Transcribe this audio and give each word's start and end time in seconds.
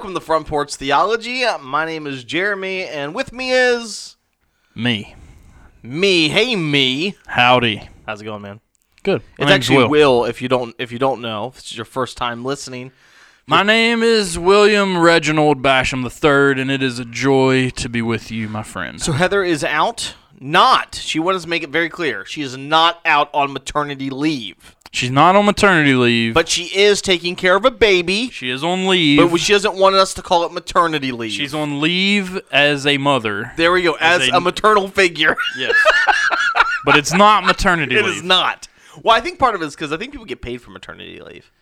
welcome 0.00 0.14
to 0.14 0.20
Front 0.20 0.46
Porch 0.46 0.76
Theology. 0.76 1.44
My 1.60 1.84
name 1.84 2.06
is 2.06 2.24
Jeremy, 2.24 2.84
and 2.84 3.14
with 3.14 3.34
me 3.34 3.50
is 3.52 4.16
Me. 4.74 5.14
me. 5.82 6.30
Hey, 6.30 6.56
me. 6.56 7.16
Howdy. 7.26 7.86
How's 8.06 8.22
it 8.22 8.24
going, 8.24 8.40
man? 8.40 8.60
Good. 9.02 9.20
My 9.20 9.26
It's 9.44 9.50
name's 9.50 9.52
actually 9.52 9.76
Will. 9.76 9.90
Will. 9.90 10.24
If 10.24 10.40
you 10.40 10.48
don't, 10.48 10.74
if 10.78 10.90
you 10.90 10.98
don't 10.98 11.20
know, 11.20 11.48
if 11.48 11.56
this 11.56 11.64
is 11.72 11.76
your 11.76 11.84
first 11.84 12.16
time 12.16 12.46
listening. 12.46 12.92
My 13.46 13.62
name 13.62 14.02
is 14.02 14.38
William 14.38 14.96
Reginald 14.96 15.62
Basham 15.62 16.02
III, 16.02 16.62
and 16.62 16.70
it 16.70 16.82
is 16.82 16.98
a 16.98 17.04
joy 17.04 17.68
to 17.68 17.90
be 17.90 18.00
with 18.00 18.30
you, 18.30 18.48
my 18.48 18.62
friend. 18.62 19.02
So 19.02 19.12
Heather 19.12 19.44
is 19.44 19.62
out. 19.62 20.14
Not. 20.40 20.94
She 20.94 21.18
wanted 21.18 21.42
to 21.42 21.48
make 21.50 21.62
it 21.62 21.68
very 21.68 21.90
clear. 21.90 22.24
She 22.24 22.40
is 22.40 22.56
not 22.56 23.02
out 23.04 23.28
on 23.34 23.52
maternity 23.52 24.08
leave, 24.08 24.76
She's 24.92 25.10
not 25.10 25.36
on 25.36 25.46
maternity 25.46 25.94
leave, 25.94 26.34
but 26.34 26.48
she 26.48 26.64
is 26.64 27.00
taking 27.00 27.36
care 27.36 27.54
of 27.54 27.64
a 27.64 27.70
baby. 27.70 28.28
she 28.30 28.50
is 28.50 28.64
on 28.64 28.88
leave. 28.88 29.30
But 29.30 29.38
she 29.38 29.52
doesn't 29.52 29.76
want 29.76 29.94
us 29.94 30.14
to 30.14 30.22
call 30.22 30.44
it 30.44 30.52
maternity 30.52 31.12
leave. 31.12 31.30
She's 31.30 31.54
on 31.54 31.80
leave 31.80 32.40
as 32.50 32.86
a 32.86 32.98
mother. 32.98 33.52
there 33.56 33.70
we 33.70 33.82
go, 33.82 33.94
as, 34.00 34.28
a, 34.28 34.32
a- 34.36 34.40
maternal 34.40 34.88
figure. 34.88 35.36
Yes. 35.56 35.76
but 36.84 36.96
it's 36.96 37.12
not 37.12 37.44
maternity 37.44 37.96
it 37.96 38.04
leave. 38.04 38.16
is 38.16 38.22
not. 38.24 38.66
Well, 39.04 39.16
I 39.16 39.20
think 39.20 39.38
part 39.38 39.54
of 39.54 39.62
it 39.62 39.66
is 39.66 39.76
because 39.76 39.92
I 39.92 39.96
think 39.96 40.10
people 40.10 40.26
get 40.26 40.42
paid 40.42 40.58
for 40.60 40.70
maternity 40.72 41.20
leave. 41.20 41.52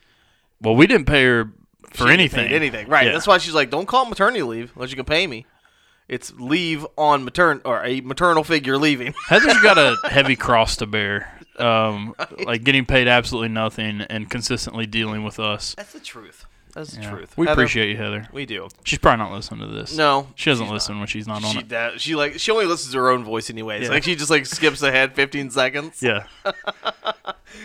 Well, 0.62 0.74
we 0.74 0.86
didn't 0.86 1.06
pay 1.06 1.24
her 1.24 1.50
for 1.90 2.06
She 2.06 2.12
anything. 2.14 2.48
paid 2.48 2.54
anything, 2.56 2.88
right? 2.88 3.06
Yeah. 3.06 3.12
That's 3.12 3.26
why 3.26 3.36
she's 3.38 3.54
like, 3.54 3.68
don't 3.70 3.86
call 3.86 4.06
it 4.06 4.08
maternity 4.08 4.42
leave 4.42 4.72
unless 4.74 4.90
you 4.90 4.96
can 4.96 5.04
pay 5.04 5.26
me. 5.26 5.44
It's 6.08 6.32
leave 6.38 6.86
on 6.96 7.28
matern 7.28 7.60
or 7.66 7.84
a 7.84 8.00
maternal 8.00 8.42
figure 8.42 8.78
leaving. 8.78 9.12
Heather's 9.28 9.60
got 9.60 9.76
a 9.76 9.94
heavy 10.08 10.36
cross 10.36 10.76
to 10.78 10.86
bear. 10.86 11.37
Um, 11.60 12.14
like 12.44 12.64
getting 12.64 12.84
paid 12.86 13.08
absolutely 13.08 13.48
nothing 13.48 14.00
and 14.02 14.28
consistently 14.30 14.86
dealing 14.86 15.24
with 15.24 15.38
us. 15.40 15.74
That's 15.76 15.92
the 15.92 16.00
truth. 16.00 16.46
That's 16.74 16.92
the 16.94 17.02
Yeah. 17.02 17.10
truth. 17.10 17.36
We 17.36 17.46
Heather, 17.46 17.60
appreciate 17.62 17.88
you, 17.90 17.96
Heather. 17.96 18.28
We 18.30 18.44
do. 18.46 18.68
She's 18.84 18.98
probably 18.98 19.24
not 19.24 19.32
listening 19.32 19.60
to 19.68 19.74
this. 19.74 19.96
No, 19.96 20.28
She 20.36 20.50
doesn't 20.50 20.68
listen 20.68 20.98
when 20.98 21.08
she's 21.08 21.26
not 21.26 21.42
on 21.42 21.52
She, 21.52 21.58
it. 21.60 21.68
that, 21.70 22.00
she 22.00 22.14
like 22.14 22.38
she 22.38 22.52
only 22.52 22.66
listens 22.66 22.92
to 22.92 22.98
her 22.98 23.10
own 23.10 23.24
voice 23.24 23.48
anyways. 23.50 23.84
Yeah. 23.84 23.88
Like 23.88 24.04
she 24.04 24.14
just 24.14 24.30
like 24.30 24.46
skips 24.46 24.82
ahead 24.82 25.14
15 25.14 25.50
seconds. 25.50 26.02
Yeah. 26.02 26.24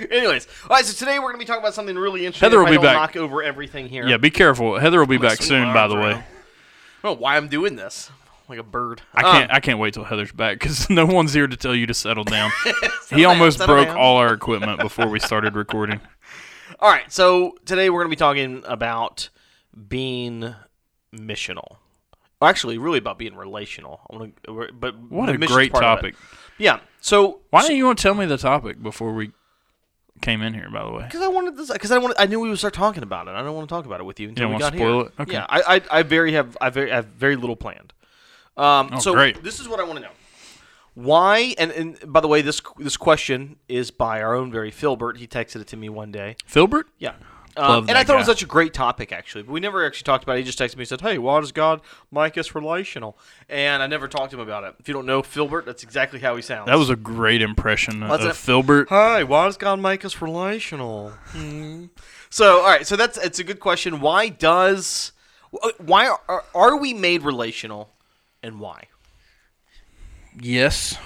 Anyways, 0.10 0.48
all 0.70 0.78
right. 0.78 0.86
So 0.86 0.94
today 0.94 1.20
we're 1.20 1.28
gonna 1.28 1.38
be 1.40 1.46
talking 1.46 1.62
about 1.62 1.74
something 1.74 1.96
really 1.98 2.26
interesting. 2.26 2.46
Heather 2.50 2.64
will 2.64 2.72
be 2.72 2.78
back. 2.78 2.96
Knock 2.96 3.16
over 3.18 3.44
everything 3.44 3.88
here. 3.90 4.08
Yeah, 4.08 4.18
be 4.18 4.32
careful. 4.32 4.80
Heather 4.80 4.98
will 5.00 5.08
be 5.08 5.18
back 5.18 5.42
soon, 5.42 5.74
by 5.74 5.88
the 5.88 5.96
way. 5.96 6.02
around. 6.12 6.14
I 6.24 6.24
don't 7.04 7.16
know 7.18 7.22
why 7.22 7.36
I'm 7.38 7.50
doing 7.50 7.76
this. 7.76 8.10
Like 8.54 8.60
a 8.60 8.70
bird. 8.70 9.02
I 9.16 9.24
Um, 9.24 9.32
can't 9.38 9.52
I 9.52 9.60
can't 9.62 9.80
wait 9.80 9.96
till 9.96 10.04
Heather's 10.04 10.32
back 10.32 10.60
because 10.60 10.88
no 10.92 11.06
one's 11.08 11.34
here 11.34 11.48
to 11.48 11.58
tell 11.58 11.74
you 11.74 11.88
to 11.88 11.94
settle 11.96 12.24
down. 12.24 12.52
he 13.10 13.22
down, 13.24 13.32
almost 13.32 13.58
settle 13.58 13.76
broke 13.76 13.88
down. 13.88 13.98
all 13.98 14.18
our 14.18 14.32
equipment 14.32 14.80
before 14.80 15.08
we 15.08 15.20
started 15.20 15.56
recording. 15.56 16.00
All 16.80 16.90
right, 16.92 17.12
so 17.12 17.56
today 17.66 17.90
we're 17.90 18.00
going 18.04 18.10
to 18.12 18.16
be 18.16 18.20
talking 18.20 18.62
about 18.68 19.30
being 19.88 20.54
missional. 21.14 21.78
Well, 22.40 22.50
actually, 22.50 22.78
really 22.78 22.98
about 22.98 23.18
being 23.18 23.36
relational. 23.36 24.02
I 24.12 24.16
want 24.18 24.44
to, 24.44 24.70
but 24.74 25.00
What 25.10 25.30
a 25.30 25.38
great 25.38 25.72
part 25.72 25.84
of 25.84 25.92
it. 26.00 26.02
topic. 26.12 26.16
Yeah. 26.58 26.80
So 27.00 27.40
Why 27.52 27.62
didn't 27.62 27.78
you 27.78 27.86
want 27.86 28.00
to 28.00 28.04
tell 28.04 28.14
me 28.16 28.26
the 28.26 28.38
topic 28.38 28.82
before 28.84 29.14
we 29.14 29.32
came 30.22 30.42
in 30.42 30.54
here? 30.54 30.70
By 30.70 30.84
the 30.84 30.92
way, 30.92 31.04
Because 31.06 31.22
I 31.22 31.28
wanted 31.28 31.56
this. 31.58 31.72
Because 31.72 31.92
I 31.92 31.98
wanted. 32.00 32.18
I 32.20 32.26
knew 32.26 32.40
we 32.40 32.50
would 32.50 32.60
start 32.60 32.74
talking 32.74 33.02
about 33.04 33.28
it. 33.28 33.32
I 33.32 33.42
don't 33.44 33.56
want 33.56 33.68
to 33.70 33.74
talk 33.74 33.86
about 33.86 34.00
it 34.00 34.04
with 34.04 34.20
you 34.20 34.30
until 34.30 34.46
don't 34.50 34.56
we 34.56 34.60
got 34.60 34.74
spoil 34.74 35.00
here. 35.04 35.08
it? 35.18 35.22
Okay. 35.22 35.34
Yeah. 35.34 35.46
I, 35.50 35.76
I, 35.78 36.00
I 36.00 36.04
very 36.04 36.34
have. 36.34 36.58
I 36.60 36.70
very 36.70 36.92
I 36.92 36.96
have 36.96 37.06
very 37.06 37.36
little 37.38 37.56
planned. 37.56 37.94
Um. 38.58 38.90
Oh, 38.94 39.00
so 39.00 39.14
great. 39.14 39.44
this 39.44 39.60
is 39.60 39.68
what 39.68 39.80
I 39.80 39.84
want 39.84 39.98
to 39.98 40.06
know. 40.06 40.12
Why? 40.96 41.56
And, 41.58 41.72
and 41.72 42.14
by 42.14 42.20
the 42.20 42.28
way, 42.28 42.42
this 42.42 42.62
this 42.78 42.98
question 42.98 43.58
is 43.68 43.90
by 43.92 44.22
our 44.22 44.36
own 44.36 44.52
very 44.52 44.72
Filbert. 44.72 45.18
He 45.18 45.28
texted 45.28 45.62
it 45.62 45.68
to 45.68 45.78
me 45.78 45.90
one 45.90 46.12
day. 46.12 46.36
Filbert. 46.46 46.88
Yeah. 47.00 47.14
Um, 47.56 47.88
and 47.88 47.98
I 47.98 48.04
thought 48.04 48.16
it 48.16 48.20
was 48.20 48.26
such 48.26 48.42
a 48.42 48.48
great 48.48 48.74
topic, 48.74 49.12
actually. 49.12 49.44
But 49.44 49.52
we 49.52 49.60
never 49.60 49.86
actually 49.86 50.06
talked 50.06 50.24
about 50.24 50.38
it. 50.38 50.40
He 50.40 50.46
just 50.46 50.58
texted 50.58 50.76
me 50.76 50.82
and 50.82 50.88
said, 50.88 51.02
Hey, 51.02 51.20
why 51.20 51.40
does 51.40 51.52
God 51.52 51.82
make 52.12 52.38
us 52.38 52.56
relational? 52.56 53.18
And 53.48 53.84
I 53.84 53.88
never 53.88 54.08
talked 54.08 54.32
to 54.32 54.38
him 54.38 54.42
about 54.42 54.64
it. 54.64 54.76
If 54.80 54.88
you 54.88 54.94
don't 54.94 55.06
know 55.06 55.22
Filbert, 55.22 55.66
that's 55.66 55.84
exactly 55.84 56.20
how 56.20 56.36
he 56.36 56.42
sounds. 56.42 56.66
That 56.66 56.80
was 56.80 56.90
a 56.90 56.96
great 56.96 57.42
impression 57.42 58.02
Was 58.08 58.22
of 58.22 58.32
it? 58.32 58.36
Filbert. 58.36 58.90
Hi, 58.90 59.24
why 59.24 59.46
does 59.46 59.58
God 59.58 59.80
make 59.80 60.04
us 60.04 60.22
relational? 60.22 61.10
Hmm. 61.28 61.86
So, 62.30 62.62
all 62.62 62.68
right, 62.68 62.88
so 62.88 62.96
that's 62.96 63.20
it's 63.20 63.38
a 63.38 63.44
good 63.44 63.60
question. 63.60 64.00
Why 64.00 64.30
does 64.30 65.12
why 65.78 66.16
are, 66.28 66.44
are 66.56 66.78
we 66.78 66.96
made 66.96 67.22
relational, 67.22 67.93
and 68.44 68.60
why? 68.60 68.88
Yes, 70.40 70.98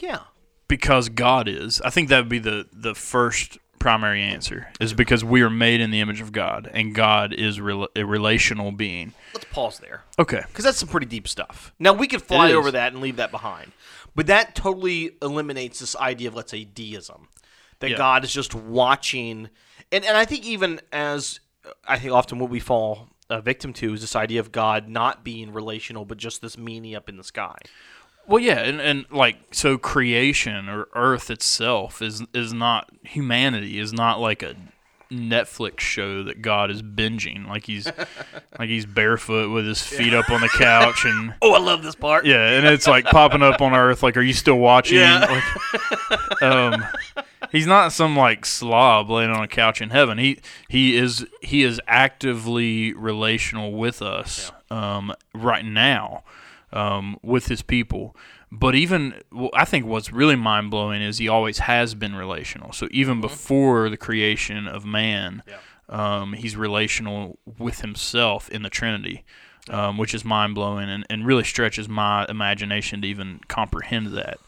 Yeah, 0.00 0.20
because 0.68 1.08
God 1.08 1.48
is. 1.48 1.80
I 1.82 1.90
think 1.90 2.08
that 2.08 2.18
would 2.18 2.28
be 2.28 2.38
the 2.40 2.66
the 2.72 2.94
first 2.94 3.58
primary 3.78 4.20
answer. 4.22 4.68
Is 4.80 4.94
because 4.94 5.24
we 5.24 5.42
are 5.42 5.50
made 5.50 5.80
in 5.80 5.90
the 5.92 6.00
image 6.00 6.20
of 6.20 6.32
God, 6.32 6.68
and 6.74 6.92
God 6.94 7.32
is 7.32 7.58
rela- 7.60 7.86
a 7.94 8.04
relational 8.04 8.72
being. 8.72 9.12
let's 9.32 9.46
pause 9.52 9.78
there 9.78 10.02
Okay. 10.18 10.42
because 10.48 10.64
that's 10.64 10.78
some 10.78 10.88
pretty 10.88 11.06
deep 11.06 11.28
stuff. 11.28 11.72
Now 11.78 11.92
we 11.92 12.08
could 12.08 12.22
fly 12.22 12.52
over 12.52 12.70
that 12.72 12.92
and 12.92 13.00
leave 13.00 13.16
that 13.16 13.30
behind, 13.30 13.70
but 14.16 14.26
that 14.26 14.54
totally 14.56 15.12
eliminates 15.22 15.78
this 15.78 15.94
idea 15.96 16.26
of 16.28 16.34
let's 16.34 16.50
say 16.50 16.64
deism, 16.64 17.28
that 17.78 17.90
Yeah. 17.90 17.96
God 17.96 18.24
is 18.24 18.32
just 18.32 18.54
watching, 18.56 19.50
and 19.92 20.04
and 20.04 20.16
I 20.16 20.24
think 20.24 20.44
even 20.44 20.80
as 20.92 21.38
I 21.86 21.98
think 22.00 22.12
often 22.12 22.40
what 22.40 22.50
we 22.50 22.58
fall 22.58 23.08
a 23.28 23.40
victim 23.40 23.72
to 23.74 23.94
is 23.94 24.00
this 24.00 24.16
idea 24.16 24.40
of 24.40 24.52
God 24.52 24.88
not 24.88 25.24
being 25.24 25.52
relational, 25.52 26.04
but 26.04 26.18
just 26.18 26.42
this 26.42 26.56
meanie 26.56 26.96
up 26.96 27.08
in 27.08 27.16
the 27.16 27.24
sky. 27.24 27.56
Well, 28.28 28.40
yeah, 28.40 28.58
and, 28.58 28.80
and 28.80 29.06
like 29.10 29.36
so, 29.52 29.78
creation 29.78 30.68
or 30.68 30.88
Earth 30.94 31.30
itself 31.30 32.02
is 32.02 32.22
is 32.34 32.52
not 32.52 32.90
humanity 33.02 33.78
is 33.78 33.92
not 33.92 34.20
like 34.20 34.42
a 34.42 34.56
Netflix 35.12 35.78
show 35.78 36.24
that 36.24 36.42
God 36.42 36.68
is 36.70 36.82
binging. 36.82 37.46
Like 37.46 37.64
he's 37.66 37.86
like 38.58 38.68
he's 38.68 38.84
barefoot 38.84 39.52
with 39.52 39.64
his 39.66 39.80
feet 39.80 40.12
up 40.12 40.28
on 40.30 40.40
the 40.40 40.48
couch, 40.48 41.04
and 41.04 41.34
Oh, 41.42 41.54
I 41.54 41.58
love 41.58 41.84
this 41.84 41.94
part. 41.94 42.26
yeah, 42.26 42.50
and 42.58 42.66
it's 42.66 42.88
like 42.88 43.04
popping 43.04 43.42
up 43.42 43.60
on 43.60 43.72
Earth. 43.74 44.02
Like, 44.02 44.16
are 44.16 44.22
you 44.22 44.32
still 44.32 44.58
watching? 44.58 44.98
Yeah. 44.98 45.42
Like, 46.10 46.42
um, 46.42 46.84
he's 47.52 47.66
not 47.66 47.92
some 47.92 48.16
like 48.16 48.44
slob 48.44 49.10
laying 49.10 49.30
on 49.30 49.42
a 49.42 49.48
couch 49.48 49.80
in 49.80 49.90
heaven. 49.90 50.18
He 50.18 50.38
he 50.68 50.96
is 50.96 51.26
he 51.40 51.62
is 51.62 51.80
actively 51.86 52.92
relational 52.94 53.72
with 53.72 54.02
us 54.02 54.52
um, 54.70 55.12
right 55.34 55.64
now 55.64 56.24
um, 56.72 57.18
with 57.22 57.48
his 57.48 57.62
people. 57.62 58.16
But 58.52 58.74
even 58.74 59.20
well, 59.32 59.50
I 59.54 59.64
think 59.64 59.86
what's 59.86 60.12
really 60.12 60.36
mind 60.36 60.70
blowing 60.70 61.02
is 61.02 61.18
he 61.18 61.28
always 61.28 61.58
has 61.60 61.94
been 61.94 62.14
relational. 62.14 62.72
So 62.72 62.88
even 62.90 63.20
before 63.20 63.88
the 63.90 63.96
creation 63.96 64.68
of 64.68 64.84
man, 64.84 65.42
um, 65.88 66.32
he's 66.34 66.56
relational 66.56 67.38
with 67.58 67.80
himself 67.80 68.48
in 68.50 68.62
the 68.62 68.70
Trinity. 68.70 69.24
Um, 69.68 69.98
which 69.98 70.14
is 70.14 70.24
mind 70.24 70.54
blowing 70.54 70.88
and, 70.88 71.04
and 71.10 71.26
really 71.26 71.42
stretches 71.42 71.88
my 71.88 72.24
imagination 72.28 73.02
to 73.02 73.08
even 73.08 73.40
comprehend 73.48 74.06
that. 74.16 74.38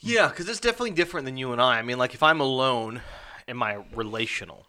Yeah, 0.00 0.28
because 0.28 0.48
it's 0.48 0.60
definitely 0.60 0.92
different 0.92 1.26
than 1.26 1.36
you 1.36 1.52
and 1.52 1.60
I. 1.60 1.78
I 1.78 1.82
mean, 1.82 1.98
like 1.98 2.14
if 2.14 2.22
I'm 2.22 2.40
alone, 2.40 3.02
am 3.46 3.62
I 3.62 3.78
relational? 3.94 4.66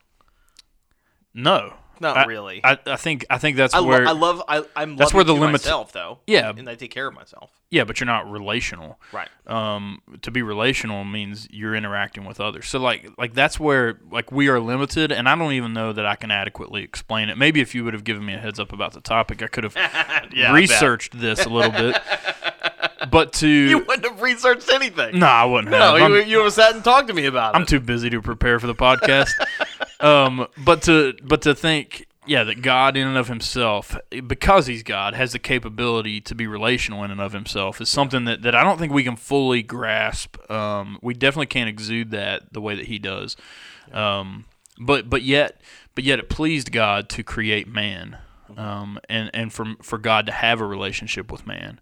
No, 1.34 1.74
Not 2.02 2.18
I- 2.18 2.26
really. 2.26 2.60
I, 2.64 2.78
I 2.86 2.98
think 2.98 3.26
I 3.30 3.38
think 3.38 3.56
that's 3.56 3.74
I, 3.74 3.80
lo- 3.80 3.88
where 3.88 4.06
I 4.08 4.12
love. 4.12 4.44
I, 4.48 4.64
I'm. 4.76 4.98
That's 4.98 5.14
where 5.14 5.24
the 5.24 5.34
to 5.34 5.40
limits- 5.40 5.64
myself 5.64 5.94
though. 5.94 6.20
Yeah. 6.28 6.50
and 6.50 6.70
I 6.70 6.76
take 6.76 6.92
care 6.92 7.08
of 7.08 7.14
myself. 7.14 7.52
yeah, 7.70 7.86
but 7.86 8.02
you're 8.02 8.06
not 8.08 8.30
relational. 8.30 9.00
Right. 9.14 9.30
Um, 9.48 10.02
to 10.24 10.32
be 10.32 10.42
relational 10.42 11.06
means 11.06 11.48
you're 11.50 11.76
interacting 11.76 12.26
with 12.26 12.42
others. 12.42 12.68
So 12.68 12.80
like 12.80 13.08
like 13.18 13.34
that's 13.34 13.58
where 13.58 14.00
like 14.12 14.30
we 14.34 14.50
are 14.50 14.60
limited, 14.60 15.14
and 15.14 15.30
I 15.30 15.36
don't 15.36 15.54
even 15.54 15.72
know 15.72 15.94
that 15.94 16.06
I 16.06 16.18
can 16.18 16.32
adequately 16.32 16.84
explain 16.84 17.30
it. 17.30 17.38
Maybe 17.38 17.62
if 17.62 17.74
you 17.74 17.86
would 17.86 17.94
have 17.94 18.04
given 18.04 18.26
me 18.26 18.34
a 18.34 18.40
heads 18.40 18.60
up 18.60 18.74
about 18.74 18.92
the 18.92 19.00
topic, 19.02 19.42
I 19.42 19.48
could 19.48 19.64
have 19.64 19.76
Yeah, 20.34 20.52
researched 20.52 21.18
this 21.18 21.46
a 21.46 21.50
little 21.50 21.72
bit. 21.72 21.96
But 23.10 23.34
to 23.34 23.48
You 23.70 23.80
wouldn't 23.80 24.06
have 24.06 24.22
researched 24.22 24.70
anything. 24.72 25.20
no, 25.20 25.26
I 25.26 25.46
wouldn't 25.46 25.72
No, 25.72 25.96
have. 25.96 26.10
you, 26.12 26.18
you 26.24 26.38
would 26.38 26.44
have 26.46 26.54
sat 26.54 26.76
and 26.76 26.84
talked 26.84 27.08
to 27.08 27.14
me 27.14 27.26
about 27.26 27.56
it. 27.56 27.58
I'm 27.58 27.66
too 27.66 27.80
busy 27.80 28.10
to 28.12 28.22
prepare 28.22 28.60
for 28.60 28.68
the 28.68 28.76
podcast. 28.76 29.30
um, 30.00 30.48
but 30.64 30.84
to 30.84 31.14
but 31.24 31.42
to 31.44 31.56
think, 31.56 32.06
yeah, 32.28 32.44
that 32.44 32.62
God 32.62 32.96
in 32.98 33.08
and 33.08 33.18
of 33.18 33.28
Himself, 33.28 33.98
because 34.28 34.68
He's 34.68 34.84
God, 34.84 35.14
has 35.16 35.32
the 35.32 35.40
capability 35.40 36.22
to 36.22 36.36
be 36.36 36.46
relational 36.48 37.04
in 37.04 37.12
and 37.12 37.20
of 37.22 37.34
Himself 37.34 37.82
is 37.82 37.90
something 37.90 38.26
that, 38.26 38.44
that 38.44 38.54
I 38.56 38.64
don't 38.64 38.78
think 38.78 38.94
we 38.94 39.04
can 39.04 39.16
fully 39.16 39.64
grasp. 39.64 40.38
Um, 40.52 41.00
we 41.02 41.14
definitely 41.14 41.48
can't 41.48 41.70
exude 41.70 42.12
that 42.12 42.54
the 42.54 42.62
way 42.62 42.76
that 42.76 42.86
He 42.86 43.00
does. 43.00 43.36
Um, 43.92 44.46
but 44.80 45.10
but 45.10 45.22
yet 45.24 45.60
but 45.96 46.04
yet 46.04 46.20
it 46.20 46.30
pleased 46.30 46.72
God 46.72 47.10
to 47.10 47.24
create 47.24 47.68
man, 47.68 48.18
um, 48.58 49.00
and 49.10 49.30
and 49.34 49.52
for 49.52 49.66
for 49.82 49.98
God 49.98 50.26
to 50.28 50.32
have 50.32 50.62
a 50.62 50.66
relationship 50.66 51.32
with 51.32 51.46
man. 51.48 51.80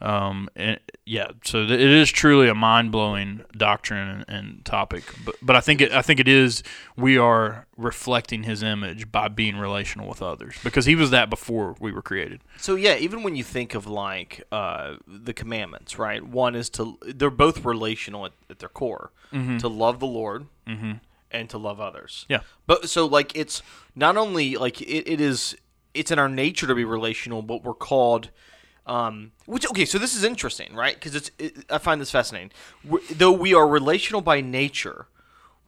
Um, 0.00 0.48
and 0.54 0.78
yeah, 1.04 1.30
so 1.44 1.66
th- 1.66 1.80
it 1.80 1.90
is 1.90 2.10
truly 2.10 2.48
a 2.48 2.54
mind 2.54 2.92
blowing 2.92 3.44
doctrine 3.56 4.08
and, 4.08 4.24
and 4.28 4.64
topic. 4.64 5.02
But 5.24 5.34
but 5.42 5.56
I 5.56 5.60
think 5.60 5.80
it 5.80 5.90
I 5.90 6.02
think 6.02 6.20
it 6.20 6.28
is 6.28 6.62
we 6.96 7.18
are 7.18 7.66
reflecting 7.76 8.44
His 8.44 8.62
image 8.62 9.10
by 9.10 9.26
being 9.28 9.56
relational 9.56 10.08
with 10.08 10.22
others 10.22 10.56
because 10.62 10.84
He 10.84 10.94
was 10.94 11.10
that 11.10 11.30
before 11.30 11.74
we 11.80 11.90
were 11.90 12.02
created. 12.02 12.42
So 12.58 12.76
yeah, 12.76 12.96
even 12.96 13.24
when 13.24 13.34
you 13.34 13.42
think 13.42 13.74
of 13.74 13.88
like 13.88 14.44
uh, 14.52 14.96
the 15.06 15.34
commandments, 15.34 15.98
right? 15.98 16.22
One 16.24 16.54
is 16.54 16.70
to 16.70 16.96
they're 17.02 17.30
both 17.30 17.64
relational 17.64 18.26
at, 18.26 18.32
at 18.48 18.60
their 18.60 18.68
core, 18.68 19.10
to 19.32 19.68
love 19.68 19.98
the 19.98 20.06
Lord 20.06 20.46
and 21.30 21.50
to 21.50 21.58
love 21.58 21.80
others. 21.80 22.24
Yeah. 22.28 22.40
But 22.66 22.88
so 22.88 23.04
like 23.06 23.36
it's 23.36 23.62
not 23.96 24.16
only 24.16 24.54
like 24.56 24.80
it, 24.80 25.10
it 25.10 25.20
is 25.20 25.56
it's 25.92 26.12
in 26.12 26.20
our 26.20 26.28
nature 26.28 26.68
to 26.68 26.74
be 26.74 26.84
relational, 26.84 27.42
but 27.42 27.64
we're 27.64 27.74
called. 27.74 28.30
Um, 28.88 29.32
which 29.44 29.68
okay, 29.68 29.84
so 29.84 29.98
this 29.98 30.16
is 30.16 30.24
interesting, 30.24 30.74
right? 30.74 30.94
Because 30.94 31.14
it's 31.14 31.30
it, 31.38 31.64
I 31.70 31.78
find 31.78 32.00
this 32.00 32.10
fascinating. 32.10 32.50
we 32.82 33.00
though 33.10 33.32
we 33.32 33.52
are 33.54 33.68
relational 33.68 34.22
by 34.22 34.40
nature, 34.40 35.06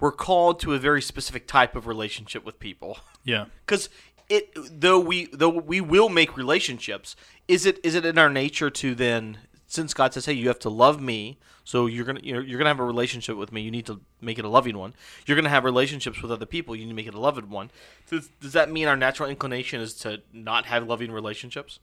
we're 0.00 0.10
called 0.10 0.58
to 0.60 0.72
a 0.72 0.78
very 0.78 1.02
specific 1.02 1.46
type 1.46 1.76
of 1.76 1.86
relationship 1.86 2.44
with 2.44 2.58
people. 2.58 2.98
Yeah. 3.24 3.46
Because 3.66 3.88
it 4.28 4.50
though 4.80 4.98
we 4.98 5.26
though 5.32 5.50
we 5.50 5.80
will 5.80 6.08
make 6.08 6.36
relationships, 6.36 7.14
is 7.46 7.66
it 7.66 7.78
is 7.84 7.94
it 7.94 8.06
in 8.06 8.16
our 8.16 8.30
nature 8.30 8.70
to 8.70 8.94
then 8.94 9.38
since 9.66 9.94
God 9.94 10.12
says, 10.12 10.26
hey, 10.26 10.32
you 10.32 10.48
have 10.48 10.58
to 10.60 10.68
love 10.68 11.00
me, 11.00 11.38
so 11.62 11.86
you're 11.86 12.04
gonna 12.04 12.20
you're, 12.22 12.42
you're 12.42 12.58
gonna 12.58 12.70
have 12.70 12.80
a 12.80 12.84
relationship 12.84 13.36
with 13.36 13.52
me. 13.52 13.60
You 13.60 13.70
need 13.70 13.86
to 13.86 14.00
make 14.20 14.38
it 14.38 14.44
a 14.44 14.48
loving 14.48 14.76
one. 14.76 14.94
You're 15.26 15.36
gonna 15.36 15.48
have 15.48 15.64
relationships 15.64 16.22
with 16.22 16.32
other 16.32 16.46
people. 16.46 16.74
You 16.74 16.84
need 16.84 16.90
to 16.90 16.96
make 16.96 17.06
it 17.06 17.14
a 17.14 17.20
loving 17.20 17.50
one. 17.50 17.70
Does, 18.08 18.30
does 18.40 18.52
that 18.54 18.70
mean 18.70 18.88
our 18.88 18.96
natural 18.96 19.28
inclination 19.28 19.80
is 19.80 19.94
to 19.98 20.22
not 20.32 20.64
have 20.66 20.88
loving 20.88 21.12
relationships? 21.12 21.78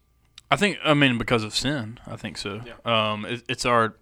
I 0.50 0.56
think 0.56 0.80
I 0.84 0.94
mean 0.94 1.18
because 1.18 1.44
of 1.44 1.54
sin. 1.56 2.00
I 2.08 2.16
think 2.16 2.38
so. 2.38 2.62
Um, 2.86 3.26
it, 3.26 3.44
it's 3.50 3.66
our 3.66 3.96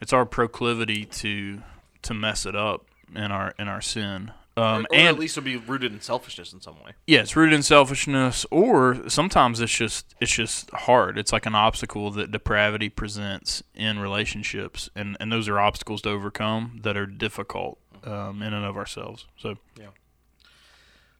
it's 0.00 0.12
our 0.12 0.24
proclivity 0.26 1.04
to 1.04 1.62
to 2.02 2.14
mess 2.14 2.46
it 2.46 2.56
up 2.56 2.86
in 3.14 3.30
our 3.30 3.54
in 3.58 3.68
our 3.68 3.80
sin. 3.80 4.32
Um, 4.54 4.64
or, 4.64 4.66
or 4.80 4.86
and 4.92 5.08
at 5.08 5.18
least 5.18 5.38
it'll 5.38 5.46
be 5.46 5.56
rooted 5.56 5.92
in 5.94 6.02
selfishness 6.02 6.52
in 6.52 6.60
some 6.60 6.74
way. 6.84 6.92
yeah, 7.06 7.20
it's 7.20 7.34
rooted 7.34 7.54
in 7.54 7.62
selfishness, 7.62 8.44
or 8.50 9.08
sometimes 9.08 9.60
it's 9.60 9.72
just 9.72 10.14
it's 10.20 10.32
just 10.32 10.70
hard. 10.72 11.16
It's 11.16 11.32
like 11.32 11.46
an 11.46 11.54
obstacle 11.54 12.10
that 12.10 12.30
depravity 12.30 12.90
presents 12.90 13.62
in 13.74 13.98
relationships, 13.98 14.90
and 14.94 15.16
and 15.20 15.32
those 15.32 15.48
are 15.48 15.58
obstacles 15.58 16.02
to 16.02 16.10
overcome 16.10 16.80
that 16.82 16.98
are 16.98 17.06
difficult 17.06 17.78
um, 18.04 18.42
in 18.42 18.52
and 18.52 18.64
of 18.66 18.76
ourselves. 18.76 19.26
So 19.38 19.56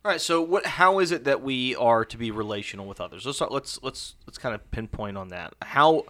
All 0.04 0.10
right. 0.10 0.20
So 0.20 0.42
what? 0.42 0.66
How 0.66 0.98
is 0.98 1.12
it 1.12 1.24
that 1.24 1.42
we 1.42 1.76
are 1.76 2.04
to 2.04 2.16
be 2.16 2.30
relational 2.30 2.86
with 2.86 3.00
others? 3.00 3.24
Let's 3.24 3.40
let's 3.40 3.82
let's 3.82 4.16
let's 4.26 4.38
kind 4.38 4.54
of 4.54 4.68
pinpoint 4.70 5.16
on 5.16 5.28
that. 5.28 5.54
How 5.62 6.04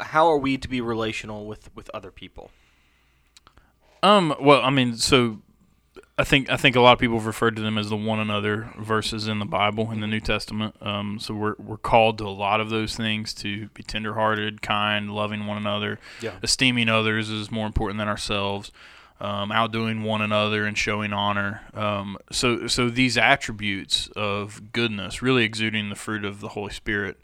how 0.00 0.26
are 0.28 0.38
we 0.38 0.56
to 0.58 0.68
be 0.68 0.80
relational 0.80 1.46
with 1.46 1.74
with 1.74 1.90
other 1.92 2.10
people? 2.10 2.50
Um. 4.02 4.34
Well, 4.40 4.62
I 4.62 4.70
mean, 4.70 4.96
so 4.96 5.40
I 6.16 6.24
think 6.24 6.48
I 6.50 6.56
think 6.56 6.74
a 6.74 6.80
lot 6.80 6.92
of 6.94 6.98
people 6.98 7.16
have 7.18 7.26
referred 7.26 7.56
to 7.56 7.62
them 7.62 7.76
as 7.76 7.90
the 7.90 7.96
one 7.96 8.18
another 8.18 8.70
verses 8.78 9.28
in 9.28 9.38
the 9.40 9.44
Bible 9.44 9.90
in 9.90 10.00
the 10.00 10.06
New 10.06 10.20
Testament. 10.20 10.74
Um. 10.80 11.18
So 11.20 11.34
we're 11.34 11.54
we're 11.58 11.76
called 11.76 12.16
to 12.18 12.24
a 12.24 12.28
lot 12.30 12.60
of 12.62 12.70
those 12.70 12.96
things 12.96 13.34
to 13.34 13.68
be 13.74 13.82
tenderhearted, 13.82 14.62
kind, 14.62 15.10
loving 15.10 15.46
one 15.46 15.58
another, 15.58 15.98
Yeah. 16.22 16.32
esteeming 16.42 16.88
others 16.88 17.28
is 17.28 17.50
more 17.50 17.66
important 17.66 17.98
than 17.98 18.08
ourselves. 18.08 18.72
Um, 19.20 19.52
outdoing 19.52 20.02
one 20.02 20.20
another 20.20 20.66
and 20.66 20.76
showing 20.76 21.12
honor. 21.12 21.62
Um, 21.72 22.18
so, 22.32 22.66
so 22.66 22.90
these 22.90 23.16
attributes 23.16 24.08
of 24.16 24.72
goodness, 24.72 25.22
really 25.22 25.44
exuding 25.44 25.88
the 25.88 25.94
fruit 25.94 26.24
of 26.24 26.40
the 26.40 26.48
Holy 26.48 26.72
Spirit, 26.72 27.18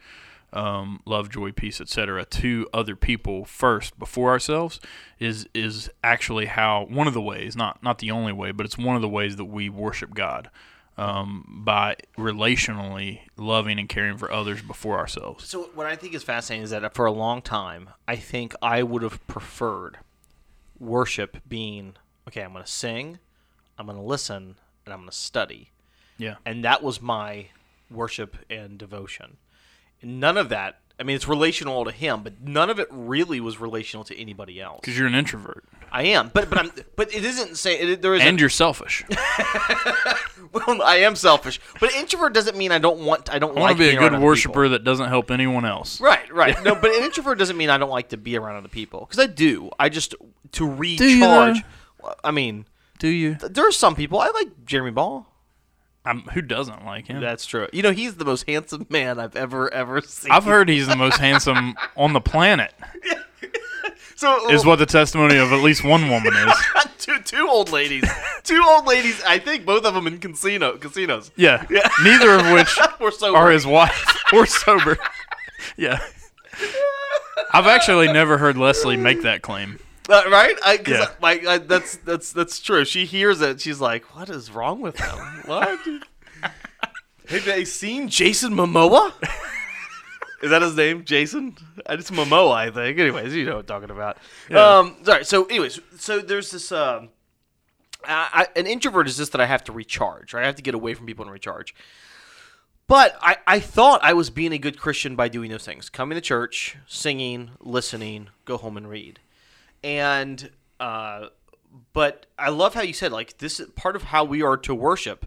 um, 0.53 1.01
love, 1.05 1.31
joy, 1.31 1.53
peace, 1.53 1.81
etc., 1.81 2.25
to 2.25 2.69
other 2.73 2.97
people 2.97 3.45
first 3.45 3.99
before 3.99 4.31
ourselves 4.31 4.81
is 5.19 5.49
is 5.55 5.91
actually 6.03 6.47
how 6.47 6.87
one 6.89 7.07
of 7.07 7.15
the 7.15 7.21
ways, 7.21 7.57
not 7.57 7.83
not 7.83 7.99
the 7.99 8.11
only 8.11 8.33
way, 8.33 8.53
but 8.53 8.67
it's 8.67 8.79
one 8.79 8.97
of 8.97 9.03
the 9.03 9.09
ways 9.09 9.37
that 9.37 9.47
we 9.47 9.69
worship 9.69 10.15
God 10.15 10.51
um, 10.97 11.63
by 11.65 11.97
relationally 12.19 13.21
loving 13.37 13.79
and 13.79 13.89
caring 13.89 14.17
for 14.17 14.31
others 14.31 14.63
before 14.63 14.99
ourselves. 14.99 15.49
So 15.49 15.71
what 15.75 15.87
I 15.87 15.97
think 15.97 16.15
is 16.15 16.23
fascinating 16.23 16.65
is 16.65 16.71
that 16.71 16.95
for 16.95 17.07
a 17.07 17.13
long 17.13 17.43
time, 17.43 17.91
I 18.07 18.17
think 18.17 18.55
I 18.61 18.83
would 18.83 19.03
have 19.03 19.27
preferred 19.27 19.99
worship 20.81 21.37
being 21.47 21.95
okay. 22.27 22.43
I'm 22.43 22.53
going 22.53 22.65
to 22.65 22.71
sing, 22.71 23.19
I'm 23.79 23.87
going 23.87 23.99
to 23.99 24.05
listen, 24.05 24.57
and 24.85 24.93
I'm 24.93 25.01
going 25.01 25.11
to 25.11 25.15
study, 25.17 25.71
Yeah, 26.19 26.37
and 26.45 26.65
that 26.65 26.83
was 26.83 27.01
my 27.01 27.49
worship 27.91 28.37
and 28.49 28.79
devotion. 28.79 29.37
And 30.03 30.19
none 30.19 30.37
of 30.37 30.49
that. 30.49 30.81
I 31.01 31.03
mean, 31.03 31.17
it's 31.17 31.27
relational 31.27 31.85
to 31.87 31.91
him, 31.91 32.23
but 32.23 32.43
none 32.43 32.69
of 32.69 32.79
it 32.79 32.87
really 32.91 33.41
was 33.41 33.59
relational 33.59 34.05
to 34.05 34.21
anybody 34.21 34.61
else. 34.61 34.81
because 34.83 34.99
you're 34.99 35.07
an 35.07 35.15
introvert 35.15 35.65
I 35.93 36.05
am, 36.05 36.31
but 36.33 36.49
but 36.49 36.59
I'm 36.59 36.71
but 36.95 37.13
it 37.13 37.25
isn't 37.25 37.57
saying 37.57 37.89
it, 37.89 38.03
there 38.03 38.15
is 38.15 38.23
and 38.23 38.39
you're 38.39 38.49
selfish. 38.49 39.05
well, 40.53 40.83
I 40.83 41.01
am 41.03 41.17
selfish, 41.17 41.61
but 41.81 41.93
introvert 41.95 42.33
doesn't 42.33 42.57
mean 42.57 42.71
I 42.71 42.79
don't 42.79 43.05
want 43.05 43.33
I 43.33 43.39
don't 43.39 43.51
I 43.57 43.61
like 43.61 43.63
want 43.63 43.79
to 43.79 43.79
be 43.79 43.97
a 43.97 43.99
good 43.99 44.21
worshiper 44.21 44.53
people. 44.53 44.69
that 44.71 44.85
doesn't 44.85 45.09
help 45.09 45.31
anyone 45.31 45.65
else. 45.65 46.01
Right, 46.01 46.33
right. 46.33 46.63
No, 46.63 46.75
but 46.75 46.93
an 46.93 47.03
introvert 47.03 47.39
doesn't 47.39 47.57
mean 47.57 47.71
I 47.71 47.79
don't 47.79 47.91
like 47.91 48.11
to 48.11 48.17
be 48.17 48.37
around 48.37 48.57
other 48.57 48.69
people 48.69 49.01
because 49.01 49.19
I 49.19 49.27
do. 49.27 49.71
I 49.79 49.89
just 49.89 50.15
to 50.53 50.69
recharge. 50.69 51.63
I 52.23 52.31
mean, 52.31 52.67
Do 52.99 53.09
you? 53.09 53.35
there 53.35 53.67
are 53.67 53.73
some 53.73 53.95
people 53.95 54.21
I 54.21 54.31
like 54.31 54.65
Jeremy 54.65 54.93
Ball. 54.93 55.27
I'm, 56.05 56.21
who 56.23 56.41
doesn't 56.41 56.85
like 56.87 57.07
him? 57.09 57.21
That's 57.21 57.45
true. 57.45 57.69
You 57.73 57.83
know, 57.83 57.93
he's 57.93 58.15
the 58.17 58.25
most 58.25 58.49
handsome 58.49 58.87
man 58.89 59.19
I've 59.21 59.37
ever 59.37 59.73
ever 59.73 60.01
seen. 60.01 60.33
I've 60.33 60.45
heard 60.45 60.69
he's 60.69 60.87
the 60.87 60.97
most 60.97 61.19
handsome 61.19 61.75
on 61.97 62.13
the 62.15 62.21
planet. 62.21 62.73
so 64.17 64.51
Is 64.51 64.65
what 64.65 64.79
the 64.79 64.87
testimony 64.87 65.37
of 65.37 65.53
at 65.53 65.63
least 65.63 65.85
one 65.85 66.09
woman 66.09 66.33
is. 66.35 66.55
two 66.99 67.19
two 67.21 67.47
old 67.49 67.71
ladies, 67.71 68.05
two 68.45 68.63
old 68.67 68.87
ladies. 68.87 69.23
I 69.27 69.39
think 69.39 69.67
both 69.67 69.85
of 69.85 69.95
them 69.95 70.07
in 70.07 70.19
casino 70.19 70.77
casinos. 70.79 71.31
Yeah. 71.37 71.67
Yeah. 71.71 71.89
Neither 72.03 72.31
of 72.33 72.51
which 72.53 72.79
are 73.23 73.51
his 73.51 73.67
wife 73.67 74.07
or 74.33 74.47
sober. 74.47 74.97
Yeah. 75.77 76.01
I've 77.53 77.67
actually 77.67 78.13
never 78.13 78.39
heard 78.39 78.57
Leslie 78.57 78.97
make 78.97 79.23
that 79.23 79.43
claim. 79.43 79.79
Uh, 80.11 80.25
right? 80.29 80.57
I, 80.65 80.77
cause 80.79 80.89
Yeah. 80.99 81.05
I, 81.05 81.23
like 81.23 81.47
I, 81.47 81.59
that's 81.59 81.97
that's 81.99 82.33
that's 82.33 82.59
true. 82.59 82.85
She 82.85 83.05
hears 83.05 83.41
it. 83.41 83.61
She's 83.61 83.81
like, 83.81 84.17
"What 84.17 84.29
is 84.29 84.51
wrong 84.51 84.81
with 84.81 84.99
him? 84.99 85.19
What? 85.47 85.79
Have 87.29 87.45
they 87.45 87.65
seen 87.65 88.09
Jason 88.09 88.53
Momoa? 88.55 89.13
is 90.43 90.51
that 90.51 90.63
his 90.63 90.75
name, 90.75 91.05
Jason? 91.05 91.57
Uh, 91.89 91.97
It's 91.97 92.11
Momoa, 92.11 92.53
I 92.53 92.71
think. 92.73 92.99
Anyways, 92.99 93.33
you 93.35 93.47
know 93.47 93.57
what 93.57 93.71
I'm 93.71 93.81
talking 93.83 93.91
about. 93.91 94.19
Um, 94.51 94.97
sorry. 95.05 95.25
So, 95.25 95.45
anyways, 95.45 95.79
so 95.97 96.19
there's 96.19 96.51
this. 96.51 96.73
Um, 96.73 97.11
I, 98.05 98.47
I, 98.55 98.59
an 98.59 98.67
introvert 98.67 99.07
is 99.07 99.17
just 99.17 99.31
that 99.31 99.41
I 99.41 99.47
have 99.47 99.63
to 99.65 99.73
recharge. 99.73 100.35
Right? 100.35 100.43
I 100.43 100.47
have 100.47 100.57
to 100.57 100.63
get 100.63 100.75
away 100.75 100.95
from 100.95 101.07
people 101.07 101.25
and 101.25 101.33
recharge. 101.33 101.73
But 102.89 103.17
I, 103.23 103.37
I 103.47 103.61
thought 103.61 104.01
I 104.03 104.15
was 104.15 104.31
being 104.31 104.53
a 104.53 104.59
good 104.59 104.77
Christian 104.77 105.15
by 105.15 105.29
doing 105.29 105.53
those 105.53 105.65
things 105.65 105.89
coming 105.89 106.17
to 106.17 106.21
church, 106.21 106.77
singing, 106.89 107.51
listening, 107.61 108.31
go 108.45 108.57
home 108.57 108.77
and 108.77 108.91
read. 108.91 109.21
And, 109.83 110.51
uh, 110.79 111.29
but 111.93 112.27
I 112.39 112.51
love 112.51 112.75
how 112.75 112.83
you 112.83 112.93
said, 112.93 113.13
like, 113.13 113.39
this 113.39 113.61
is 113.61 113.71
part 113.71 113.97
of 113.97 114.05
how 114.05 114.25
we 114.25 114.43
are 114.43 114.57
to 114.59 114.75
worship 114.75 115.27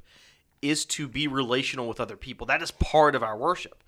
is 0.62 0.86
to 0.86 1.08
be 1.08 1.28
relational 1.28 1.88
with 1.88 2.00
other 2.00 2.16
people. 2.16 2.48
That 2.48 2.62
is 2.62 2.72
part 2.72 3.16
of 3.16 3.24
our 3.24 3.38
worship. 3.38 3.84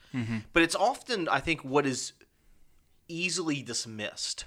But 0.54 0.64
it's 0.64 0.76
often, 0.76 1.28
I 1.30 1.40
think, 1.40 1.64
what 1.64 1.86
is 1.86 2.14
easily 3.08 3.62
dismissed, 3.62 4.46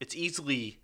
it's 0.00 0.14
easily 0.16 0.80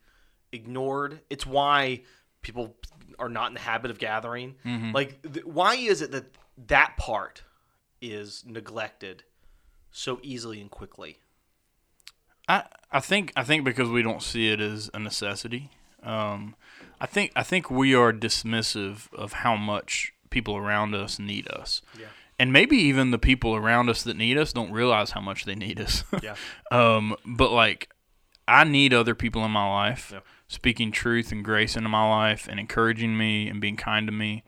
ignored. 0.52 1.20
It's 1.30 1.44
why 1.46 2.02
people 2.42 2.76
are 3.18 3.28
not 3.28 3.48
in 3.48 3.54
the 3.54 3.60
habit 3.60 3.90
of 3.90 3.98
gathering. 3.98 4.54
Like, 4.92 5.20
th- 5.32 5.44
why 5.44 5.74
is 5.74 6.00
it 6.02 6.12
that 6.12 6.26
that 6.68 6.96
part 6.96 7.42
is 8.00 8.44
neglected 8.46 9.24
so 9.90 10.18
easily 10.22 10.60
and 10.60 10.70
quickly? 10.70 11.18
I, 12.50 12.62
I 12.92 13.00
think 13.00 13.32
I 13.36 13.44
think 13.44 13.64
because 13.64 13.88
we 13.88 14.02
don't 14.02 14.22
see 14.22 14.48
it 14.48 14.60
as 14.60 14.90
a 14.92 14.98
necessity. 14.98 15.70
Um, 16.02 16.54
I 17.00 17.06
think 17.06 17.32
I 17.36 17.42
think 17.42 17.70
we 17.70 17.94
are 17.94 18.12
dismissive 18.12 19.12
of 19.14 19.32
how 19.44 19.56
much 19.56 20.12
people 20.30 20.56
around 20.56 20.94
us 20.94 21.18
need 21.18 21.48
us. 21.50 21.82
Yeah. 21.98 22.06
And 22.38 22.52
maybe 22.52 22.76
even 22.76 23.10
the 23.10 23.18
people 23.18 23.54
around 23.54 23.90
us 23.90 24.02
that 24.04 24.16
need 24.16 24.38
us 24.38 24.52
don't 24.52 24.72
realize 24.72 25.10
how 25.10 25.20
much 25.20 25.44
they 25.44 25.54
need 25.54 25.78
us. 25.80 26.04
Yeah. 26.22 26.36
um, 26.70 27.14
but 27.26 27.52
like, 27.52 27.90
I 28.48 28.64
need 28.64 28.94
other 28.94 29.14
people 29.14 29.44
in 29.44 29.50
my 29.50 29.68
life 29.68 30.10
Yeah. 30.12 30.20
speaking 30.48 30.90
truth 30.90 31.32
and 31.32 31.44
grace 31.44 31.76
into 31.76 31.88
my 31.90 32.08
life 32.08 32.48
and 32.48 32.58
encouraging 32.58 33.16
me 33.18 33.46
and 33.48 33.60
being 33.60 33.76
kind 33.76 34.06
to 34.08 34.12
me. 34.12 34.42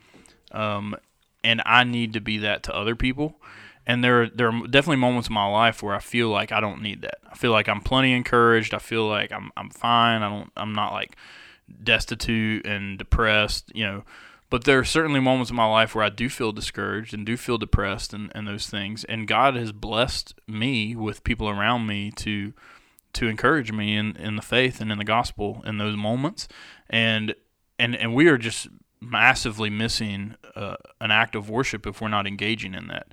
Um, 0.52 0.97
and 1.44 1.61
I 1.66 1.85
need 1.85 2.12
to 2.14 2.21
be 2.21 2.38
that 2.38 2.62
to 2.64 2.75
other 2.75 2.97
people. 2.97 3.37
And 3.86 4.02
there, 4.02 4.28
there 4.28 4.48
are 4.48 4.66
definitely 4.66 4.96
moments 4.96 5.28
in 5.28 5.34
my 5.34 5.46
life 5.46 5.82
where 5.82 5.94
I 5.94 5.98
feel 5.98 6.28
like 6.28 6.52
I 6.52 6.60
don't 6.60 6.82
need 6.82 7.02
that. 7.02 7.18
I 7.30 7.34
feel 7.34 7.50
like 7.50 7.68
I'm 7.68 7.80
plenty 7.80 8.12
encouraged. 8.12 8.74
I 8.74 8.78
feel 8.78 9.08
like 9.08 9.32
I'm, 9.32 9.50
I'm 9.56 9.70
fine. 9.70 10.22
I 10.22 10.28
don't, 10.28 10.52
I'm 10.56 10.72
not 10.72 10.92
like 10.92 11.16
destitute 11.82 12.66
and 12.66 12.98
depressed, 12.98 13.72
you 13.74 13.84
know. 13.84 14.04
But 14.50 14.64
there 14.64 14.78
are 14.78 14.84
certainly 14.84 15.18
moments 15.18 15.50
in 15.50 15.56
my 15.56 15.64
life 15.64 15.94
where 15.94 16.04
I 16.04 16.10
do 16.10 16.28
feel 16.28 16.52
discouraged 16.52 17.14
and 17.14 17.24
do 17.24 17.38
feel 17.38 17.56
depressed 17.56 18.12
and, 18.12 18.30
and 18.34 18.46
those 18.46 18.66
things. 18.66 19.02
And 19.04 19.26
God 19.26 19.56
has 19.56 19.72
blessed 19.72 20.34
me 20.46 20.94
with 20.94 21.24
people 21.24 21.48
around 21.48 21.86
me 21.86 22.10
to 22.16 22.52
to 23.14 23.28
encourage 23.28 23.72
me 23.72 23.96
in, 23.96 24.16
in 24.16 24.36
the 24.36 24.42
faith 24.42 24.80
and 24.80 24.90
in 24.90 24.98
the 24.98 25.04
gospel 25.04 25.62
in 25.66 25.78
those 25.78 25.96
moments. 25.96 26.48
And 26.90 27.34
and 27.78 27.96
and 27.96 28.14
we 28.14 28.28
are 28.28 28.36
just 28.36 28.68
massively 29.02 29.68
missing 29.68 30.37
uh, 30.54 30.76
an 31.00 31.11
act 31.11 31.35
of 31.35 31.50
worship 31.50 31.87
if 31.87 32.00
we're 32.00 32.09
not 32.09 32.26
engaging 32.26 32.75
in 32.75 32.87
that. 32.88 33.09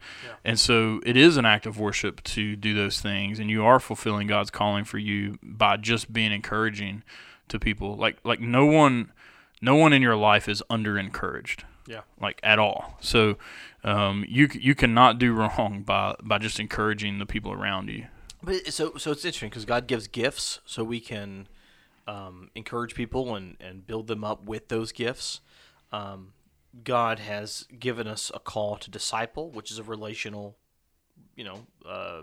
And 0.45 0.59
so 0.59 1.01
it 1.05 1.17
is 1.17 1.37
an 1.37 1.45
act 1.45 1.65
of 1.65 1.79
worship 1.79 2.23
to 2.23 2.55
do 2.55 2.73
those 2.73 3.01
things, 3.01 3.39
and 3.39 3.49
you 3.49 3.65
are 3.65 3.79
fulfilling 3.79 4.27
God's 4.27 4.51
calling 4.51 4.83
for 4.85 4.97
you 4.97 5.37
by 5.41 5.77
just 5.77 6.13
being 6.13 6.31
encouraging 6.31 7.03
to 7.49 7.59
people. 7.59 7.95
Like 7.95 8.17
like 8.23 8.39
no 8.39 8.65
one, 8.65 9.11
no 9.61 9.75
one 9.75 9.91
in 9.93 10.01
your 10.01 10.15
life 10.15 10.47
is 10.47 10.63
under 10.69 10.97
encouraged. 10.97 11.65
Yeah. 11.87 12.01
like 12.21 12.39
at 12.43 12.59
all. 12.59 12.97
So 12.99 13.37
um, 13.83 14.23
you 14.27 14.47
you 14.53 14.75
cannot 14.75 15.17
do 15.17 15.33
wrong 15.33 15.83
by 15.85 16.15
by 16.21 16.37
just 16.37 16.59
encouraging 16.59 17.17
the 17.17 17.25
people 17.25 17.51
around 17.51 17.89
you. 17.89 18.05
But 18.43 18.71
so 18.71 18.95
so 18.97 19.11
it's 19.11 19.25
interesting 19.25 19.49
because 19.49 19.65
God 19.65 19.87
gives 19.87 20.07
gifts 20.07 20.59
so 20.65 20.83
we 20.83 20.99
can 20.99 21.47
um, 22.07 22.51
encourage 22.53 22.93
people 22.93 23.35
and 23.35 23.57
and 23.59 23.87
build 23.87 24.05
them 24.07 24.23
up 24.23 24.45
with 24.45 24.67
those 24.67 24.91
gifts. 24.91 25.41
Um, 25.91 26.33
God 26.83 27.19
has 27.19 27.65
given 27.79 28.07
us 28.07 28.31
a 28.33 28.39
call 28.39 28.77
to 28.77 28.91
disciple, 28.91 29.49
which 29.51 29.71
is 29.71 29.79
a 29.79 29.83
relational, 29.83 30.57
you 31.35 31.43
know, 31.43 31.65
uh, 31.87 32.21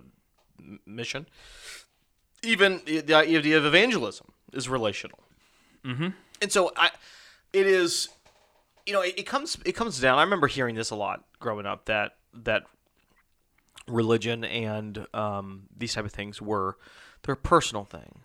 mission. 0.86 1.26
Even 2.42 2.80
the 2.86 3.00
the 3.00 3.14
idea 3.14 3.58
of 3.58 3.64
evangelism 3.64 4.32
is 4.52 4.68
relational. 4.68 5.18
Mm-hmm. 5.84 6.08
and 6.42 6.50
so 6.50 6.72
I, 6.76 6.90
it 7.52 7.64
is, 7.64 8.08
you 8.86 8.92
know, 8.92 9.02
it, 9.02 9.14
it 9.18 9.22
comes 9.26 9.56
it 9.64 9.72
comes 9.72 10.00
down. 10.00 10.18
I 10.18 10.22
remember 10.22 10.48
hearing 10.48 10.74
this 10.74 10.90
a 10.90 10.96
lot 10.96 11.24
growing 11.38 11.66
up 11.66 11.84
that 11.86 12.16
that 12.34 12.64
religion 13.88 14.44
and 14.44 15.06
um, 15.14 15.62
these 15.76 15.94
type 15.94 16.04
of 16.04 16.12
things 16.12 16.42
were 16.42 16.76
they're 17.22 17.34
a 17.34 17.36
personal 17.36 17.84
thing. 17.84 18.20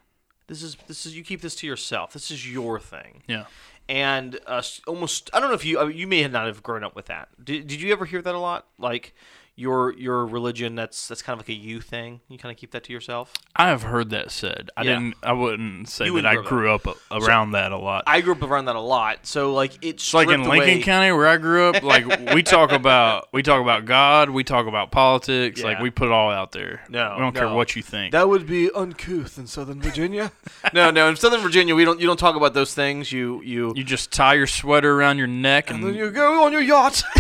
This 0.51 0.63
is 0.63 0.75
this 0.88 1.05
is 1.05 1.15
you 1.15 1.24
keep 1.24 1.39
this 1.39 1.55
to 1.55 1.67
yourself. 1.67 2.12
This 2.12 2.29
is 2.29 2.51
your 2.51 2.77
thing. 2.77 3.24
Yeah. 3.25 3.46
And 3.88 4.38
uh, 4.46 4.62
almost, 4.86 5.29
I 5.34 5.39
don't 5.39 5.48
know 5.48 5.55
if 5.55 5.63
you 5.63 5.88
you 5.88 6.08
may 6.08 6.27
not 6.27 6.46
have 6.46 6.62
grown 6.62 6.84
up 6.84 6.93
with 6.93 7.05
that. 7.05 7.29
Did, 7.41 7.67
did 7.67 7.81
you 7.81 7.89
ever 7.93 8.03
hear 8.03 8.22
that 8.22 8.36
a 8.36 8.38
lot? 8.38 8.67
Like 8.77 9.15
your 9.62 9.94
your 9.94 10.25
religion 10.25 10.75
that's 10.75 11.08
that's 11.08 11.22
kind 11.22 11.39
of 11.39 11.48
like 11.48 11.50
a 11.56 11.60
you 11.60 11.80
thing. 11.82 12.20
You 12.27 12.38
kind 12.38 12.51
of 12.51 12.58
keep 12.60 12.72
that 12.72 12.84
to 12.86 12.94
yourself. 12.94 13.32
I 13.56 13.68
have 13.68 13.84
heard 13.84 14.10
that 14.10 14.32
said. 14.32 14.70
I 14.75 14.82
Yeah. 14.84 14.94
didn't. 14.96 15.15
I 15.24 15.34
wouldn't 15.34 15.88
say 15.89 16.06
You 16.06 16.12
that 16.12 16.15
wouldn't 16.15 16.32
I 16.32 16.34
grow 16.50 16.74
up 16.75 16.84
grew 16.84 16.91
up 16.94 16.98
a- 17.12 17.18
around 17.20 17.51
that 17.51 17.72
a 17.72 17.77
lot. 17.77 18.03
I 18.08 18.22
grew 18.22 18.34
up 18.34 18.41
around 18.44 18.65
that 18.65 18.75
a 18.75 18.80
lot. 18.82 19.25
So 19.27 19.53
like 19.53 19.74
it's 19.82 20.03
It's 20.03 20.13
like 20.13 20.30
in 20.30 20.44
Lincoln 20.44 20.82
County 20.82 21.12
where 21.12 21.27
I 21.27 21.38
grew 21.38 21.70
up. 21.70 21.84
Like 21.91 22.34
we 22.34 22.41
talk 22.44 22.72
about 22.72 23.27
we 23.34 23.44
talk 23.44 23.62
about 23.62 23.86
God. 23.86 24.30
We 24.30 24.44
talk 24.44 24.68
about 24.68 24.91
politics. 24.91 25.62
Like 25.63 25.80
we 25.80 25.89
put 25.89 26.08
it 26.08 26.12
all 26.12 26.32
out 26.32 26.51
there. 26.51 26.82
No, 26.89 27.13
we 27.18 27.22
don't 27.22 27.36
care 27.36 27.50
what 27.53 27.75
you 27.75 27.82
think. 27.82 28.12
That 28.13 28.27
would 28.30 28.48
be 28.48 28.72
uncouth 28.72 29.38
in 29.38 29.46
Southern 29.48 29.82
Virginia. 29.82 30.32
no, 30.74 30.89
no, 30.91 31.10
in 31.10 31.15
Southern 31.15 31.41
Virginia, 31.41 31.75
we 31.75 31.86
don't. 31.86 32.00
You 32.00 32.08
don't 32.08 32.18
talk 32.20 32.36
about 32.36 32.53
those 32.53 32.74
things. 32.74 33.12
You, 33.12 33.41
you, 33.44 33.74
you 33.75 33.84
just 33.84 34.12
tie 34.12 34.34
your 34.36 34.48
sweater 34.48 34.94
around 34.94 35.18
your 35.18 35.27
neck 35.27 35.70
and, 35.70 35.80
and 35.80 35.88
then 35.89 35.96
you 35.96 36.10
go 36.12 36.44
on 36.46 36.51
your 36.51 36.62
yacht. 36.62 37.03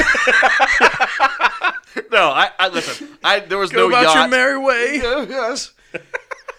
no, 2.11 2.29
I, 2.29 2.49
I 2.59 2.67
listen. 2.69 3.07
I 3.23 3.39
there 3.39 3.57
was 3.57 3.71
go 3.71 3.81
no 3.81 3.87
about 3.89 4.03
yacht. 4.03 4.15
your 4.15 4.27
merry 4.29 4.57
way. 4.57 4.99
Yeah, 5.03 5.25
yes. 5.27 5.73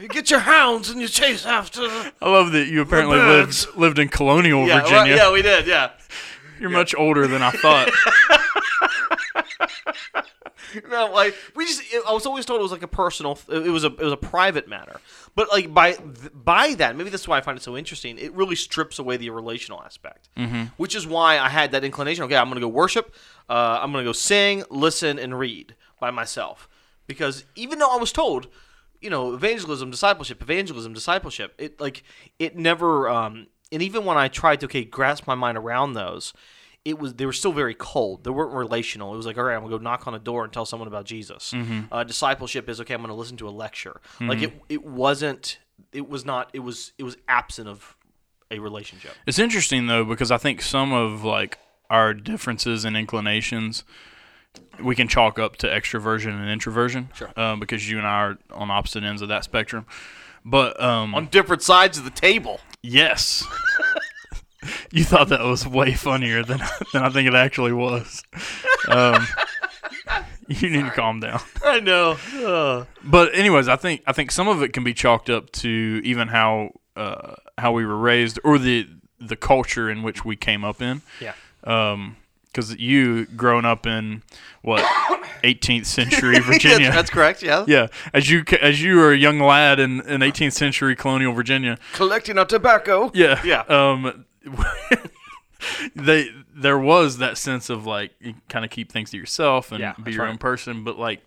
You 0.01 0.09
get 0.09 0.31
your 0.31 0.41
hounds 0.41 0.91
and 0.91 1.01
you 1.01 1.07
chase 1.09 1.47
after. 1.47 1.83
the- 1.83 2.13
I 2.21 2.29
love 2.29 2.53
that 2.53 2.67
you 2.67 2.81
apparently 2.83 3.19
birds. 3.19 3.67
lived 3.69 3.79
lived 3.79 3.99
in 3.99 4.09
colonial 4.09 4.67
Yeah, 4.67 4.83
well, 4.83 4.89
Virginia. 4.91 5.17
yeah, 5.17 5.33
we 5.33 5.43
did. 5.43 5.67
Yeah. 5.67 5.91
You're 6.61 6.71
much 6.71 6.95
older 6.95 7.27
than 7.27 7.41
I 7.43 7.51
thought. 7.53 7.89
No, 10.89 11.07
like 11.07 11.35
we 11.55 11.65
just. 11.67 11.83
It, 11.93 12.03
I 12.07 12.13
was 12.13 12.27
always 12.27 12.45
told 12.45 12.61
it 12.61 12.63
was 12.63 12.73
like 12.73 12.83
a 12.83 12.89
personal. 12.89 13.39
It 13.49 13.71
was 13.71 13.85
a. 13.85 13.89
It 13.89 14.01
was 14.01 14.13
a 14.13 14.17
private 14.17 14.69
matter. 14.69 15.01
But 15.35 15.51
like 15.51 15.73
by 15.73 15.97
by 16.35 16.75
that, 16.75 16.97
maybe 16.97 17.11
that's 17.11 17.27
why 17.27 17.39
I 17.39 17.41
find 17.41 17.57
it 17.57 17.63
so 17.63 17.77
interesting. 17.77 18.19
It 18.19 18.33
really 18.35 18.57
strips 18.57 18.99
away 18.99 19.17
the 19.17 19.31
relational 19.31 19.83
aspect, 19.83 20.29
mm-hmm. 20.37 20.65
which 20.77 20.95
is 20.95 21.07
why 21.07 21.39
I 21.39 21.49
had 21.49 21.73
that 21.73 21.85
inclination. 21.85 22.25
Okay, 22.25 22.37
I'm 22.37 22.47
going 22.47 22.57
to 22.57 22.61
go 22.61 22.69
worship. 22.69 23.15
Uh, 23.49 23.79
I'm 23.81 23.93
going 23.93 24.05
to 24.05 24.09
go 24.09 24.13
sing, 24.13 24.65
listen, 24.71 25.19
and 25.19 25.39
read 25.39 25.75
by 26.01 26.11
myself. 26.11 26.69
Because 27.07 27.45
even 27.57 27.79
though 27.79 27.93
I 27.93 27.97
was 27.97 28.13
told, 28.13 28.49
you 29.01 29.11
know, 29.11 29.35
evangelism, 29.35 29.91
discipleship, 29.91 30.43
evangelism, 30.43 30.93
discipleship, 30.93 31.55
it 31.59 31.81
like 31.81 32.03
it 32.39 32.57
never. 32.57 33.09
Um, 33.09 33.47
and 33.71 33.83
even 33.83 34.05
when 34.05 34.19
I 34.19 34.29
tried 34.29 34.61
to 34.61 34.67
okay 34.67 34.85
grasp 34.85 35.27
my 35.27 35.35
mind 35.35 35.57
around 35.57 35.95
those, 35.95 36.33
it 36.85 36.99
was 36.99 37.15
they 37.15 37.27
were 37.27 37.33
still 37.33 37.53
very 37.53 37.75
cold. 37.75 38.25
They 38.25 38.31
weren't 38.31 38.53
relational. 38.53 39.13
It 39.15 39.17
was 39.17 39.27
like, 39.27 39.39
all 39.39 39.45
right, 39.45 39.55
I'm 39.55 39.63
gonna 39.63 39.77
go 39.77 39.83
knock 39.83 40.07
on 40.07 40.15
a 40.15 40.19
door 40.19 40.45
and 40.45 40.53
tell 40.53 40.67
someone 40.67 40.89
about 40.89 41.05
Jesus. 41.05 41.55
Uh, 41.93 42.05
discipleship 42.05 42.69
is 42.69 42.81
okay. 42.81 42.95
I'm 42.95 43.01
gonna 43.01 43.15
listen 43.15 43.37
to 43.39 43.49
a 43.49 43.51
lecture. 43.51 44.01
Like 44.21 44.43
it, 44.43 44.53
it 44.69 44.85
wasn't. 44.85 45.59
It 45.93 46.09
was 46.09 46.25
not. 46.25 46.51
It 46.53 46.61
was. 46.61 46.93
It 46.99 47.05
was 47.05 47.17
absent 47.29 47.69
of 47.69 47.97
a 48.51 48.59
relationship. 48.59 49.13
It's 49.27 49.39
interesting 49.39 49.87
though 49.87 50.05
because 50.05 50.31
I 50.31 50.39
think 50.39 50.61
some 50.63 50.93
of 50.93 51.23
like 51.25 51.59
our 51.89 52.15
differences 52.15 52.85
and 52.85 52.97
inclinations 52.97 53.85
we 54.83 54.95
can 54.95 55.09
chalk 55.09 55.39
up 55.39 55.57
to 55.57 55.67
extroversion 55.67 56.39
and 56.39 56.51
introversion. 56.51 57.09
Sure. 57.15 57.31
Um, 57.37 57.61
because 57.61 57.89
you 57.91 57.99
and 57.99 58.07
I 58.07 58.11
are 58.21 58.39
on 58.51 58.71
opposite 58.71 59.03
ends 59.05 59.23
of 59.23 59.29
that 59.29 59.45
spectrum. 59.45 59.87
But 60.45 60.81
um, 60.83 61.15
On 61.15 61.27
different 61.27 61.63
sides 61.63 61.97
of 61.99 62.05
the 62.05 62.11
table. 62.11 62.61
yes, 62.83 63.47
you 64.93 65.05
thought 65.05 65.29
that 65.29 65.41
was 65.45 65.67
way 65.67 65.95
funnier 65.95 66.43
than 66.43 66.59
than 66.93 67.03
I 67.05 67.09
think 67.11 67.29
it 67.29 67.35
actually 67.35 67.73
was. 67.73 68.23
Um, 68.89 69.27
you 70.49 70.69
need 70.71 70.85
to 70.85 70.91
calm 70.91 71.21
down. 71.21 71.41
I 71.65 71.81
know. 71.81 72.17
Uh, 72.45 72.85
But 73.05 73.35
anyways, 73.35 73.69
I 73.69 73.77
think 73.77 74.03
I 74.07 74.13
think 74.13 74.31
some 74.31 74.49
of 74.49 74.63
it 74.63 74.73
can 74.73 74.85
be 74.85 74.95
chalked 74.95 75.31
up 75.31 75.51
to 75.53 76.01
even 76.05 76.29
how 76.29 76.73
uh, 76.97 77.35
how 77.59 77.73
we 77.73 77.87
were 77.87 77.97
raised 77.97 78.39
or 78.45 78.59
the 78.59 78.89
the 79.21 79.37
culture 79.37 79.89
in 79.91 80.03
which 80.03 80.25
we 80.25 80.37
came 80.37 80.65
up 80.65 80.83
in. 80.83 81.03
yeah. 81.21 81.35
Um 81.65 82.17
'cause 82.55 82.69
because 82.71 82.81
you 82.83 83.25
growing 83.27 83.65
up 83.65 83.87
in 83.87 84.23
what 84.63 84.81
18th 85.43 85.87
century 85.87 86.39
Virginia. 86.41 86.87
that's, 86.91 86.97
that's 86.97 87.11
correct. 87.11 87.43
Yeah. 87.43 87.65
yeah, 87.67 87.87
as 88.13 88.29
you 88.29 88.45
as 88.61 88.83
you 88.83 88.97
were 88.97 89.13
a 89.13 89.17
young 89.17 89.39
lad 89.39 89.79
in, 89.81 90.01
in 90.03 90.21
18th 90.21 90.53
century 90.53 90.95
colonial 90.95 91.33
Virginia. 91.33 91.79
Collecting 91.95 92.37
our 92.37 92.45
tobacco. 92.45 93.11
Yeah, 93.15 93.41
Yeah. 93.45 93.61
Um, 93.69 94.27
they 95.95 96.29
there 96.55 96.79
was 96.79 97.19
that 97.19 97.39
sense 97.39 97.71
of 97.71 97.87
like 97.87 98.13
you 98.21 98.35
kind 98.49 98.65
of 98.65 98.71
keep 98.71 98.91
things 98.91 99.11
to 99.11 99.17
yourself 99.17 99.71
and 99.73 99.81
Yeah, 99.81 99.95
be 100.03 100.13
your 100.13 100.25
right. 100.25 100.31
own 100.31 100.39
person, 100.39 100.85
but 100.85 100.99
like 100.99 101.21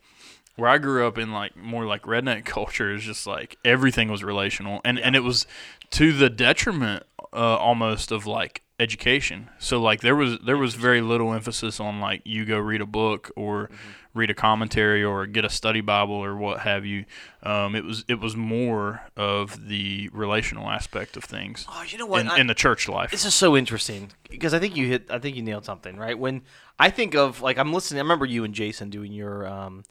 where 0.55 0.69
I 0.69 0.77
grew 0.77 1.05
up 1.07 1.17
in 1.17 1.31
like 1.31 1.55
more 1.55 1.86
like 1.86 2.03
redneck 2.03 2.45
culture 2.45 2.93
is 2.93 3.03
just 3.03 3.25
like 3.27 3.57
everything 3.65 4.10
was 4.10 4.24
relational 4.24 4.81
and 4.86 5.00
and 5.00 5.15
it 5.15 5.22
was 5.24 5.45
to 5.91 6.12
the 6.12 6.29
detriment 6.29 7.03
uh, 7.34 7.57
almost 7.57 8.12
of 8.12 8.25
like 8.25 8.62
education. 8.79 9.50
So 9.60 9.81
like 9.81 10.01
there 10.01 10.15
was 10.15 10.38
there 10.45 10.57
was 10.57 10.75
very 10.75 11.01
little 11.01 11.34
emphasis 11.34 11.79
on 11.79 12.00
like 12.01 12.22
you 12.25 12.45
go 12.45 12.57
read 12.57 12.81
a 12.81 12.86
book 12.86 13.31
or 13.36 13.65
Mm-hmm. 13.67 13.75
Read 14.15 14.31
a 14.31 14.34
commentary 14.34 15.03
or 15.03 15.27
get 15.27 15.45
a 15.45 15.50
study 15.50 15.81
Bible 15.81 16.15
or 16.15 16.36
what 16.36 16.62
have 16.62 16.86
you. 16.86 17.05
Um, 17.43 17.75
it 17.75 17.84
was 17.84 18.03
it 18.07 18.19
was 18.19 18.36
more 18.36 19.03
of 19.15 19.67
the 19.67 20.10
relational 20.13 20.69
aspect 20.69 21.15
of 21.17 21.24
things 21.25 21.65
Oh, 21.69 21.84
you 21.88 21.98
know 22.00 22.07
what? 22.07 22.22
in, 22.22 22.27
I- 22.29 22.38
in 22.39 22.48
the 22.48 22.55
church 22.55 22.89
life. 22.89 23.12
This 23.12 23.25
is 23.25 23.36
so 23.36 23.55
interesting 23.55 24.12
because 24.29 24.53
I 24.53 24.60
think 24.60 24.75
you 24.75 24.88
hit. 24.88 25.12
I 25.12 25.19
think 25.19 25.36
you 25.36 25.43
nailed 25.43 25.65
something, 25.65 25.98
right? 25.98 26.17
When 26.17 26.41
I 26.79 26.89
think 26.89 27.13
of 27.13 27.41
like 27.41 27.57
I'm 27.60 27.72
listening. 27.74 28.00
I 28.00 28.03
remember 28.03 28.25
you 28.25 28.43
and 28.43 28.53
Jason 28.55 28.89
doing 28.89 29.12
your 29.12 29.45
um, 29.48 29.84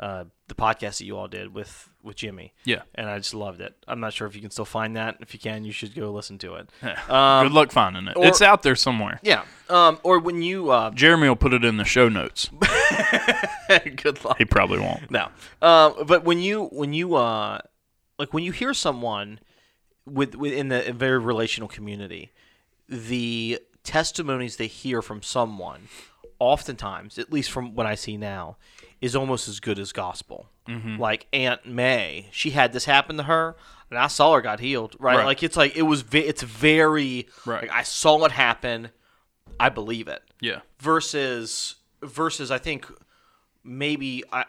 uh, 0.00 0.24
the 0.48 0.54
podcast 0.54 0.98
that 0.98 1.04
you 1.04 1.16
all 1.16 1.28
did 1.28 1.54
with 1.54 1.88
with 2.02 2.16
Jimmy. 2.16 2.52
Yeah. 2.64 2.82
and 2.94 3.08
I 3.08 3.16
just 3.18 3.32
loved 3.32 3.60
it. 3.62 3.74
I'm 3.88 3.98
not 4.00 4.12
sure 4.12 4.26
if 4.26 4.34
you 4.34 4.42
can 4.42 4.50
still 4.50 4.66
find 4.66 4.94
that. 4.96 5.16
If 5.20 5.32
you 5.32 5.40
can, 5.40 5.64
you 5.64 5.72
should 5.72 5.94
go 5.94 6.10
listen 6.12 6.36
to 6.38 6.56
it. 6.56 6.68
Good 6.82 7.52
luck 7.52 7.72
finding 7.72 8.08
it. 8.08 8.16
or- 8.16 8.26
it's 8.26 8.42
out 8.42 8.62
there 8.62 8.76
somewhere. 8.76 9.20
Yeah. 9.22 9.44
Um, 9.70 9.98
or 10.02 10.18
when 10.18 10.42
you 10.42 10.70
uh, 10.70 10.90
Jeremy 10.94 11.28
will 11.28 11.36
put 11.36 11.54
it 11.54 11.64
in 11.64 11.76
the 11.78 11.84
show 11.84 12.08
notes. 12.08 12.50
good 13.96 14.22
luck. 14.24 14.38
He 14.38 14.44
probably 14.44 14.80
won't. 14.80 15.10
No. 15.10 15.28
Uh, 15.62 16.04
but 16.04 16.24
when 16.24 16.38
you 16.38 16.66
when 16.66 16.92
you 16.92 17.14
uh, 17.14 17.58
like 18.18 18.32
when 18.34 18.44
you 18.44 18.52
hear 18.52 18.74
someone 18.74 19.38
with 20.06 20.34
within 20.34 20.68
the 20.68 20.92
very 20.92 21.18
relational 21.18 21.68
community, 21.68 22.32
the 22.88 23.58
testimonies 23.82 24.56
they 24.56 24.66
hear 24.66 25.00
from 25.02 25.22
someone, 25.22 25.88
oftentimes, 26.38 27.18
at 27.18 27.32
least 27.32 27.50
from 27.50 27.74
what 27.74 27.86
I 27.86 27.94
see 27.94 28.16
now, 28.16 28.56
is 29.04 29.14
almost 29.14 29.48
as 29.48 29.60
good 29.60 29.78
as 29.78 29.92
gospel. 29.92 30.48
Mm-hmm. 30.68 30.98
Like 30.98 31.26
Aunt 31.32 31.66
May, 31.66 32.28
she 32.32 32.50
had 32.50 32.72
this 32.72 32.84
happen 32.86 33.16
to 33.18 33.24
her, 33.24 33.54
and 33.90 33.98
I 33.98 34.06
saw 34.06 34.34
her 34.34 34.40
got 34.40 34.60
healed. 34.60 34.96
Right? 34.98 35.18
Right. 35.18 35.26
Like 35.26 35.42
it's 35.42 35.56
like 35.56 35.76
it 35.76 35.82
was. 35.82 36.00
Ve- 36.02 36.20
it's 36.20 36.42
very. 36.42 37.28
Right. 37.44 37.62
Like 37.62 37.70
I 37.72 37.82
saw 37.82 38.24
it 38.24 38.32
happen. 38.32 38.88
I 39.60 39.68
believe 39.68 40.08
it 40.08 40.22
Yeah. 40.40 40.60
versus 40.80 41.76
versus 42.02 42.50
I 42.50 42.58
think 42.58 42.86
maybe 43.62 44.24
I 44.32 44.44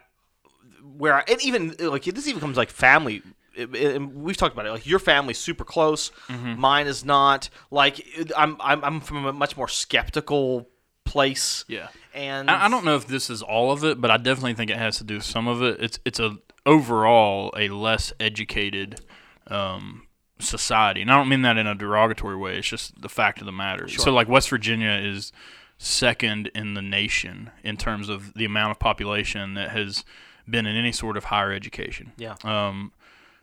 where 0.98 1.16
I, 1.16 1.24
and 1.28 1.44
even 1.44 1.76
like 1.80 2.04
this 2.06 2.28
even 2.28 2.40
comes 2.40 2.58
like 2.58 2.70
family. 2.70 3.22
it- 3.56 3.74
it- 3.76 3.96
and 3.96 4.14
we've 4.16 4.36
talked 4.38 4.54
about 4.54 4.66
it. 4.66 4.72
Like 4.72 4.86
your 4.88 5.00
family's 5.00 5.38
super 5.38 5.64
close, 5.64 6.12
Mm-hmm. 6.28 6.60
mine 6.60 6.88
is 6.88 7.06
not. 7.06 7.50
Like 7.72 8.06
I'm 8.36 8.58
I'm 8.60 8.84
I'm 8.84 9.00
from 9.02 9.26
a 9.26 9.34
much 9.34 9.56
more 9.58 9.68
skeptical 9.68 10.68
place. 11.04 11.66
Yeah. 11.68 11.88
And 12.16 12.50
I, 12.50 12.66
I 12.66 12.70
don't 12.70 12.86
know 12.86 12.96
if 12.96 13.08
this 13.08 13.30
is 13.30 13.42
all 13.42 13.72
of 13.72 13.84
it, 13.84 14.00
but 14.00 14.10
I 14.10 14.18
definitely 14.18 14.54
think 14.54 14.72
it 14.72 14.78
has 14.78 14.98
to 14.98 15.04
do 15.04 15.16
with 15.16 15.24
some 15.24 15.48
of 15.48 15.62
it. 15.62 15.80
It's 15.80 16.00
it's 16.06 16.20
a 16.20 16.38
overall 16.66 17.54
a 17.58 17.70
less 17.70 18.14
educated 18.20 19.02
um, 19.48 20.08
society, 20.40 21.02
and 21.02 21.12
I 21.12 21.18
don't 21.18 21.30
mean 21.30 21.44
that 21.44 21.58
in 21.58 21.68
a 21.68 21.76
derogatory 21.76 22.36
way. 22.36 22.58
It's 22.58 22.68
just 22.68 23.02
the 23.02 23.10
fact 23.10 23.40
of 23.40 23.46
the 23.46 23.52
matter. 23.52 23.88
So, 23.88 24.12
like 24.14 24.28
West 24.28 24.50
Virginia 24.50 24.92
is 24.92 25.32
second 25.78 26.50
in 26.56 26.74
the 26.74 26.82
nation 26.82 27.52
in 27.64 27.78
terms 27.78 28.08
of 28.10 28.34
the 28.34 28.46
amount 28.46 28.72
of 28.72 28.80
population 28.80 29.54
that 29.56 29.72
has 29.72 30.06
been 30.50 30.66
in 30.66 30.76
any 30.76 30.92
sort 30.92 31.18
of 31.18 31.26
higher 31.26 31.52
education. 31.52 32.14
Yeah. 32.18 32.36
Um, 32.44 32.94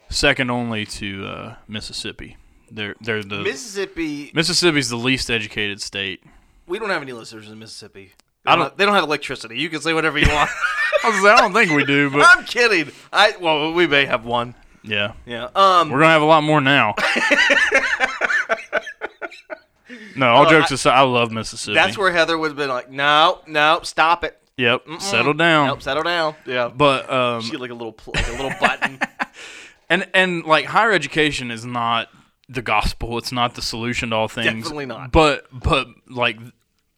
second 0.09 0.50
only 0.50 0.87
to 0.87 1.26
uh, 1.26 1.55
Mississippi. 1.69 2.37
They're 2.71 2.95
they're 3.00 3.23
the 3.23 3.43
Mississippi. 3.43 4.31
Mississippi's 4.35 4.88
the 4.88 4.97
least 4.97 5.31
educated 5.31 5.83
state. 5.83 6.23
We 6.67 6.79
don't 6.79 6.91
have 6.91 7.02
any 7.02 7.12
listeners 7.12 7.50
in 7.50 7.59
Mississippi. 7.59 8.12
I 8.44 8.56
don't. 8.56 8.76
they 8.76 8.84
don't 8.84 8.94
have 8.94 9.04
electricity. 9.04 9.58
You 9.58 9.68
can 9.70 9.80
say 9.80 9.92
whatever 9.94 10.18
you 10.18 10.26
want. 10.28 10.50
I, 11.04 11.20
like, 11.22 11.32
I 11.32 11.40
don't 11.40 11.52
think 11.52 11.70
we 11.72 11.84
do, 11.84 12.11
but 12.11 12.25
I'm 12.28 12.44
kidding. 12.44 12.92
I 13.12 13.34
well, 13.40 13.72
we 13.72 13.87
may 13.87 14.04
have 14.06 14.25
one. 14.25 14.54
yeah, 14.82 15.12
Yeah. 15.26 15.49
Um. 15.54 15.90
we're 15.90 16.00
gonna 16.00 16.12
have 16.12 16.22
a 16.22 16.26
lot 16.26 16.42
more 16.42 16.61
now. 16.61 16.94
no, 20.16 20.28
all 20.28 20.46
Oh, 20.46 20.50
jokes 20.50 20.70
I- 20.72 20.75
aside, 20.75 20.94
I 20.99 21.02
love 21.02 21.30
Mississippi. 21.30 21.75
That's 21.75 21.96
where 21.99 22.11
Heather 22.12 22.37
would 22.38 22.49
have 22.49 22.56
been 22.56 22.68
like, 22.68 22.90
no, 22.90 23.40
no, 23.46 23.80
stop 23.82 24.25
it. 24.25 24.38
Yep, 24.56 24.82
settle 24.99 25.32
down. 25.34 25.68
Nope, 25.68 25.82
settle 25.82 26.02
down. 26.02 26.34
Yeah. 26.46 26.68
But 26.68 27.11
um, 27.11 27.40
She 27.42 27.56
like 27.56 27.70
a 27.70 27.75
little, 27.75 27.96
like 28.14 28.28
a 28.28 28.32
little 28.32 28.52
button. 28.61 29.00
and 29.88 30.06
and 30.14 30.44
like 30.44 30.66
higher 30.66 30.92
education 30.92 31.50
is 31.50 31.64
not 31.64 32.08
the 32.49 32.61
gospel. 32.62 33.16
It's 33.18 33.32
not 33.32 33.54
the 33.54 33.62
solution 33.62 34.11
to 34.11 34.16
all 34.16 34.28
things. 34.28 34.62
Definitely 34.64 34.87
not. 34.87 35.11
But 35.11 35.46
but 35.52 35.87
like 36.08 36.38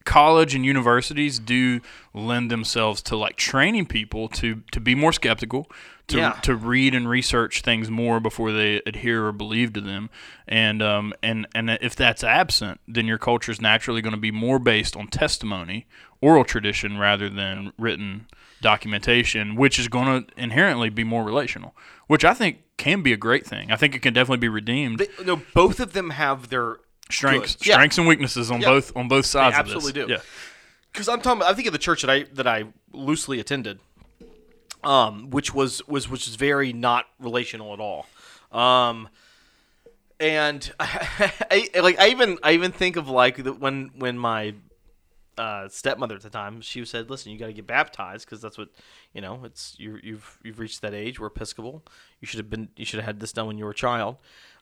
college 0.04 0.54
and 0.54 0.64
universities 0.66 1.38
do 1.38 1.80
lend 2.12 2.50
themselves 2.50 3.00
to 3.02 3.16
like 3.16 3.37
training 3.37 3.87
people 3.87 4.28
to 4.28 4.62
to 4.73 4.80
be 4.80 4.94
more 4.94 5.12
skeptical, 5.12 5.70
to 6.08 6.18
Yeah. 6.18 6.32
to 6.42 6.54
read 6.54 6.94
and 6.94 7.08
research 7.08 7.62
things 7.62 7.90
more 7.90 8.20
before 8.20 8.52
they 8.52 8.82
adhere 8.87 9.26
or 9.26 9.32
believe 9.32 9.73
to 9.73 9.80
them. 9.80 10.11
And 10.46 10.82
um 10.82 11.14
and 11.23 11.46
and 11.54 11.70
if 11.80 11.96
that's 11.96 12.23
absent, 12.23 12.80
then 12.87 13.06
your 13.06 13.18
culture 13.18 13.50
is 13.52 13.61
naturally 13.61 14.02
going 14.02 14.14
to 14.14 14.20
be 14.20 14.30
more 14.30 14.58
based 14.58 14.94
on 14.96 15.06
testimony, 15.08 15.87
oral 16.20 16.44
tradition 16.44 16.99
rather 16.99 17.28
than 17.30 17.73
written 17.78 18.26
documentation, 18.61 19.54
which 19.56 19.78
is 19.78 19.88
going 19.88 20.25
to 20.25 20.42
inherently 20.42 20.88
be 20.90 21.04
more 21.04 21.25
relational, 21.25 21.75
which 22.06 22.25
I 22.25 22.34
think 22.34 22.58
can 22.76 23.02
be 23.02 23.12
a 23.12 23.16
great 23.16 23.46
thing. 23.46 23.70
I 23.70 23.76
think 23.76 23.94
it 23.94 24.02
can 24.02 24.12
definitely 24.12 24.38
be 24.38 24.49
redeemed. 24.49 24.99
They, 24.99 25.08
no, 25.25 25.37
both 25.54 25.80
of 25.80 25.92
them 25.92 26.11
have 26.11 26.49
their 26.49 26.78
strengths, 27.11 27.56
good. 27.56 27.66
Yeah. 27.66 27.75
strengths 27.75 27.99
and 27.99 28.06
weaknesses 28.06 28.50
on 28.50 28.61
Yeah. 28.61 28.68
both 28.68 28.96
on 28.96 29.08
both 29.08 29.26
sides. 29.26 29.56
absolutely 29.56 30.00
of 30.02 30.08
do. 30.08 30.12
Yeah. 30.14 30.20
because 30.92 31.08
I'm 31.08 31.20
talking. 31.20 31.42
I 31.42 31.52
think 31.54 31.66
of 31.66 31.73
the 31.73 31.78
church 31.78 32.02
that 32.02 32.11
I 32.11 32.23
that 32.34 32.46
I 32.46 32.64
loosely 32.92 33.40
attended, 33.40 33.78
um, 34.82 35.30
which 35.30 35.54
was 35.54 35.87
was 35.88 36.08
which 36.08 36.26
is 36.28 36.37
very 36.37 36.73
not 36.73 37.06
relational 37.18 37.73
at 37.73 37.80
all, 37.80 38.06
um, 38.52 39.08
and 40.20 40.73
I, 40.80 41.68
like 41.80 41.99
I 41.99 42.08
even 42.08 42.38
I 42.42 42.52
even 42.52 42.73
think 42.73 42.96
of 42.96 43.08
like 43.08 43.42
the, 43.42 43.52
when 43.52 43.90
when 43.96 44.18
my 44.18 44.54
uh, 45.37 45.68
stepmother 45.68 46.14
at 46.14 46.23
the 46.23 46.30
time 46.30 46.61
she 46.61 46.84
said, 46.84 47.11
"Listen, 47.11 47.32
you 47.32 47.38
got 47.38 47.46
to 47.46 47.52
get 47.52 47.66
baptized 47.66 48.25
because 48.25 48.40
that's 48.40 48.56
what 48.56 48.68
you 49.12 49.20
know. 49.20 49.40
It's 49.44 49.75
you 49.78 49.99
you've 50.02 50.38
you've 50.44 50.58
reached 50.61 50.80
that 50.82 50.94
age. 50.94 51.18
We're 51.18 51.26
Episcopal. 51.26 51.82
You 52.20 52.26
should 52.26 52.38
have 52.38 52.49
been 52.50 52.68
you 52.76 52.84
should 52.84 52.99
have 52.99 53.06
had 53.06 53.20
this 53.20 53.32
done 53.32 53.46
when 53.49 53.58
you 53.58 53.64
were 53.64 53.73
a 53.73 53.75
child." 53.75 54.16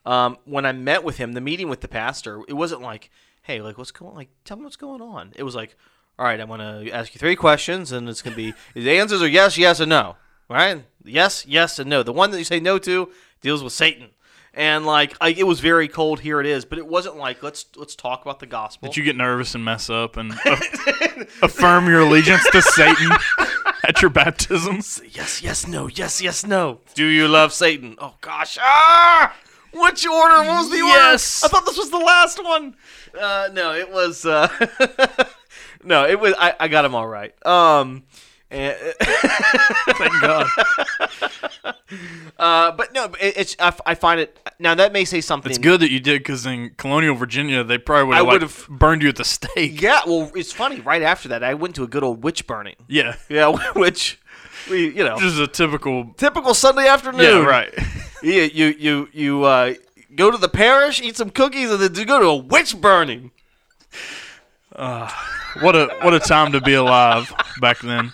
Um, 0.05 0.37
when 0.45 0.65
I 0.65 0.71
met 0.73 1.03
with 1.03 1.17
him, 1.17 1.33
the 1.33 1.41
meeting 1.41 1.69
with 1.69 1.81
the 1.81 1.87
pastor, 1.87 2.41
it 2.47 2.53
wasn't 2.53 2.81
like, 2.81 3.09
"Hey, 3.43 3.61
like 3.61 3.77
what's 3.77 3.91
going 3.91 4.15
like 4.15 4.29
tell 4.43 4.57
me 4.57 4.63
what's 4.63 4.75
going 4.75 5.01
on." 5.01 5.31
It 5.35 5.43
was 5.43 5.55
like, 5.55 5.75
"All 6.19 6.25
right, 6.25 6.39
I'm 6.39 6.47
gonna 6.49 6.85
ask 6.91 7.13
you 7.15 7.19
three 7.19 7.35
questions, 7.35 7.91
and 7.91 8.09
it's 8.09 8.21
gonna 8.21 8.35
be 8.35 8.53
the 8.73 8.97
answers 8.99 9.21
are 9.21 9.27
yes, 9.27 9.57
yes, 9.57 9.79
and 9.79 9.89
no. 9.89 10.17
Right? 10.49 10.83
yes, 11.03 11.45
yes, 11.47 11.79
and 11.79 11.89
no. 11.89 12.03
The 12.03 12.11
one 12.13 12.31
that 12.31 12.37
you 12.37 12.43
say 12.43 12.59
no 12.59 12.77
to 12.79 13.11
deals 13.41 13.63
with 13.63 13.73
Satan." 13.73 14.09
And 14.55 14.85
like, 14.85 15.15
I, 15.19 15.29
it 15.29 15.47
was 15.47 15.61
very 15.61 15.87
cold. 15.87 16.19
Here 16.19 16.39
it 16.39 16.45
is, 16.45 16.63
but 16.63 16.77
it 16.77 16.85
wasn't 16.85 17.17
like 17.17 17.41
let's 17.41 17.65
let's 17.75 17.95
talk 17.95 18.21
about 18.21 18.39
the 18.39 18.45
gospel. 18.45 18.87
Did 18.89 18.97
you 18.97 19.03
get 19.03 19.15
nervous 19.15 19.55
and 19.55 19.65
mess 19.65 19.89
up 19.89 20.15
and 20.15 20.31
a- 20.45 21.25
affirm 21.41 21.87
your 21.87 22.01
allegiance 22.01 22.47
to 22.51 22.61
Satan 22.61 23.11
at 23.83 24.01
your 24.03 24.11
baptism? 24.11 24.75
Yes, 25.09 25.41
yes, 25.41 25.65
no, 25.65 25.87
yes, 25.87 26.21
yes, 26.21 26.45
no. 26.45 26.81
Do 26.93 27.05
you 27.05 27.27
love 27.27 27.51
Satan? 27.51 27.95
Oh 27.97 28.15
gosh. 28.21 28.59
Ah! 28.61 29.33
Which 29.73 30.05
order? 30.07 30.35
What 30.43 30.59
was 30.59 30.69
the 30.69 30.77
Yes. 30.77 31.43
order? 31.43 31.55
I 31.55 31.57
thought 31.59 31.65
this 31.65 31.77
was 31.77 31.89
the 31.89 31.97
last 31.97 32.43
one. 32.43 32.75
Uh, 33.19 33.49
no, 33.53 33.73
it 33.73 33.91
was. 33.91 34.25
Uh, 34.25 34.47
no, 35.83 36.05
it 36.07 36.19
was. 36.19 36.33
I, 36.37 36.55
I 36.59 36.67
got 36.67 36.85
him 36.85 36.95
all 36.95 37.07
right. 37.07 37.33
Um, 37.45 38.03
and, 38.51 38.75
Thank 39.01 40.21
God. 40.21 40.47
uh, 42.37 42.71
but 42.71 42.93
no, 42.93 43.05
it, 43.19 43.33
it's. 43.37 43.55
I, 43.59 43.67
f- 43.67 43.81
I 43.85 43.95
find 43.95 44.19
it 44.19 44.37
now 44.59 44.75
that 44.75 44.93
may 44.93 45.05
say 45.05 45.21
something. 45.21 45.49
It's 45.49 45.59
good 45.59 45.79
that 45.81 45.91
you 45.91 45.99
did 45.99 46.19
because 46.19 46.45
in 46.45 46.71
colonial 46.77 47.15
Virginia, 47.15 47.63
they 47.63 47.77
probably 47.77 48.05
would 48.09 48.13
I 48.13 48.17
have 48.17 48.25
like, 48.27 48.33
would've- 48.41 48.67
burned 48.69 49.01
you 49.01 49.09
at 49.09 49.15
the 49.15 49.23
stake. 49.25 49.81
Yeah. 49.81 50.01
Well, 50.05 50.31
it's 50.35 50.51
funny. 50.51 50.79
Right 50.79 51.01
after 51.01 51.29
that, 51.29 51.43
I 51.43 51.53
went 51.55 51.75
to 51.75 51.83
a 51.83 51.87
good 51.87 52.03
old 52.03 52.23
witch 52.23 52.45
burning. 52.47 52.75
Yeah. 52.87 53.15
Yeah, 53.29 53.51
which 53.75 54.19
we, 54.69 54.87
you 54.95 55.03
know, 55.03 55.17
Just 55.19 55.39
a 55.39 55.47
typical. 55.47 56.13
typical 56.17 56.53
Sunday 56.53 56.87
afternoon. 56.87 57.21
Yeah, 57.21 57.43
right. 57.45 57.73
You 58.23 58.43
you 58.43 58.67
you 58.79 59.09
you 59.11 59.43
uh, 59.43 59.73
go 60.15 60.31
to 60.31 60.37
the 60.37 60.47
parish, 60.47 61.01
eat 61.01 61.17
some 61.17 61.29
cookies, 61.29 61.69
and 61.69 61.81
then 61.81 61.93
you 61.93 62.05
go 62.05 62.19
to 62.21 62.27
a 62.27 62.35
witch 62.37 62.79
burning. 62.79 63.31
What 64.71 65.75
a 65.75 65.87
what 66.01 66.13
a 66.13 66.19
time 66.19 66.53
to 66.53 66.61
be 66.61 66.73
alive 66.73 67.33
back 67.59 67.79
then. 67.79 68.13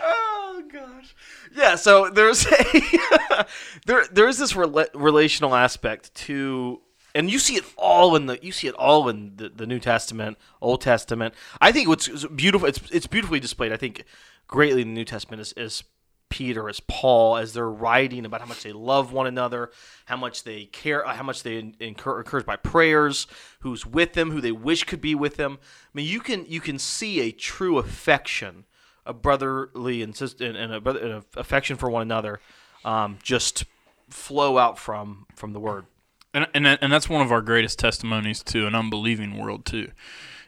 Oh 0.00 0.62
gosh. 0.72 1.14
Yeah. 1.54 1.74
So 1.74 2.10
there's 2.10 2.46
a 2.50 3.46
there 3.86 4.04
there's 4.10 4.38
this 4.38 4.52
rela- 4.52 4.88
relational 4.94 5.54
aspect 5.54 6.14
to, 6.26 6.80
and 7.14 7.30
you 7.30 7.38
see 7.38 7.56
it 7.56 7.64
all 7.76 8.16
in 8.16 8.26
the 8.26 8.38
you 8.40 8.52
see 8.52 8.68
it 8.68 8.74
all 8.76 9.08
in 9.08 9.32
the, 9.36 9.48
the 9.48 9.66
New 9.66 9.80
Testament, 9.80 10.38
Old 10.60 10.80
Testament. 10.80 11.34
I 11.60 11.72
think 11.72 11.88
what's 11.88 12.06
beautiful. 12.26 12.66
It's 12.68 12.80
it's 12.90 13.06
beautifully 13.06 13.40
displayed. 13.40 13.72
I 13.72 13.76
think 13.76 14.04
greatly 14.52 14.82
in 14.82 14.88
the 14.88 14.94
New 14.94 15.04
Testament 15.04 15.40
is. 15.40 15.52
is 15.54 15.82
Peter, 16.28 16.66
as 16.66 16.80
Paul, 16.80 17.36
as 17.36 17.52
they're 17.52 17.68
writing 17.68 18.24
about 18.24 18.40
how 18.40 18.46
much 18.46 18.62
they 18.62 18.72
love 18.72 19.12
one 19.12 19.26
another, 19.26 19.70
how 20.06 20.16
much 20.16 20.44
they 20.44 20.64
care, 20.64 21.04
how 21.04 21.22
much 21.22 21.42
they 21.42 21.58
incur, 21.78 22.20
encouraged 22.20 22.46
by 22.46 22.56
prayers, 22.56 23.26
who's 23.60 23.84
with 23.84 24.14
them, 24.14 24.30
who 24.30 24.40
they 24.40 24.50
wish 24.50 24.84
could 24.84 25.02
be 25.02 25.14
with 25.14 25.36
them. 25.36 25.58
I 25.60 25.90
mean, 25.92 26.06
you 26.06 26.20
can 26.20 26.46
you 26.48 26.62
can 26.62 26.78
see 26.78 27.20
a 27.20 27.32
true 27.32 27.76
affection, 27.76 28.64
a 29.04 29.12
brotherly 29.12 30.02
and 30.02 30.18
and, 30.40 30.56
and 30.56 30.72
a 30.72 30.80
brother, 30.80 31.00
and 31.00 31.12
a 31.12 31.38
affection 31.38 31.76
for 31.76 31.90
one 31.90 32.00
another, 32.00 32.40
um, 32.82 33.18
just 33.22 33.64
flow 34.08 34.56
out 34.56 34.78
from 34.78 35.26
from 35.34 35.52
the 35.52 35.60
word. 35.60 35.84
And, 36.32 36.46
and 36.54 36.66
and 36.66 36.90
that's 36.90 37.10
one 37.10 37.20
of 37.20 37.30
our 37.30 37.42
greatest 37.42 37.78
testimonies 37.78 38.42
to 38.44 38.66
an 38.66 38.74
unbelieving 38.74 39.36
world 39.36 39.66
too, 39.66 39.90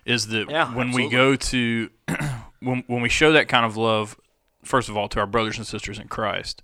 is 0.06 0.28
that 0.28 0.48
Yeah, 0.48 0.74
when 0.74 0.92
we 0.92 1.10
go 1.10 1.36
to 1.36 1.90
when 2.64 2.84
when 2.86 3.02
we 3.02 3.08
show 3.08 3.32
that 3.32 3.48
kind 3.48 3.64
of 3.64 3.76
love, 3.76 4.18
first 4.62 4.88
of 4.88 4.96
all 4.96 5.08
to 5.08 5.20
our 5.20 5.26
brothers 5.26 5.58
and 5.58 5.66
sisters 5.66 5.98
in 5.98 6.08
Christ, 6.08 6.62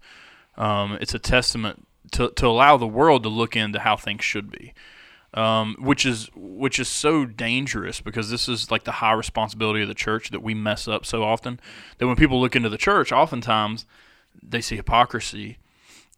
um, 0.57 0.99
it's 1.01 1.15
a 1.15 1.19
testament 1.19 1.87
to 2.13 2.31
to 2.31 2.47
allow 2.47 2.77
the 2.77 2.87
world 2.87 3.23
to 3.23 3.29
look 3.29 3.57
into 3.57 3.81
how 3.81 3.97
things 3.97 4.25
should 4.25 4.51
be. 4.51 4.75
Um, 5.33 5.77
which 5.79 6.05
is 6.05 6.29
which 6.35 6.81
is 6.81 6.89
so 6.89 7.25
dangerous 7.25 8.01
because 8.01 8.31
this 8.31 8.49
is 8.49 8.73
like 8.73 8.83
the 8.83 8.91
high 8.91 9.13
responsibility 9.13 9.81
of 9.81 9.87
the 9.87 9.95
church 9.95 10.31
that 10.31 10.43
we 10.43 10.55
mess 10.55 10.89
up 10.89 11.07
so 11.07 11.23
often 11.23 11.61
that 11.99 12.09
when 12.09 12.17
people 12.17 12.41
look 12.41 12.57
into 12.57 12.69
the 12.69 12.77
church, 12.77 13.13
oftentimes 13.13 13.87
they 14.43 14.61
see 14.61 14.75
hypocrisy 14.75 15.59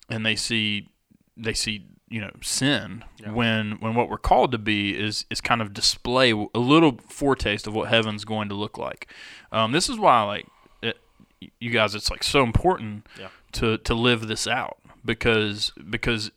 and 0.08 0.24
they 0.24 0.34
see 0.34 0.88
they 1.36 1.52
see 1.52 1.86
you 2.12 2.20
know 2.20 2.30
sin 2.42 3.02
when 3.32 3.72
when 3.80 3.94
what 3.94 4.08
we're 4.10 4.18
called 4.18 4.52
to 4.52 4.58
be 4.58 4.90
is 4.98 5.24
is 5.30 5.40
kind 5.40 5.62
of 5.62 5.72
display 5.72 6.30
a 6.32 6.58
little 6.58 6.98
foretaste 7.08 7.66
of 7.66 7.74
what 7.74 7.88
heaven's 7.88 8.24
going 8.24 8.48
to 8.50 8.54
look 8.54 8.76
like. 8.76 9.10
Um, 9.50 9.72
this 9.72 9.88
is 9.88 9.98
why 9.98 10.22
like 10.22 10.46
it, 10.82 10.98
you 11.58 11.70
guys, 11.70 11.94
it's 11.94 12.10
like 12.10 12.22
so 12.22 12.42
important 12.42 13.06
Yeah. 13.18 13.28
to 13.52 13.78
to 13.78 13.94
live 13.94 14.28
this 14.28 14.46
out 14.46 14.76
because 15.04 15.72
because 15.88 16.30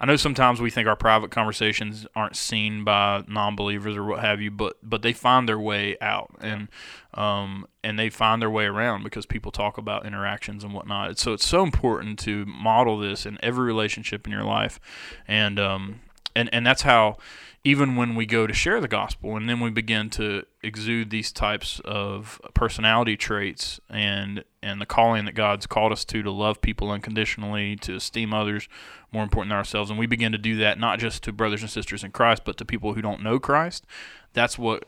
I 0.00 0.06
know 0.06 0.16
sometimes 0.16 0.60
we 0.60 0.70
think 0.70 0.88
our 0.88 0.96
private 0.96 1.30
conversations 1.30 2.06
aren't 2.16 2.34
seen 2.34 2.84
by 2.84 3.22
non-believers 3.28 3.96
or 3.96 4.04
what 4.04 4.20
have 4.20 4.40
you, 4.40 4.50
but 4.50 4.76
but 4.82 5.02
they 5.02 5.12
find 5.12 5.48
their 5.48 5.58
way 5.58 5.98
out 6.00 6.30
and 6.40 6.68
um 7.12 7.66
and 7.84 7.98
they 7.98 8.08
find 8.08 8.40
their 8.40 8.50
way 8.50 8.64
around 8.64 9.04
because 9.04 9.26
people 9.26 9.52
talk 9.52 9.76
about 9.76 10.06
interactions 10.06 10.64
and 10.64 10.72
whatnot. 10.72 11.18
So 11.18 11.34
it's 11.34 11.46
so 11.46 11.62
important 11.62 12.18
to 12.20 12.46
model 12.46 12.98
this 12.98 13.26
in 13.26 13.38
every 13.42 13.66
relationship 13.66 14.26
in 14.26 14.32
your 14.32 14.44
life, 14.44 14.80
and 15.28 15.60
um 15.60 16.00
and 16.34 16.48
and 16.52 16.66
that's 16.66 16.82
how 16.82 17.18
even 17.62 17.94
when 17.94 18.14
we 18.14 18.24
go 18.24 18.46
to 18.46 18.54
share 18.54 18.80
the 18.80 18.88
gospel 18.88 19.36
and 19.36 19.48
then 19.48 19.60
we 19.60 19.70
begin 19.70 20.08
to 20.08 20.44
exude 20.62 21.10
these 21.10 21.30
types 21.30 21.80
of 21.84 22.40
personality 22.54 23.16
traits 23.16 23.80
and 23.90 24.44
and 24.62 24.80
the 24.80 24.86
calling 24.86 25.24
that 25.24 25.34
God's 25.34 25.66
called 25.66 25.92
us 25.92 26.04
to 26.06 26.22
to 26.22 26.30
love 26.30 26.60
people 26.60 26.90
unconditionally, 26.90 27.76
to 27.76 27.96
esteem 27.96 28.32
others 28.32 28.68
more 29.12 29.22
important 29.22 29.50
than 29.50 29.58
ourselves, 29.58 29.90
and 29.90 29.98
we 29.98 30.06
begin 30.06 30.32
to 30.32 30.38
do 30.38 30.56
that 30.58 30.78
not 30.78 30.98
just 30.98 31.22
to 31.24 31.32
brothers 31.32 31.62
and 31.62 31.70
sisters 31.70 32.04
in 32.04 32.12
Christ, 32.12 32.42
but 32.44 32.56
to 32.58 32.64
people 32.64 32.94
who 32.94 33.02
don't 33.02 33.22
know 33.22 33.38
Christ. 33.38 33.86
That's 34.32 34.58
what 34.58 34.84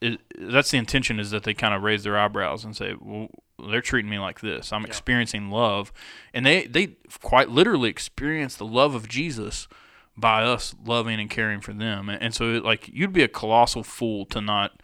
it, 0.00 0.20
that's 0.38 0.70
the 0.70 0.78
intention 0.78 1.20
is 1.20 1.30
that 1.30 1.44
they 1.44 1.54
kind 1.54 1.74
of 1.74 1.82
raise 1.82 2.04
their 2.04 2.18
eyebrows 2.18 2.64
and 2.64 2.76
say, 2.76 2.94
"Well, 2.98 3.28
they're 3.70 3.80
treating 3.80 4.10
me 4.10 4.18
like 4.18 4.40
this. 4.40 4.72
I'm 4.72 4.84
experiencing 4.84 5.50
love," 5.50 5.92
and 6.34 6.44
they 6.44 6.66
they 6.66 6.96
quite 7.22 7.48
literally 7.48 7.88
experience 7.88 8.56
the 8.56 8.66
love 8.66 8.94
of 8.94 9.08
Jesus 9.08 9.68
by 10.16 10.42
us 10.42 10.74
loving 10.84 11.20
and 11.20 11.30
caring 11.30 11.60
for 11.60 11.72
them. 11.72 12.08
And, 12.08 12.34
so, 12.34 12.44
like, 12.44 12.88
you'd 12.92 13.12
be 13.12 13.22
a 13.22 13.28
colossal 13.28 13.82
fool 13.82 14.26
to 14.26 14.40
not 14.40 14.82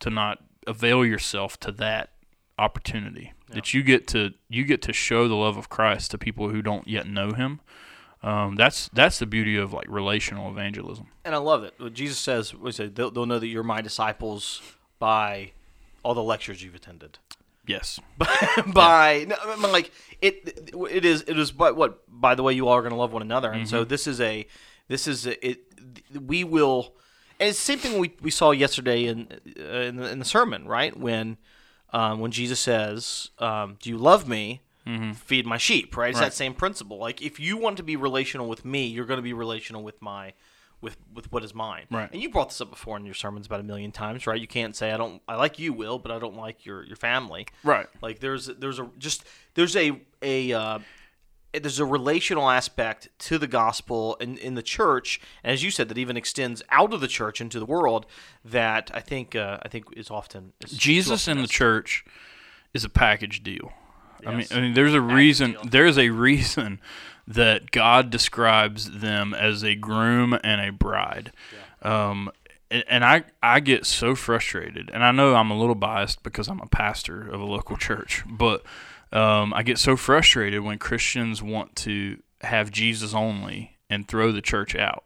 to 0.00 0.10
not 0.10 0.42
avail 0.66 1.04
yourself 1.04 1.58
to 1.60 1.70
that 1.72 2.10
opportunity 2.58 3.32
that 3.50 3.74
you 3.74 3.82
get 3.82 4.06
to 4.06 4.32
you 4.48 4.64
get 4.64 4.80
to 4.82 4.92
show 4.92 5.28
the 5.28 5.34
love 5.34 5.56
of 5.56 5.68
Christ 5.68 6.10
to 6.12 6.18
people 6.18 6.48
who 6.48 6.62
don't 6.62 6.86
yet 6.86 7.06
know 7.06 7.32
Him. 7.32 7.60
Um, 8.22 8.56
that's 8.56 8.88
that's 8.88 9.18
the 9.18 9.26
beauty 9.26 9.56
of 9.56 9.72
like 9.72 9.86
relational 9.88 10.50
evangelism. 10.50 11.08
And 11.24 11.34
I 11.34 11.38
love 11.38 11.62
it. 11.62 11.74
What 11.78 11.92
Jesus 11.94 12.18
says, 12.18 12.54
we 12.54 12.72
say 12.72 12.88
they'll, 12.88 13.10
they'll 13.10 13.26
know 13.26 13.38
that 13.38 13.48
you're 13.48 13.62
my 13.62 13.82
disciples 13.82 14.62
by 14.98 15.52
all 16.02 16.14
the 16.14 16.22
lectures 16.22 16.62
you've 16.62 16.74
attended. 16.74 17.18
Yes. 17.66 17.98
by 18.66 19.24
no, 19.28 19.36
I 19.42 19.56
mean, 19.56 19.72
like 19.72 19.90
it 20.20 20.68
it 20.90 21.04
is 21.04 21.22
it 21.26 21.38
is 21.38 21.50
but 21.52 21.76
what 21.76 22.00
by 22.08 22.34
the 22.34 22.42
way 22.42 22.52
you 22.52 22.68
all 22.68 22.74
are 22.76 22.82
going 22.82 22.92
to 22.92 22.98
love 22.98 23.12
one 23.12 23.22
another 23.22 23.50
and 23.50 23.62
Mm-hmm. 23.62 23.70
so 23.70 23.84
this 23.84 24.06
is 24.06 24.20
a 24.20 24.46
this 24.88 25.06
is 25.06 25.26
a, 25.26 25.46
it 25.46 25.60
we 26.20 26.44
will 26.44 26.94
and 27.40 27.48
it's 27.48 27.58
the 27.58 27.64
same 27.64 27.78
thing 27.78 27.98
we, 27.98 28.14
we 28.22 28.30
saw 28.30 28.50
yesterday 28.52 29.04
in 29.06 29.28
uh, 29.58 29.62
in, 29.62 29.96
the, 29.96 30.10
in 30.10 30.18
the 30.18 30.24
sermon 30.24 30.66
right 30.66 30.96
when 30.96 31.36
um, 31.92 32.20
when 32.20 32.30
Jesus 32.30 32.60
says 32.60 33.30
um, 33.38 33.76
do 33.80 33.88
you 33.90 33.98
love 33.98 34.28
me 34.28 34.60
feed 35.14 35.46
my 35.46 35.56
sheep 35.56 35.96
right 35.96 36.10
it's 36.10 36.16
Mm-hmm. 36.18 36.22
Right. 36.22 36.30
that 36.30 36.34
same 36.36 36.54
principle 36.54 36.98
like 36.98 37.22
if 37.22 37.40
you 37.40 37.56
want 37.56 37.78
to 37.78 37.82
be 37.82 37.96
relational 37.96 38.46
with 38.48 38.64
me 38.66 38.86
you're 38.86 39.06
going 39.06 39.18
to 39.18 39.22
be 39.22 39.32
relational 39.32 39.82
with 39.82 40.00
my 40.02 40.34
with 40.84 40.96
with 41.12 41.32
what 41.32 41.42
is 41.42 41.52
mine 41.54 41.86
Right. 41.90 42.08
and 42.12 42.22
you 42.22 42.28
brought 42.30 42.50
this 42.50 42.60
up 42.60 42.70
before 42.70 42.96
in 42.96 43.04
your 43.04 43.14
sermons 43.14 43.46
about 43.46 43.58
a 43.60 43.64
million 43.64 43.90
times 43.90 44.26
right 44.26 44.40
you 44.40 44.46
can't 44.46 44.76
say 44.76 44.92
I 44.92 44.96
don't 44.96 45.20
I 45.26 45.34
like 45.34 45.58
you 45.58 45.72
will 45.72 45.98
but 45.98 46.12
I 46.12 46.18
don't 46.20 46.36
like 46.36 46.64
your 46.64 46.84
your 46.84 46.96
family 46.96 47.46
Right. 47.64 47.86
like 48.02 48.20
there's 48.20 48.46
there's 48.46 48.78
a 48.78 48.88
just 48.98 49.24
there's 49.54 49.74
a 49.74 50.00
a 50.22 50.52
uh, 50.52 50.78
there's 51.52 51.78
a 51.78 51.84
relational 51.86 52.50
aspect 52.50 53.08
to 53.20 53.38
the 53.38 53.46
gospel 53.46 54.16
in, 54.20 54.36
in 54.38 54.56
the 54.56 54.62
church, 54.62 55.20
and 55.44 55.52
as 55.52 55.62
you 55.62 55.70
said, 55.70 55.88
that 55.88 55.96
even 55.98 56.16
extends 56.16 56.64
out 56.68 56.92
of 56.92 57.00
the 57.00 57.06
church 57.06 57.40
into 57.40 57.60
the 57.60 57.64
world. 57.66 58.06
That 58.44 58.90
I 58.92 58.98
think 58.98 59.36
uh, 59.36 59.58
I 59.62 59.68
think 59.68 59.84
is 59.96 60.10
often 60.10 60.52
Jesus 60.66 61.28
in 61.28 61.40
the 61.40 61.46
church 61.46 62.04
is 62.72 62.82
a 62.84 62.88
package 62.88 63.44
deal. 63.44 63.72
I 64.26 64.36
mean, 64.36 64.46
I 64.50 64.60
mean, 64.60 64.74
there's 64.74 64.94
a 64.94 65.00
reason. 65.00 65.56
There's 65.64 65.98
a 65.98 66.10
reason 66.10 66.80
that 67.28 67.70
God 67.70 68.10
describes 68.10 68.90
them 68.90 69.34
as 69.34 69.64
a 69.64 69.74
groom 69.74 70.38
and 70.44 70.60
a 70.60 70.72
bride. 70.72 71.32
Um, 71.82 72.30
and, 72.70 72.84
and 72.88 73.04
I 73.04 73.24
I 73.42 73.60
get 73.60 73.86
so 73.86 74.14
frustrated, 74.14 74.90
and 74.92 75.04
I 75.04 75.10
know 75.10 75.34
I'm 75.34 75.50
a 75.50 75.58
little 75.58 75.74
biased 75.74 76.22
because 76.22 76.48
I'm 76.48 76.60
a 76.60 76.66
pastor 76.66 77.28
of 77.28 77.40
a 77.40 77.44
local 77.44 77.76
church, 77.76 78.22
but 78.26 78.62
um, 79.12 79.54
I 79.54 79.62
get 79.62 79.78
so 79.78 79.96
frustrated 79.96 80.62
when 80.62 80.78
Christians 80.78 81.42
want 81.42 81.76
to 81.76 82.18
have 82.40 82.70
Jesus 82.70 83.14
only 83.14 83.76
and 83.88 84.06
throw 84.06 84.32
the 84.32 84.42
church 84.42 84.74
out. 84.74 85.04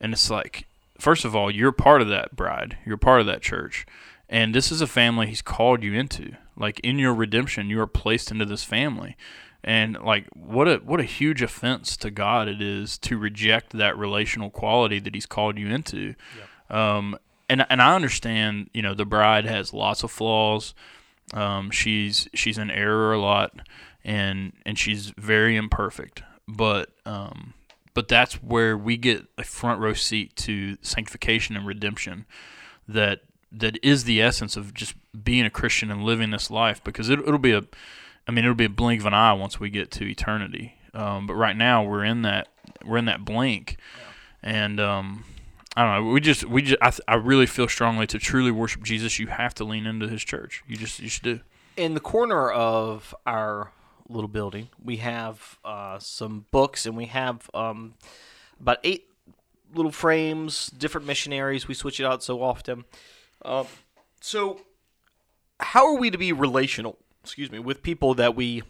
And 0.00 0.12
it's 0.12 0.30
like, 0.30 0.66
first 0.98 1.24
of 1.24 1.34
all, 1.34 1.50
you're 1.50 1.72
part 1.72 2.02
of 2.02 2.08
that 2.08 2.36
bride. 2.36 2.76
You're 2.84 2.98
part 2.98 3.20
of 3.20 3.26
that 3.26 3.42
church. 3.42 3.86
And 4.28 4.54
this 4.54 4.70
is 4.70 4.80
a 4.80 4.86
family 4.86 5.26
he's 5.26 5.42
called 5.42 5.82
you 5.82 5.94
into. 5.94 6.32
Like 6.56 6.80
in 6.80 6.98
your 6.98 7.14
redemption, 7.14 7.70
you 7.70 7.80
are 7.80 7.86
placed 7.86 8.30
into 8.30 8.44
this 8.44 8.64
family. 8.64 9.16
And 9.64 9.98
like 10.00 10.26
what 10.34 10.68
a 10.68 10.76
what 10.76 11.00
a 11.00 11.04
huge 11.04 11.42
offense 11.42 11.96
to 11.98 12.10
God 12.10 12.48
it 12.48 12.62
is 12.62 12.96
to 12.98 13.18
reject 13.18 13.72
that 13.72 13.98
relational 13.98 14.50
quality 14.50 15.00
that 15.00 15.14
he's 15.14 15.26
called 15.26 15.58
you 15.58 15.68
into. 15.68 16.14
Um 16.70 17.16
and 17.48 17.66
and 17.68 17.80
I 17.80 17.94
understand, 17.94 18.70
you 18.74 18.82
know, 18.82 18.94
the 18.94 19.06
bride 19.06 19.46
has 19.46 19.72
lots 19.72 20.02
of 20.02 20.10
flaws. 20.10 20.74
Um, 21.34 21.70
she's 21.70 22.28
she's 22.34 22.58
in 22.58 22.70
error 22.70 23.12
a 23.12 23.20
lot, 23.20 23.52
and 24.04 24.52
and 24.64 24.78
she's 24.78 25.12
very 25.16 25.56
imperfect. 25.56 26.22
But 26.46 26.90
um, 27.04 27.54
but 27.94 28.08
that's 28.08 28.42
where 28.42 28.76
we 28.76 28.96
get 28.96 29.26
a 29.36 29.44
front 29.44 29.80
row 29.80 29.94
seat 29.94 30.36
to 30.36 30.76
sanctification 30.82 31.56
and 31.56 31.66
redemption. 31.66 32.26
That 32.86 33.20
that 33.50 33.78
is 33.82 34.04
the 34.04 34.20
essence 34.20 34.56
of 34.56 34.74
just 34.74 34.94
being 35.24 35.44
a 35.44 35.50
Christian 35.50 35.90
and 35.90 36.04
living 36.04 36.30
this 36.30 36.50
life. 36.50 36.82
Because 36.84 37.08
it, 37.08 37.18
it'll 37.20 37.38
be 37.38 37.52
a, 37.52 37.62
I 38.26 38.32
mean, 38.32 38.44
it'll 38.44 38.54
be 38.54 38.64
a 38.64 38.70
blink 38.70 39.00
of 39.00 39.06
an 39.06 39.14
eye 39.14 39.32
once 39.32 39.58
we 39.58 39.70
get 39.70 39.90
to 39.92 40.04
eternity. 40.04 40.74
Um, 40.94 41.26
but 41.26 41.34
right 41.34 41.56
now 41.56 41.84
we're 41.84 42.04
in 42.04 42.22
that 42.22 42.48
we're 42.84 42.96
in 42.98 43.04
that 43.06 43.24
blink, 43.24 43.76
and 44.42 44.80
um, 44.80 45.24
I 45.76 45.84
don't 45.84 46.04
know. 46.06 46.12
We 46.12 46.20
just 46.20 46.44
we 46.44 46.62
just 46.62 46.80
I, 46.82 46.92
I 47.12 47.16
really 47.16 47.46
feel 47.46 47.68
strongly 47.68 48.06
to 48.08 48.18
truly 48.18 48.50
worship 48.50 48.82
Jesus. 48.82 49.18
You 49.18 49.28
have 49.28 49.54
to 49.54 49.64
lean 49.64 49.86
into 49.86 50.08
His 50.08 50.24
church. 50.24 50.62
You 50.66 50.76
just 50.76 50.98
you 51.00 51.08
should 51.08 51.22
do. 51.22 51.40
in 51.76 51.94
the 51.94 52.00
corner 52.00 52.50
of 52.50 53.14
our 53.26 53.72
little 54.08 54.28
building, 54.28 54.68
we 54.82 54.96
have 54.96 55.58
uh, 55.64 55.98
some 55.98 56.46
books, 56.50 56.86
and 56.86 56.96
we 56.96 57.06
have 57.06 57.50
um, 57.54 57.94
about 58.60 58.78
eight 58.82 59.08
little 59.74 59.92
frames, 59.92 60.68
different 60.68 61.06
missionaries. 61.06 61.68
We 61.68 61.74
switch 61.74 62.00
it 62.00 62.04
out 62.04 62.22
so 62.22 62.42
often. 62.42 62.84
Uh, 63.44 63.64
so, 64.20 64.60
how 65.60 65.86
are 65.86 65.98
we 65.98 66.10
to 66.10 66.18
be 66.18 66.32
relational? 66.32 66.98
Excuse 67.22 67.50
me, 67.50 67.58
with 67.58 67.82
people 67.82 68.14
that 68.14 68.34
we 68.34 68.62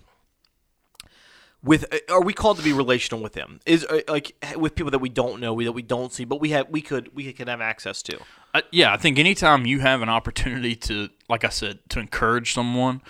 with 1.63 1.85
are 2.09 2.23
we 2.23 2.33
called 2.33 2.57
to 2.59 2.63
be 2.63 2.73
relational 2.73 3.23
with 3.23 3.33
them? 3.33 3.61
Is 3.67 3.85
uh, 3.85 4.01
like 4.09 4.33
with 4.57 4.75
people 4.75 4.91
that 4.91 5.01
we 5.01 5.09
don't 5.09 5.41
know, 5.41 5.61
that 5.63 5.73
we 5.73 5.83
don't 5.83 6.13
see, 6.13 6.25
but 6.25 6.41
we 6.41 6.51
have 6.51 6.69
we 6.69 6.81
could 6.81 7.15
we 7.15 7.33
could 7.33 7.49
have 7.49 7.61
access 7.61 8.03
to. 8.05 8.19
Uh, 8.55 8.63
yeah, 8.71 8.93
I 8.93 8.97
think 8.97 9.19
anytime 9.19 9.67
you 9.67 9.81
have 9.81 10.01
an 10.01 10.09
opportunity 10.09 10.75
to, 10.77 11.11
like 11.29 11.45
I 11.45 11.51
said, 11.51 11.81
to 11.91 12.01
encourage 12.01 12.55
someone 12.55 13.03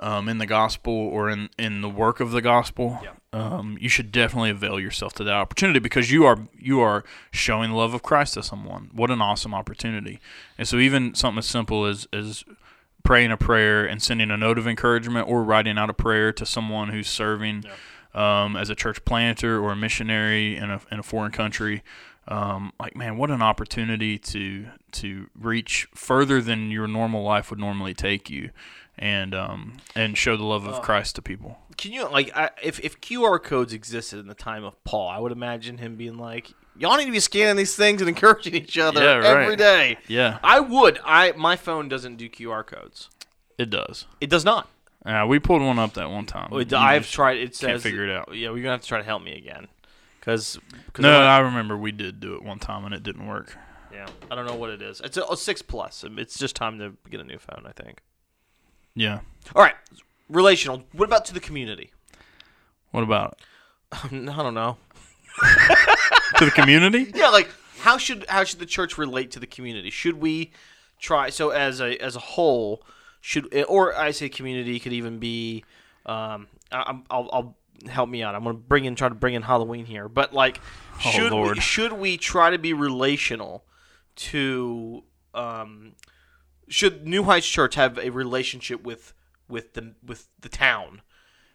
um, 0.00 0.28
in 0.28 0.38
the 0.38 0.46
gospel 0.46 0.92
or 0.92 1.28
in, 1.28 1.50
in 1.58 1.80
the 1.80 1.88
work 1.88 2.20
of 2.20 2.30
the 2.30 2.40
gospel, 2.42 3.00
um, 3.32 3.76
you 3.80 3.88
should 3.88 4.10
definitely 4.12 4.50
avail 4.50 4.80
yourself 4.80 5.12
to 5.14 5.24
that 5.24 5.34
opportunity 5.34 5.78
because 5.78 6.10
you 6.10 6.24
are 6.24 6.38
you 6.58 6.80
are 6.80 7.04
showing 7.30 7.70
the 7.70 7.76
love 7.76 7.94
of 7.94 8.02
Christ 8.02 8.34
to 8.34 8.42
someone. 8.42 8.90
What 8.92 9.10
an 9.10 9.20
awesome 9.20 9.54
opportunity! 9.54 10.20
And 10.56 10.66
so 10.66 10.78
even 10.78 11.14
something 11.14 11.38
as 11.38 11.46
simple 11.46 11.84
as 11.84 12.06
as 12.12 12.44
praying 13.04 13.30
a 13.30 13.36
prayer 13.36 13.86
and 13.86 14.02
sending 14.02 14.30
a 14.30 14.36
note 14.36 14.58
of 14.58 14.66
encouragement 14.66 15.28
or 15.28 15.42
writing 15.42 15.78
out 15.78 15.90
a 15.90 15.94
prayer 15.94 16.32
to 16.32 16.44
someone 16.44 16.88
who's 16.88 17.08
serving 17.08 17.64
um, 18.14 18.56
as 18.56 18.70
a 18.70 18.74
church 18.74 19.04
planter 19.04 19.60
or 19.62 19.72
a 19.72 19.76
missionary 19.76 20.56
in 20.56 20.70
a, 20.70 20.80
in 20.90 20.98
a 20.98 21.02
foreign 21.02 21.32
country. 21.32 21.82
Um, 22.28 22.72
like 22.78 22.94
man, 22.94 23.16
what 23.16 23.30
an 23.30 23.40
opportunity 23.42 24.18
to 24.18 24.66
to 24.92 25.28
reach 25.34 25.88
further 25.94 26.40
than 26.42 26.70
your 26.70 26.86
normal 26.86 27.22
life 27.22 27.48
would 27.50 27.58
normally 27.58 27.94
take 27.94 28.28
you, 28.28 28.50
and 28.98 29.34
um, 29.34 29.78
and 29.94 30.16
show 30.16 30.36
the 30.36 30.44
love 30.44 30.66
of 30.66 30.82
Christ 30.82 31.16
to 31.16 31.22
people. 31.22 31.58
Can 31.78 31.92
you 31.92 32.06
like 32.10 32.36
I, 32.36 32.50
if 32.62 32.80
if 32.80 33.00
QR 33.00 33.42
codes 33.42 33.72
existed 33.72 34.18
in 34.18 34.26
the 34.26 34.34
time 34.34 34.62
of 34.64 34.82
Paul, 34.84 35.08
I 35.08 35.18
would 35.18 35.32
imagine 35.32 35.78
him 35.78 35.96
being 35.96 36.18
like, 36.18 36.52
"Y'all 36.76 36.96
need 36.98 37.06
to 37.06 37.12
be 37.12 37.20
scanning 37.20 37.56
these 37.56 37.74
things 37.74 38.02
and 38.02 38.08
encouraging 38.10 38.54
each 38.54 38.76
other 38.76 39.00
Yeah, 39.02 39.14
right. 39.16 39.42
every 39.42 39.56
day." 39.56 39.96
Yeah, 40.06 40.38
I 40.42 40.60
would. 40.60 40.98
I 41.04 41.32
my 41.32 41.56
phone 41.56 41.88
doesn't 41.88 42.16
do 42.16 42.28
QR 42.28 42.66
codes. 42.66 43.08
it 43.56 43.70
does. 43.70 44.04
It 44.20 44.28
does 44.28 44.44
not. 44.44 44.68
Uh, 45.06 45.24
we 45.26 45.38
pulled 45.38 45.62
one 45.62 45.78
up 45.78 45.94
that 45.94 46.10
one 46.10 46.26
time. 46.26 46.50
I've 46.74 47.10
tried. 47.10 47.38
It 47.38 47.54
says 47.56 47.68
can't 47.70 47.82
figure 47.82 48.04
it 48.04 48.10
out. 48.10 48.34
Yeah, 48.36 48.50
we're 48.50 48.56
gonna 48.62 48.72
have 48.72 48.82
to 48.82 48.86
try 48.88 48.98
to 48.98 49.04
help 49.04 49.22
me 49.22 49.34
again, 49.38 49.68
because 50.20 50.58
No, 50.98 51.20
I 51.22 51.38
remember 51.38 51.76
we 51.76 51.92
did 51.92 52.20
do 52.20 52.34
it 52.34 52.42
one 52.42 52.58
time 52.58 52.84
and 52.84 52.94
it 52.94 53.02
didn't 53.02 53.26
work. 53.26 53.56
yeah, 53.92 54.06
I 54.30 54.34
don't 54.34 54.46
know 54.46 54.54
what 54.56 54.70
it 54.70 54.82
is. 54.82 55.00
It's 55.00 55.16
a, 55.16 55.24
a 55.24 55.36
six 55.36 55.62
plus. 55.62 56.04
It's 56.16 56.38
just 56.38 56.56
time 56.56 56.78
to 56.78 56.94
get 57.10 57.20
a 57.20 57.24
new 57.24 57.38
phone. 57.38 57.64
I 57.66 57.72
think. 57.72 58.00
Yeah. 58.94 59.20
All 59.54 59.62
right, 59.62 59.76
relational. 60.28 60.82
What 60.92 61.06
about 61.06 61.24
to 61.26 61.34
the 61.34 61.40
community? 61.40 61.90
What 62.90 63.02
about 63.04 63.38
I 63.92 64.08
don't 64.10 64.54
know. 64.54 64.76
to 66.38 66.44
the 66.44 66.50
community? 66.50 67.10
Yeah, 67.14 67.28
like 67.28 67.48
how 67.80 67.96
should 67.98 68.24
how 68.28 68.44
should 68.44 68.58
the 68.58 68.66
church 68.66 68.98
relate 68.98 69.30
to 69.32 69.40
the 69.40 69.46
community? 69.46 69.90
Should 69.90 70.20
we 70.20 70.52
try 71.00 71.30
so 71.30 71.50
as 71.50 71.80
a 71.80 71.96
as 72.02 72.16
a 72.16 72.20
whole 72.20 72.82
should 73.20 73.52
or 73.68 73.96
I 73.96 74.10
say 74.10 74.28
community 74.28 74.80
could 74.80 74.92
even 74.92 75.18
be 75.18 75.64
um 76.06 76.48
I, 76.72 76.98
I'll, 77.10 77.28
I'll 77.32 77.56
help 77.86 78.08
me 78.08 78.22
out. 78.22 78.34
I'm 78.34 78.42
gonna 78.44 78.54
bring 78.58 78.84
in 78.84 78.94
try 78.94 79.08
to 79.08 79.14
bring 79.14 79.34
in 79.34 79.42
Halloween 79.42 79.84
here, 79.86 80.08
but 80.08 80.32
like 80.32 80.60
Oh, 80.96 81.10
should 81.10 81.22
we, 81.32 81.38
Lord. 81.38 81.62
should 81.62 81.92
we 81.92 82.16
try 82.16 82.50
to 82.50 82.58
be 82.58 82.72
relational 82.72 83.64
to 84.16 85.04
um 85.34 85.92
should 86.68 87.06
New 87.06 87.22
Heights 87.24 87.48
Church 87.48 87.76
have 87.76 87.98
a 87.98 88.10
relationship 88.10 88.82
with 88.82 89.14
with 89.48 89.74
the 89.74 89.94
with 90.04 90.28
the 90.40 90.48
town? 90.48 91.02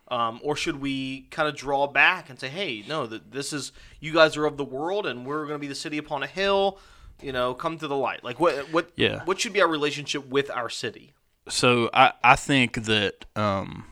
Um, 0.09 0.39
or 0.43 0.55
should 0.55 0.81
we 0.81 1.21
kind 1.31 1.47
of 1.47 1.55
draw 1.55 1.87
back 1.87 2.29
and 2.29 2.39
say, 2.39 2.49
"Hey, 2.49 2.83
no, 2.87 3.05
that 3.07 3.31
this 3.31 3.53
is 3.53 3.71
you 3.99 4.13
guys 4.13 4.35
are 4.37 4.45
of 4.45 4.57
the 4.57 4.65
world, 4.65 5.05
and 5.05 5.25
we're 5.25 5.41
going 5.45 5.55
to 5.55 5.59
be 5.59 5.67
the 5.67 5.73
city 5.75 5.97
upon 5.97 6.23
a 6.23 6.27
hill. 6.27 6.77
You 7.21 7.31
know, 7.31 7.53
come 7.53 7.77
to 7.79 7.87
the 7.87 7.95
light." 7.95 8.23
Like, 8.23 8.39
what, 8.39 8.71
what, 8.73 8.89
Yeah. 8.95 9.23
what 9.25 9.39
should 9.39 9.53
be 9.53 9.61
our 9.61 9.67
relationship 9.67 10.27
with 10.27 10.49
our 10.51 10.69
city? 10.69 11.13
so 11.49 11.89
I, 11.93 12.13
I 12.23 12.35
think 12.35 12.83
that 12.85 13.25
um, 13.35 13.85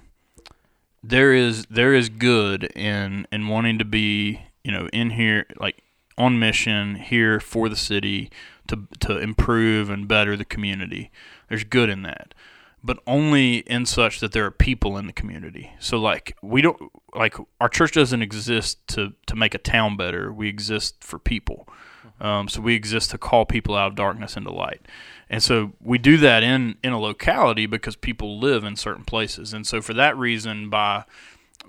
there 1.04 1.34
is 1.34 1.66
there 1.70 1.94
is 1.94 2.10
good 2.10 2.66
in 2.76 3.28
in 3.32 3.48
wanting 3.48 3.80
to 3.80 3.86
be 3.86 4.42
you 4.64 4.72
know 4.72 4.88
in 4.94 5.12
here 5.12 5.46
like 5.60 5.84
on 6.18 6.38
mission 6.38 6.96
here 6.96 7.40
for 7.40 7.70
the 7.70 7.76
city 7.76 8.30
to 8.68 8.88
to 9.00 9.18
improve 9.18 9.90
and 9.90 10.08
better 10.08 10.38
the 10.38 10.46
community. 10.46 11.12
There's 11.50 11.64
good 11.64 11.90
in 11.90 12.04
that, 12.04 12.34
but 12.84 13.00
only 13.08 13.58
in 13.60 13.86
such 13.86 14.20
that 14.20 14.32
there 14.32 14.46
are 14.46 14.52
people 14.52 14.98
in 14.98 15.08
the 15.08 15.14
community. 15.14 15.74
So 15.80 15.98
like 15.98 16.38
we 16.42 16.62
don't 16.62 16.92
like 17.16 17.36
our 17.60 17.70
church 17.70 17.94
doesn't 17.94 18.22
exist 18.22 18.88
to 18.90 19.14
to 19.28 19.36
make 19.36 19.56
a 19.56 19.60
town 19.60 19.98
better. 19.98 20.32
We 20.32 20.48
exist 20.48 21.04
for 21.04 21.20
people. 21.20 21.68
Um, 22.20 22.48
so 22.48 22.62
we 22.62 22.76
exist 22.76 23.10
to 23.12 23.18
call 23.18 23.46
people 23.46 23.76
out 23.76 23.88
of 23.88 23.96
darkness 23.96 24.38
into 24.38 24.52
light. 24.52 24.82
And 25.32 25.42
so 25.42 25.72
we 25.80 25.98
do 25.98 26.18
that 26.18 26.44
in, 26.44 26.76
in 26.84 26.92
a 26.92 27.00
locality 27.00 27.66
because 27.66 27.96
people 27.96 28.38
live 28.38 28.64
in 28.66 28.76
certain 28.76 29.06
places. 29.06 29.54
And 29.54 29.66
so 29.66 29.82
for 29.82 29.94
that 29.96 30.16
reason, 30.18 30.70
by 30.70 31.06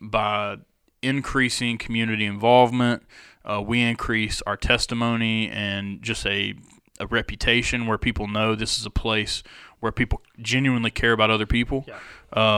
by 0.00 0.56
increasing 1.00 1.78
community 1.78 2.26
involvement, 2.26 3.04
uh, 3.44 3.62
we 3.64 3.80
increase 3.80 4.42
our 4.42 4.56
testimony 4.56 5.48
and 5.48 6.02
just 6.02 6.26
a, 6.26 6.54
a 7.00 7.06
reputation 7.06 7.86
where 7.86 7.98
people 7.98 8.26
know 8.26 8.54
this 8.54 8.78
is 8.78 8.84
a 8.86 8.90
place 8.90 9.42
where 9.80 9.92
people 9.92 10.22
genuinely 10.40 10.90
care 10.90 11.12
about 11.12 11.30
other 11.30 11.46
people, 11.46 11.84
Yeah. 11.88 11.98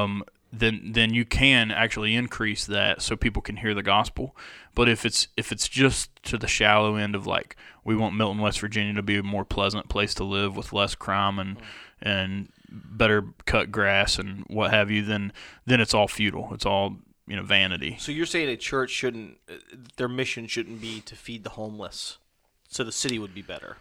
um, 0.03 0.23
then 0.59 0.93
then 0.93 1.13
you 1.15 1.25
can 1.25 1.71
actually 1.71 2.15
increase 2.15 2.67
that 2.67 3.03
so 3.03 3.17
people 3.17 3.43
can 3.43 3.57
hear 3.57 3.75
the 3.75 3.83
gospel. 3.83 4.37
But 4.75 4.89
if 4.89 5.05
it's 5.05 5.29
if 5.37 5.53
it's 5.53 5.69
just 5.69 6.11
to 6.25 6.39
the 6.39 6.47
shallow 6.47 6.97
end 6.97 7.15
of 7.15 7.27
like 7.27 7.57
we 7.85 7.97
want 7.97 8.15
Milton, 8.15 8.41
West 8.41 8.61
Virginia 8.61 8.95
to 8.95 9.03
be 9.03 9.19
a 9.19 9.23
more 9.23 9.45
pleasant 9.45 9.89
place 9.89 10.15
to 10.15 10.25
live 10.25 10.57
with 10.57 10.73
less 10.73 10.95
crime 10.95 11.39
and 11.39 11.59
and 12.01 12.49
better 12.69 13.25
cut 13.47 13.71
grass 13.71 14.19
and 14.19 14.45
what 14.49 14.71
have 14.71 14.91
you, 14.91 15.05
then 15.05 15.33
then 15.67 15.81
it's 15.81 15.95
all 15.95 16.09
futile. 16.09 16.51
It's 16.53 16.67
all 16.67 16.97
you 17.27 17.37
know 17.37 17.43
vanity. 17.43 17.97
So 17.99 18.13
you're 18.13 18.27
saying 18.27 18.49
a 18.49 18.57
church 18.57 18.91
shouldn't, 18.91 19.39
uh, 19.49 19.55
their 19.97 20.09
mission 20.09 20.47
shouldn't 20.47 20.81
be 20.81 21.01
to 21.03 21.15
feed 21.15 21.45
the 21.45 21.51
homeless, 21.51 22.19
so 22.69 22.85
the 22.85 22.93
city 22.93 23.19
would 23.19 23.35
be 23.35 23.43
better. 23.43 23.77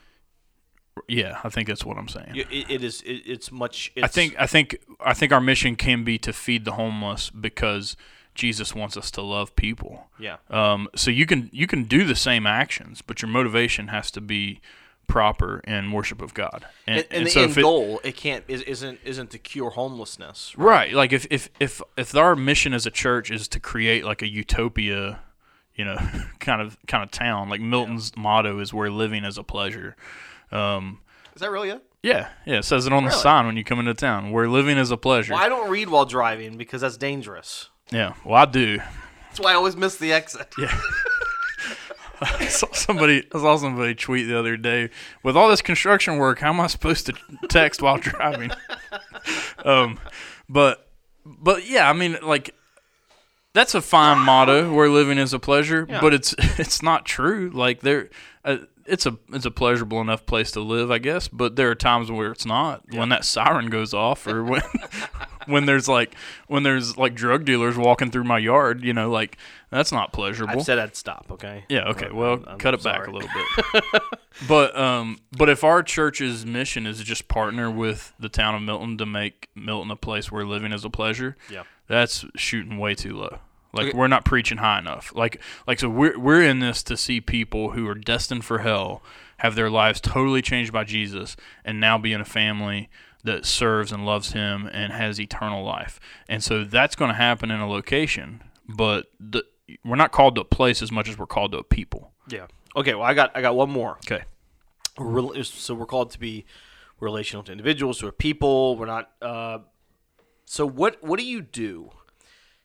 Yeah, 1.07 1.39
I 1.43 1.49
think 1.49 1.67
that's 1.67 1.83
what 1.85 1.97
I'm 1.97 2.07
saying. 2.07 2.35
It, 2.35 2.47
it 2.51 2.83
is. 2.83 3.01
It, 3.01 3.23
it's 3.25 3.51
much. 3.51 3.91
It's, 3.95 4.03
I 4.03 4.07
think 4.07 4.35
I 4.39 4.47
think 4.47 4.77
I 4.99 5.13
think 5.13 5.31
our 5.31 5.41
mission 5.41 5.75
can 5.75 6.03
be 6.03 6.17
to 6.19 6.31
feed 6.31 6.65
the 6.65 6.73
homeless 6.73 7.29
because 7.29 7.97
Jesus 8.35 8.73
wants 8.73 8.95
us 8.97 9.11
to 9.11 9.21
love 9.21 9.55
people. 9.55 10.07
Yeah. 10.19 10.37
Um, 10.49 10.87
so 10.95 11.11
you 11.11 11.25
can 11.25 11.49
you 11.51 11.67
can 11.67 11.83
do 11.83 12.03
the 12.05 12.15
same 12.15 12.45
actions, 12.45 13.01
but 13.01 13.21
your 13.21 13.29
motivation 13.29 13.87
has 13.87 14.11
to 14.11 14.21
be 14.21 14.61
proper 15.07 15.59
in 15.67 15.91
worship 15.91 16.21
of 16.21 16.33
God. 16.33 16.65
And, 16.87 17.05
and, 17.11 17.25
the 17.25 17.29
so 17.29 17.43
end 17.43 17.57
it- 17.57 17.61
goal, 17.61 17.99
it 18.03 18.15
can't 18.15 18.43
is, 18.47 18.61
isn't 18.61 18.99
isn't 19.03 19.31
to 19.31 19.37
cure 19.37 19.71
homelessness. 19.71 20.57
right? 20.57 20.93
Like 20.93 21.11
if, 21.11 21.27
if 21.29 21.49
if 21.59 21.81
if 21.97 22.15
our 22.15 22.35
mission 22.35 22.73
as 22.73 22.85
a 22.85 22.91
church 22.91 23.29
is 23.31 23.47
to 23.49 23.59
create 23.59 24.05
like 24.05 24.21
a 24.21 24.27
utopia, 24.27 25.19
you 25.75 25.85
know, 25.85 25.97
kind 26.39 26.61
of 26.61 26.77
kind 26.87 27.03
of 27.03 27.11
town. 27.11 27.49
Like 27.49 27.61
Milton's 27.61 28.15
motto 28.15 28.59
is 28.59 28.73
"Where 28.73 28.89
living 28.89 29.23
is 29.25 29.37
a 29.37 29.43
pleasure." 29.43 29.95
Um, 30.53 30.99
Is 31.35 31.41
that 31.41 31.51
really 31.51 31.69
it? 31.69 31.83
yeah, 32.03 32.29
yeah, 32.45 32.59
it 32.59 32.65
says 32.65 32.85
it 32.85 32.93
on 32.93 33.03
the 33.03 33.09
Really? 33.09 33.21
sign 33.21 33.45
when 33.45 33.57
you 33.57 33.63
come 33.63 33.79
into 33.79 33.93
town. 33.93 34.31
Where 34.31 34.47
living 34.47 34.77
is 34.77 34.91
a 34.91 34.97
pleasure. 34.97 35.33
Well, 35.33 35.41
I 35.43 35.49
don't 35.49 35.69
read 35.69 35.89
while 35.89 36.05
driving 36.05 36.57
because 36.57 36.81
that's 36.81 36.97
dangerous. 36.97 37.69
Yeah, 37.91 38.13
well, 38.23 38.35
I 38.35 38.45
do. 38.45 38.77
That's 39.27 39.39
why 39.39 39.51
I 39.51 39.55
always 39.55 39.75
miss 39.75 39.95
the 39.97 40.13
exit. 40.13 40.53
Yeah. 40.57 40.79
I 42.21 42.45
saw 42.47 42.71
somebody 42.71 43.27
I 43.33 43.37
saw 43.39 43.57
somebody 43.57 43.95
tweet 43.95 44.27
the 44.27 44.37
other 44.39 44.55
day 44.55 44.91
with 45.23 45.35
all 45.35 45.49
this 45.49 45.61
construction 45.61 46.17
work 46.17 46.39
how 46.39 46.49
am 46.53 46.61
I 46.61 46.67
supposed 46.67 47.07
to 47.07 47.13
text 47.49 47.81
while 47.81 47.97
driving 47.97 48.51
um 49.65 49.99
but 50.47 50.87
but 51.25 51.67
yeah 51.67 51.89
I 51.89 51.93
mean 51.93 52.17
like 52.21 52.55
that's 53.53 53.75
a 53.75 53.81
fine 53.81 54.19
motto 54.19 54.71
where 54.73 54.89
living 54.89 55.17
is 55.17 55.33
a 55.33 55.39
pleasure 55.39 55.85
but 55.85 56.13
it's 56.13 56.33
it's 56.57 56.81
not 56.81 57.03
true 57.05 57.49
like 57.53 57.81
there 57.81 58.09
uh, 58.45 58.57
it's 58.85 59.05
a 59.05 59.17
it's 59.31 59.45
a 59.45 59.51
pleasurable 59.51 60.01
enough 60.01 60.25
place 60.25 60.51
to 60.51 60.59
live 60.59 60.91
I 60.91 60.97
guess 60.97 61.27
but 61.27 61.55
there 61.55 61.69
are 61.69 61.75
times 61.75 62.11
where 62.11 62.31
it's 62.31 62.45
not 62.45 62.83
when 62.93 63.09
that 63.09 63.23
siren 63.25 63.69
goes 63.69 63.93
off 63.93 64.27
or 64.27 64.43
when 64.43 64.61
when 65.47 65.65
there's 65.65 65.87
like 65.87 66.15
when 66.47 66.63
there's 66.63 66.97
like 66.97 67.15
drug 67.15 67.45
dealers 67.45 67.77
walking 67.77 68.11
through 68.11 68.23
my 68.25 68.37
yard 68.37 68.83
you 68.83 68.93
know 68.93 69.09
like 69.09 69.37
that's 69.69 69.91
not 69.91 70.11
pleasurable 70.13 70.59
I've 70.59 70.63
said 70.65 70.77
I'd 70.79 70.95
stop. 70.95 71.27
Okay. 71.31 71.65
yeah. 71.67 71.89
Okay. 71.89 72.05
I'm- 72.05 72.15
Well, 72.15 72.43
I'm 72.45 72.59
cut 72.59 72.73
it 72.75 72.83
back 72.83 73.07
a 73.07 73.11
little 73.11 73.29
bit. 73.73 74.01
but 74.47 74.77
um, 74.77 75.17
but 75.35 75.49
if 75.49 75.63
our 75.63 75.81
church's 75.81 76.45
mission 76.45 76.85
is 76.85 76.99
just 77.03 77.27
partner 77.27 77.71
with 77.71 78.13
the 78.19 78.29
town 78.29 78.53
of 78.53 78.61
Milton 78.61 78.97
to 78.99 79.05
make 79.07 79.49
Milton 79.55 79.89
a 79.89 79.95
place 79.95 80.31
where 80.31 80.45
living 80.45 80.71
is 80.73 80.85
a 80.85 80.91
pleasure, 80.91 81.35
Yeah. 81.49 81.63
that's 81.87 82.23
shooting 82.35 82.77
way 82.77 82.93
too 82.93 83.15
low. 83.15 83.39
Like 83.73 83.87
Okay. 83.87 83.97
we're 83.97 84.07
not 84.07 84.23
preaching 84.23 84.59
high 84.59 84.79
enough. 84.79 85.11
Like 85.15 85.41
like 85.67 85.79
so 85.79 85.89
we're 85.89 86.17
we're 86.19 86.43
in 86.43 86.59
this 86.59 86.83
to 86.83 86.95
see 86.95 87.19
people 87.19 87.71
who 87.71 87.87
are 87.87 87.95
destined 87.95 88.45
for 88.45 88.59
hell 88.59 89.01
have 89.37 89.55
their 89.55 89.69
lives 89.69 89.99
totally 89.99 90.41
changed 90.41 90.71
by 90.71 90.83
Jesus 90.83 91.35
and 91.65 91.79
now 91.79 91.97
be 91.97 92.13
in 92.13 92.21
a 92.21 92.25
family 92.25 92.89
that 93.23 93.45
serves 93.45 93.91
and 93.91 94.05
loves 94.05 94.33
him 94.33 94.69
and 94.71 94.93
has 94.93 95.19
eternal 95.19 95.63
life. 95.63 95.99
And 96.29 96.43
so 96.43 96.63
that's 96.63 96.95
going 96.95 97.09
to 97.09 97.15
happen 97.15 97.49
in 97.51 97.59
a 97.59 97.67
location, 97.67 98.43
but 98.67 99.07
the, 99.19 99.43
we're 99.83 99.95
not 99.95 100.11
called 100.11 100.35
to 100.35 100.41
a 100.41 100.45
place 100.45 100.81
as 100.81 100.91
much 100.91 101.07
as 101.09 101.17
we're 101.17 101.25
called 101.25 101.53
to 101.53 101.57
a 101.57 101.63
people. 101.63 102.11
Yeah. 102.29 102.47
Okay. 102.75 102.93
Well, 102.93 103.03
I 103.05 103.13
got 103.13 103.31
I 103.35 103.41
got 103.41 103.55
one 103.55 103.69
more. 103.69 103.97
Okay. 104.05 104.23
So 105.43 105.73
we're 105.73 105.85
called 105.85 106.11
to 106.11 106.19
be 106.19 106.45
relational 106.99 107.43
to 107.43 107.51
individuals 107.51 107.99
who 107.99 108.07
are 108.07 108.11
people. 108.11 108.77
We're 108.77 108.85
not. 108.85 109.11
Uh, 109.21 109.59
so 110.45 110.65
what 110.67 111.03
what 111.03 111.19
do 111.19 111.25
you 111.25 111.41
do? 111.41 111.89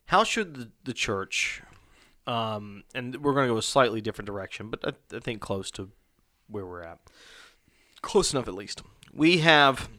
How 0.08 0.24
should 0.24 0.54
the, 0.54 0.70
the 0.84 0.94
church? 0.94 1.62
Um, 2.26 2.84
and 2.94 3.16
we're 3.16 3.34
going 3.34 3.46
to 3.46 3.52
go 3.52 3.58
a 3.58 3.62
slightly 3.62 4.00
different 4.00 4.26
direction, 4.26 4.70
but 4.70 4.80
I, 4.82 5.16
I 5.16 5.20
think 5.20 5.42
close 5.42 5.70
to 5.72 5.90
where 6.48 6.64
we're 6.64 6.82
at. 6.82 6.98
Close 8.00 8.32
enough, 8.32 8.48
at 8.48 8.54
least. 8.54 8.82
We 9.12 9.38
have. 9.38 9.90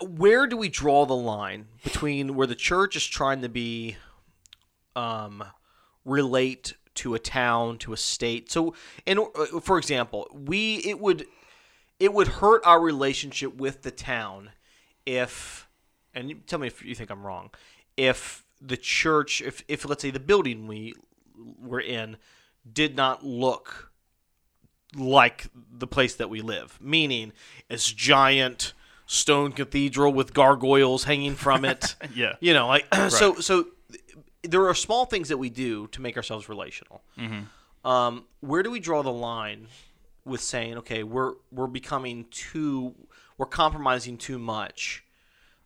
Where 0.00 0.46
do 0.46 0.56
we 0.56 0.70
draw 0.70 1.04
the 1.04 1.14
line 1.14 1.66
between 1.84 2.34
where 2.34 2.46
the 2.46 2.54
church 2.54 2.96
is 2.96 3.06
trying 3.06 3.42
to 3.42 3.50
be, 3.50 3.96
um, 4.96 5.44
relate 6.06 6.72
to 6.94 7.14
a 7.14 7.18
town, 7.18 7.76
to 7.78 7.92
a 7.92 7.98
state? 7.98 8.50
So, 8.50 8.74
in 9.04 9.18
uh, 9.18 9.60
for 9.60 9.76
example, 9.76 10.28
we 10.32 10.76
it 10.76 10.98
would 10.98 11.26
it 12.00 12.14
would 12.14 12.28
hurt 12.28 12.62
our 12.64 12.80
relationship 12.80 13.54
with 13.56 13.82
the 13.82 13.90
town 13.90 14.52
if 15.04 15.68
and 16.14 16.46
tell 16.46 16.58
me 16.58 16.68
if 16.68 16.82
you 16.82 16.94
think 16.94 17.10
I'm 17.10 17.24
wrong 17.24 17.50
if 17.96 18.44
the 18.60 18.76
church 18.76 19.42
if 19.42 19.62
if 19.68 19.88
let's 19.88 20.02
say 20.02 20.10
the 20.10 20.20
building 20.20 20.66
we 20.66 20.94
were 21.60 21.80
in 21.80 22.16
did 22.70 22.96
not 22.96 23.24
look 23.24 23.90
like 24.94 25.46
the 25.72 25.86
place 25.86 26.14
that 26.16 26.28
we 26.30 26.40
live. 26.40 26.78
Meaning 26.80 27.32
it's 27.68 27.90
giant 27.92 28.72
stone 29.06 29.52
cathedral 29.52 30.12
with 30.12 30.32
gargoyles 30.32 31.04
hanging 31.04 31.34
from 31.34 31.64
it. 31.64 31.96
Yeah. 32.14 32.34
you 32.40 32.54
know 32.54 32.66
like 32.68 32.86
so 33.08 33.36
so 33.36 33.66
there 34.42 34.66
are 34.66 34.74
small 34.74 35.06
things 35.06 35.28
that 35.28 35.38
we 35.38 35.50
do 35.50 35.86
to 35.88 36.00
make 36.00 36.16
ourselves 36.16 36.48
relational. 36.48 37.02
Um, 37.84 38.24
where 38.40 38.62
do 38.62 38.70
we 38.70 38.80
draw 38.80 39.02
the 39.02 39.12
line 39.12 39.66
with 40.24 40.40
saying 40.40 40.78
okay 40.78 41.02
we're 41.02 41.32
we're 41.50 41.66
becoming 41.66 42.26
too 42.30 42.94
we're 43.38 43.46
compromising 43.46 44.16
too 44.16 44.38
much 44.38 45.04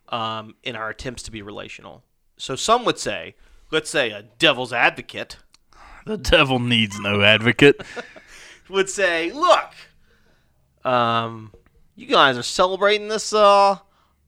um, 0.08 0.54
in 0.62 0.76
our 0.76 0.88
attempts 0.88 1.22
to 1.24 1.30
be 1.30 1.42
relational 1.42 2.02
so 2.36 2.54
some 2.56 2.84
would 2.84 2.98
say 2.98 3.34
let's 3.70 3.90
say 3.90 4.10
a 4.10 4.22
devil's 4.22 4.72
advocate 4.72 5.36
The 6.04 6.16
devil 6.18 6.58
needs 6.58 6.98
no 7.00 7.22
advocate. 7.22 7.80
would 8.68 8.88
say 8.90 9.32
look 9.32 9.72
um, 10.84 11.52
you 11.94 12.06
guys 12.06 12.36
are 12.38 12.42
celebrating 12.42 13.08
this 13.08 13.32
uh 13.32 13.78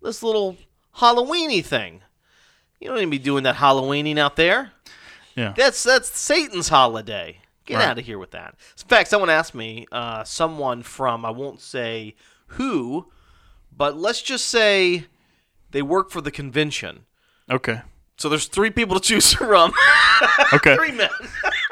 this 0.02 0.22
little 0.22 0.56
halloweeny 0.96 1.64
thing 1.64 2.00
you 2.80 2.88
don't 2.88 2.96
need 2.98 3.04
to 3.04 3.10
be 3.10 3.18
doing 3.18 3.44
that 3.44 3.56
halloweening 3.56 4.18
out 4.18 4.36
there 4.36 4.72
Yeah. 5.36 5.54
That's 5.56 5.82
that's 5.84 6.08
Satan's 6.18 6.68
holiday. 6.68 7.38
Get 7.64 7.76
Right. 7.76 7.88
out 7.88 7.98
of 7.98 8.04
here 8.06 8.18
with 8.18 8.30
that. 8.32 8.54
In 8.80 8.88
fact, 8.88 9.08
someone 9.10 9.28
asked 9.30 9.54
me, 9.54 9.86
uh, 9.92 10.24
someone 10.24 10.82
from 10.82 11.24
I 11.24 11.30
won't 11.30 11.60
say 11.60 12.14
who, 12.56 13.10
but 13.76 13.94
let's 13.96 14.22
just 14.22 14.46
say 14.46 15.04
they 15.70 15.82
work 15.82 16.10
for 16.10 16.20
the 16.22 16.30
convention. 16.30 17.04
Okay. 17.50 17.82
So 18.18 18.28
there's 18.28 18.46
three 18.48 18.70
people 18.70 18.98
to 18.98 19.00
choose 19.00 19.32
from. 19.34 19.72
Okay. 20.52 20.76
three 20.76 20.92
men. 20.92 21.08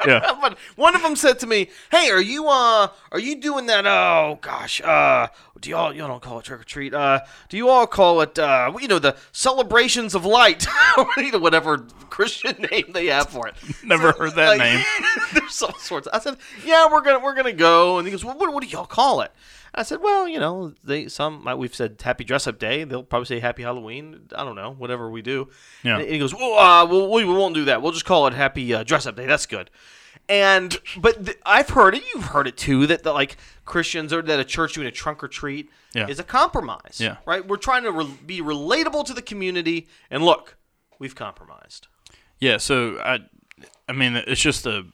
Yeah. 0.05 0.37
but 0.39 0.57
one 0.75 0.95
of 0.95 1.01
them 1.01 1.15
said 1.15 1.39
to 1.39 1.47
me, 1.47 1.69
"Hey, 1.89 2.11
are 2.11 2.21
you 2.21 2.47
uh 2.47 2.87
are 3.11 3.19
you 3.19 3.41
doing 3.41 3.65
that 3.65 3.85
oh 3.87 4.37
gosh, 4.41 4.79
uh 4.79 5.27
do 5.59 5.71
y'all 5.71 5.91
you 5.91 6.01
don't 6.01 6.21
call 6.21 6.37
it 6.37 6.45
trick 6.45 6.61
or 6.61 6.63
treat. 6.63 6.93
Uh 6.93 7.21
do 7.49 7.57
you 7.57 7.67
all 7.67 7.87
call 7.87 8.21
it 8.21 8.37
uh 8.37 8.71
you 8.79 8.87
know 8.87 8.99
the 8.99 9.17
celebrations 9.31 10.13
of 10.13 10.23
light 10.23 10.67
or 10.97 11.07
whatever 11.39 11.79
Christian 12.11 12.67
name 12.71 12.91
they 12.93 13.07
have 13.07 13.27
for 13.29 13.47
it." 13.47 13.55
Never 13.83 14.11
heard 14.11 14.35
that 14.35 14.49
like, 14.49 14.59
name. 14.59 14.85
there's 15.33 15.61
all 15.63 15.73
sorts. 15.79 16.07
I 16.13 16.19
said, 16.19 16.37
"Yeah, 16.63 16.85
we're 16.91 17.01
going 17.01 17.17
to 17.17 17.23
we're 17.23 17.33
going 17.33 17.45
to 17.45 17.51
go." 17.53 17.97
And 17.97 18.07
he 18.07 18.11
goes, 18.11 18.23
well, 18.23 18.37
what, 18.37 18.53
what 18.53 18.61
do 18.63 18.69
y'all 18.69 18.85
call 18.85 19.21
it?" 19.21 19.31
I 19.77 19.83
said, 19.83 20.01
"Well, 20.01 20.27
you 20.27 20.39
know, 20.39 20.73
they 20.83 21.07
some 21.07 21.45
we've 21.57 21.73
said 21.75 22.01
Happy 22.01 22.23
Dress 22.23 22.47
Up 22.47 22.59
Day. 22.59 22.83
They'll 22.83 23.03
probably 23.03 23.25
say 23.27 23.39
Happy 23.39 23.63
Halloween. 23.63 24.27
I 24.35 24.43
don't 24.43 24.55
know, 24.55 24.73
whatever 24.77 25.09
we 25.09 25.21
do." 25.21 25.49
Yeah. 25.83 25.99
And 25.99 26.09
he 26.09 26.19
goes, 26.19 26.33
"Well, 26.33 26.53
uh, 26.57 26.85
well 26.85 27.09
we 27.11 27.23
won't 27.23 27.55
do 27.55 27.65
that. 27.65 27.81
We'll 27.81 27.91
just 27.93 28.05
call 28.05 28.27
it 28.27 28.33
Happy 28.33 28.73
uh, 28.73 28.83
Dress 28.83 29.05
Up 29.05 29.15
Day. 29.15 29.25
That's 29.25 29.45
good." 29.45 29.69
And 30.29 30.77
but 30.97 31.25
th- 31.25 31.37
I've 31.45 31.69
heard 31.69 31.95
it. 31.95 32.03
You've 32.13 32.25
heard 32.25 32.47
it 32.47 32.57
too. 32.57 32.85
That 32.87 33.03
the, 33.03 33.13
like 33.13 33.37
Christians 33.65 34.11
or 34.11 34.21
that 34.21 34.39
a 34.39 34.43
church 34.43 34.73
doing 34.73 34.87
a 34.87 34.91
trunk 34.91 35.23
or 35.23 35.27
treat 35.29 35.69
Yeah. 35.93 36.07
is 36.07 36.19
a 36.19 36.23
compromise. 36.23 36.97
Yeah. 36.99 37.17
Right. 37.25 37.47
We're 37.47 37.57
trying 37.57 37.83
to 37.83 37.91
re- 37.91 38.17
be 38.25 38.41
relatable 38.41 39.05
to 39.05 39.13
the 39.13 39.21
community. 39.21 39.87
And 40.09 40.23
look, 40.23 40.57
we've 40.99 41.15
compromised. 41.15 41.87
Yeah, 42.39 42.57
so 42.57 42.99
I, 42.99 43.19
I 43.87 43.93
mean, 43.93 44.15
it's 44.15 44.41
just 44.41 44.65
a, 44.65 44.85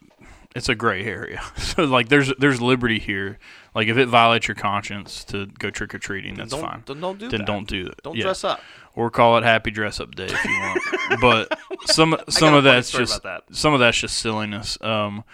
it's 0.54 0.68
a 0.68 0.74
gray 0.74 1.04
area. 1.04 1.42
So 1.56 1.84
like, 1.84 2.08
there's 2.08 2.32
there's 2.38 2.60
liberty 2.62 2.98
here. 3.00 3.38
Like, 3.74 3.88
if 3.88 3.96
it 3.96 4.06
violates 4.06 4.46
your 4.46 4.54
conscience 4.54 5.24
to 5.24 5.46
go 5.46 5.70
trick 5.70 5.92
or 5.94 5.98
treating, 5.98 6.34
that's 6.36 6.54
fine. 6.54 6.84
Then 6.86 7.00
don't 7.00 7.18
do 7.18 7.28
then 7.28 7.40
that. 7.40 7.46
don't 7.46 7.66
do 7.66 7.86
it. 7.86 8.00
Don't 8.04 8.16
Yeah. 8.16 8.22
dress 8.24 8.44
up. 8.44 8.60
or 8.94 9.10
call 9.10 9.36
it 9.38 9.42
Happy 9.42 9.72
Dress 9.72 9.98
Up 9.98 10.14
Day 10.14 10.26
if 10.26 10.44
you 10.44 10.50
want. 10.60 11.20
but 11.20 11.58
some 11.86 12.16
some 12.28 12.54
of 12.54 12.62
that's 12.62 12.92
just 12.92 13.24
that. 13.24 13.42
some 13.50 13.74
of 13.74 13.80
that's 13.80 13.98
just 13.98 14.18
silliness. 14.18 14.78
Um, 14.80 15.24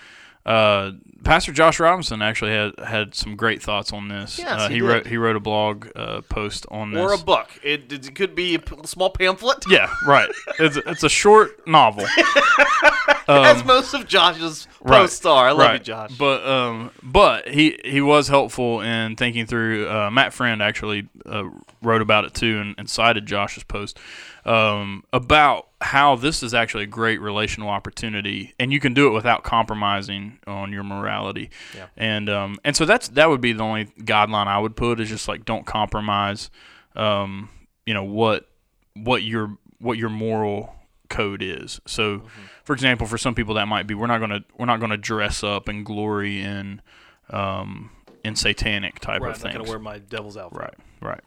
uh, 0.46 0.92
Pastor 1.22 1.52
Josh 1.52 1.78
Robinson 1.78 2.22
actually 2.22 2.52
had 2.52 2.72
had 2.78 3.14
some 3.14 3.36
great 3.36 3.62
thoughts 3.62 3.92
on 3.92 4.08
this. 4.08 4.38
Yes, 4.38 4.48
uh, 4.60 4.68
he 4.68 4.76
he 4.76 4.80
wrote 4.80 5.06
he 5.06 5.16
wrote 5.18 5.36
a 5.36 5.40
blog 5.40 5.88
uh, 5.94 6.22
post 6.22 6.64
on 6.70 6.92
this. 6.92 7.00
Or 7.00 7.12
a 7.12 7.18
book. 7.18 7.48
It, 7.62 7.92
it 7.92 8.14
could 8.14 8.34
be 8.34 8.54
a 8.54 8.58
p- 8.58 8.74
small 8.84 9.10
pamphlet. 9.10 9.64
yeah, 9.68 9.92
right. 10.06 10.30
It's 10.58 10.76
it's 10.76 11.02
a 11.02 11.08
short 11.10 11.66
novel. 11.68 12.06
as 13.28 13.64
most 13.64 13.94
of 13.94 14.06
Josh's 14.06 14.66
posts 14.84 15.24
are. 15.26 15.48
I 15.48 15.52
love 15.52 15.60
Um, 15.60 15.66
right. 15.66 15.80
you, 15.80 15.84
Josh. 15.84 16.16
But 16.18 16.46
um, 16.46 16.90
but 17.02 17.48
he 17.48 17.78
he 17.84 18.00
was 18.00 18.28
helpful 18.28 18.80
in 18.80 19.16
thinking 19.16 19.46
through. 19.46 19.88
Uh, 19.88 20.10
Matt 20.10 20.32
Friend 20.32 20.62
actually 20.62 21.08
uh, 21.26 21.44
wrote 21.82 22.02
about 22.02 22.24
it 22.24 22.34
too 22.34 22.58
and, 22.60 22.74
and 22.78 22.88
cited 22.88 23.26
Josh's 23.26 23.62
post 23.64 23.98
um, 24.44 25.04
about 25.12 25.68
how 25.82 26.14
this 26.16 26.42
is 26.42 26.52
actually 26.54 26.84
a 26.84 26.86
great 26.88 27.20
relational 27.20 27.68
opportunity, 27.68 28.54
and 28.58 28.72
you 28.72 28.80
can 28.80 28.94
do 28.94 29.06
it 29.08 29.10
without 29.12 29.44
compromising 29.44 30.38
on 30.46 30.72
your 30.72 30.82
morality. 30.84 31.50
Yeah. 31.76 31.86
And 31.96 32.28
um, 32.28 32.58
and 32.64 32.76
so 32.76 32.84
that's 32.84 33.08
that 33.08 33.28
would 33.28 33.40
be 33.40 33.52
the 33.52 33.62
only 33.62 33.86
guideline 34.00 34.46
I 34.46 34.58
would 34.58 34.76
put 34.76 35.00
is 35.00 35.08
just 35.08 35.26
like 35.28 35.44
don't 35.44 35.66
compromise. 35.66 36.50
Um, 36.96 37.48
you 37.86 37.94
know 37.94 38.04
what 38.04 38.48
what 38.94 39.22
your 39.22 39.56
what 39.78 39.96
your 39.98 40.10
moral 40.10 40.74
code 41.08 41.42
is. 41.42 41.80
So, 41.86 42.18
Mm-hmm. 42.18 42.28
for 42.64 42.72
example, 42.74 43.06
for 43.06 43.18
some 43.18 43.34
people 43.34 43.54
that 43.54 43.66
might 43.66 43.86
be 43.86 43.94
we're 43.94 44.06
not 44.06 44.18
gonna 44.20 44.40
we're 44.58 44.66
not 44.66 44.80
gonna 44.80 44.96
dress 44.98 45.42
up 45.42 45.68
and 45.68 45.84
glory 45.84 46.40
in 46.42 46.82
um, 47.30 47.90
in 48.24 48.36
satanic 48.36 49.00
type 49.00 49.22
Right, 49.22 49.30
of 49.30 49.36
I'm 49.36 49.42
not 49.42 49.52
things. 49.52 49.56
gonna 49.56 49.70
wear 49.70 49.78
my 49.78 49.98
devil's 49.98 50.36
outfit. 50.36 50.74
Right, 51.00 51.20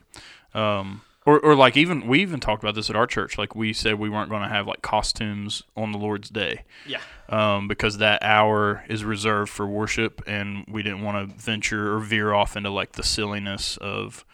right. 0.55 0.79
Um, 0.79 1.01
or, 1.25 1.39
or 1.39 1.55
like 1.55 1.77
even 1.77 2.07
we 2.07 2.21
even 2.21 2.39
talked 2.39 2.63
about 2.63 2.75
this 2.75 2.89
at 2.89 2.95
our 2.95 3.07
church. 3.07 3.37
Like 3.37 3.55
we 3.55 3.73
said 3.73 3.95
we 3.99 4.09
weren't 4.09 4.29
going 4.29 4.41
to 4.43 4.49
have 4.49 4.67
like 4.67 4.81
costumes 4.81 5.63
on 5.77 5.91
the 5.91 5.97
Lord's 5.97 6.29
Day 6.29 6.63
Yeah. 6.87 6.99
um, 7.29 7.67
because 7.67 7.97
that 7.99 8.21
hour 8.23 8.83
is 8.89 9.03
reserved 9.03 9.49
for 9.51 9.65
worship, 9.65 10.21
and 10.27 10.65
we 10.67 10.83
didn't 10.83 11.01
want 11.01 11.29
to 11.29 11.35
venture 11.35 11.95
or 11.95 11.99
veer 11.99 12.33
off 12.33 12.55
into 12.57 12.69
like 12.69 12.93
the 12.93 13.03
silliness 13.03 13.77
of, 13.77 14.25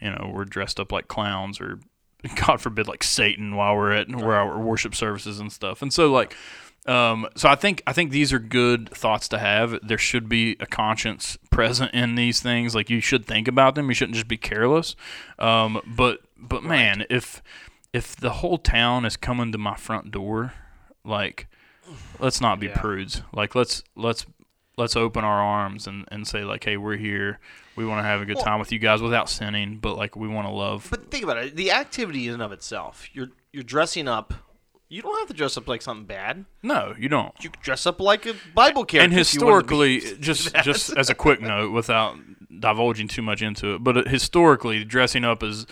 you 0.00 0.10
know, 0.10 0.30
we're 0.34 0.44
dressed 0.44 0.78
up 0.80 0.90
like 0.92 1.08
clowns 1.08 1.60
or, 1.60 1.80
God 2.46 2.60
forbid, 2.60 2.88
like 2.88 3.02
Satan 3.04 3.54
while 3.54 3.76
we're 3.76 3.92
at 3.92 4.08
where 4.08 4.34
our 4.36 4.58
worship 4.58 4.94
services 4.94 5.38
and 5.40 5.52
stuff. 5.52 5.82
And 5.82 5.92
so 5.92 6.10
like, 6.10 6.34
um, 6.88 7.28
so 7.36 7.48
I 7.48 7.54
think 7.54 7.82
I 7.86 7.92
think 7.92 8.10
these 8.10 8.32
are 8.32 8.38
good 8.38 8.88
thoughts 8.90 9.28
to 9.28 9.38
have. 9.38 9.78
There 9.86 9.98
should 9.98 10.28
be 10.28 10.56
a 10.60 10.66
conscience 10.66 11.36
present 11.50 11.92
in 11.94 12.14
these 12.14 12.40
things. 12.40 12.74
Like 12.74 12.88
you 12.90 13.00
should 13.00 13.26
think 13.26 13.46
about 13.48 13.74
them. 13.74 13.88
You 13.88 13.94
shouldn't 13.94 14.14
just 14.14 14.28
be 14.28 14.36
careless. 14.38 14.96
Um, 15.38 15.80
but 15.86 16.20
but 16.36 16.62
man, 16.64 17.04
if 17.10 17.42
if 17.92 18.16
the 18.16 18.30
whole 18.30 18.58
town 18.58 19.04
is 19.04 19.16
coming 19.16 19.52
to 19.52 19.58
my 19.58 19.76
front 19.76 20.10
door, 20.10 20.54
like 21.04 21.46
let's 22.18 22.40
not 22.40 22.58
be 22.60 22.66
Yeah. 22.66 22.80
prudes. 22.80 23.22
Like 23.32 23.54
let's 23.54 23.82
let's 23.94 24.26
let's 24.76 24.94
open 24.96 25.24
our 25.24 25.42
arms 25.42 25.86
and, 25.86 26.04
and 26.10 26.26
say 26.26 26.44
like, 26.44 26.64
hey, 26.64 26.76
we're 26.76 26.96
here. 26.96 27.38
We 27.76 27.84
want 27.84 27.98
to 27.98 28.04
have 28.04 28.20
a 28.20 28.24
good 28.24 28.36
Well- 28.36 28.44
time 28.44 28.58
with 28.60 28.72
you 28.72 28.78
guys 28.78 29.02
without 29.02 29.28
sinning, 29.28 29.78
but 29.78 29.96
like 29.96 30.16
we 30.16 30.28
want 30.28 30.46
to 30.46 30.52
love. 30.52 30.86
But 30.90 31.10
think 31.10 31.24
about 31.24 31.36
it. 31.38 31.56
The 31.56 31.70
activity 31.72 32.26
in 32.28 32.34
and 32.34 32.42
of 32.42 32.52
itself. 32.52 33.08
You're 33.12 33.28
you're 33.52 33.62
dressing 33.62 34.08
up. 34.08 34.34
You 34.88 35.02
don't 35.02 35.18
have 35.18 35.28
to 35.28 35.34
dress 35.34 35.56
up 35.56 35.68
like 35.68 35.82
something 35.82 36.06
bad. 36.06 36.44
No, 36.62 36.94
you 36.98 37.08
don't. 37.08 37.32
You 37.42 37.50
could 37.50 37.60
dress 37.62 37.84
up 37.86 38.00
like 38.00 38.24
a 38.26 38.34
Bible 38.54 38.84
character. 38.84 39.04
and 39.04 39.12
if 39.20 39.34
you 39.34 39.40
to 39.40 39.46
be- 39.46 39.50
historically, 40.00 40.16
just 40.20 40.54
just 40.62 40.96
as 40.96 41.10
a 41.10 41.14
quick 41.14 41.40
note, 41.42 41.72
without 41.72 42.16
divulging 42.60 43.06
too 43.08 43.22
much 43.22 43.42
into 43.42 43.74
it, 43.74 43.84
but 43.84 43.96
uh, 43.98 44.02
historically, 44.08 44.84
dressing 44.84 45.24
up 45.24 45.42
as 45.42 45.66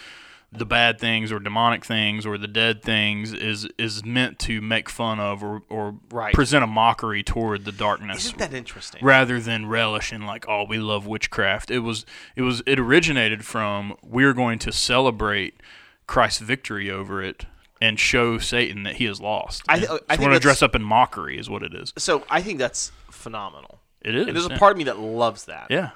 the 0.53 0.65
bad 0.67 1.01
things 1.01 1.33
or 1.33 1.41
demonic 1.41 1.85
things 1.85 2.25
or 2.25 2.39
the 2.39 2.47
dead 2.47 2.83
things 2.83 3.33
is 3.33 3.67
is 3.79 4.05
meant 4.05 4.39
to 4.39 4.61
make 4.61 4.89
fun 4.89 5.19
of 5.19 5.43
or, 5.43 5.63
or 5.69 5.97
Right. 6.11 6.33
present 6.33 6.63
a 6.63 6.69
mockery 6.69 7.23
toward 7.25 7.65
the 7.65 7.73
darkness 7.73 8.27
Isn't 8.27 8.39
that 8.39 8.55
interesting? 8.55 9.05
rather 9.05 9.41
than 9.41 9.67
relish 9.67 10.13
in 10.13 10.25
like 10.25 10.47
oh 10.49 10.65
we 10.67 10.79
love 10.79 11.05
witchcraft 11.07 11.69
it 11.71 11.81
was 11.81 12.07
it 12.37 12.43
was 12.43 12.63
it 12.65 12.79
originated 12.79 13.45
from 13.45 13.97
we're 14.05 14.33
going 14.33 14.61
to 14.61 14.71
celebrate 14.73 15.61
christ's 16.07 16.41
victory 16.41 16.89
over 16.89 17.21
it 17.21 17.47
and 17.81 17.99
show 18.01 18.39
satan 18.39 18.83
that 18.85 18.97
he 18.97 19.07
is 19.07 19.21
lost 19.21 19.63
I 19.69 19.79
th- 19.79 19.91
I 20.09 20.17
think 20.17 20.29
going 20.29 20.33
to 20.33 20.41
dress 20.41 20.63
up 20.63 20.75
in 20.75 20.83
mockery 20.83 21.39
is 21.39 21.49
what 21.51 21.63
it 21.63 21.75
is 21.75 21.93
So 21.99 22.25
I 22.31 22.41
think 22.43 22.59
that's 22.59 22.91
phenomenal. 23.11 23.81
it 24.03 24.15
is 24.15 24.27
And 24.27 24.37
there's 24.37 24.47
a 24.47 24.51
part 24.59 24.73
of 24.73 24.79
me 24.79 24.85
that 24.85 24.99
loves 24.99 25.45
that. 25.47 25.67
yeah 25.71 25.91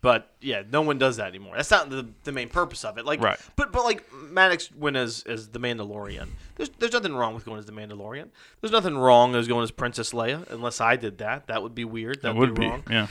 But 0.00 0.30
yeah, 0.40 0.62
no 0.70 0.82
one 0.82 0.96
does 0.98 1.16
that 1.16 1.26
anymore. 1.26 1.56
That's 1.56 1.72
not 1.72 1.90
the, 1.90 2.06
the 2.22 2.30
main 2.30 2.48
purpose 2.48 2.84
of 2.84 2.98
it. 2.98 3.04
Like, 3.04 3.20
Right. 3.20 3.38
But 3.56 3.72
but 3.72 3.82
like 3.84 4.04
Maddox 4.12 4.70
went 4.72 4.96
as 4.96 5.24
as 5.26 5.48
the 5.48 5.58
Mandalorian. 5.58 6.28
There's 6.54 6.68
there's 6.78 6.92
nothing 6.92 7.14
wrong 7.16 7.34
with 7.34 7.44
going 7.44 7.58
as 7.58 7.66
the 7.66 7.72
Mandalorian. 7.72 8.28
There's 8.60 8.70
nothing 8.70 8.96
wrong 8.96 9.34
as 9.34 9.48
going 9.48 9.64
as 9.64 9.72
Princess 9.72 10.12
Leia. 10.12 10.48
Unless 10.50 10.80
I 10.80 10.94
did 10.94 11.18
that, 11.18 11.48
that 11.48 11.62
would 11.64 11.74
be 11.74 11.84
weird. 11.84 12.22
That 12.22 12.36
would 12.36 12.54
be, 12.54 12.60
be 12.60 12.66
wrong. 12.68 12.84
yeah 12.88 13.08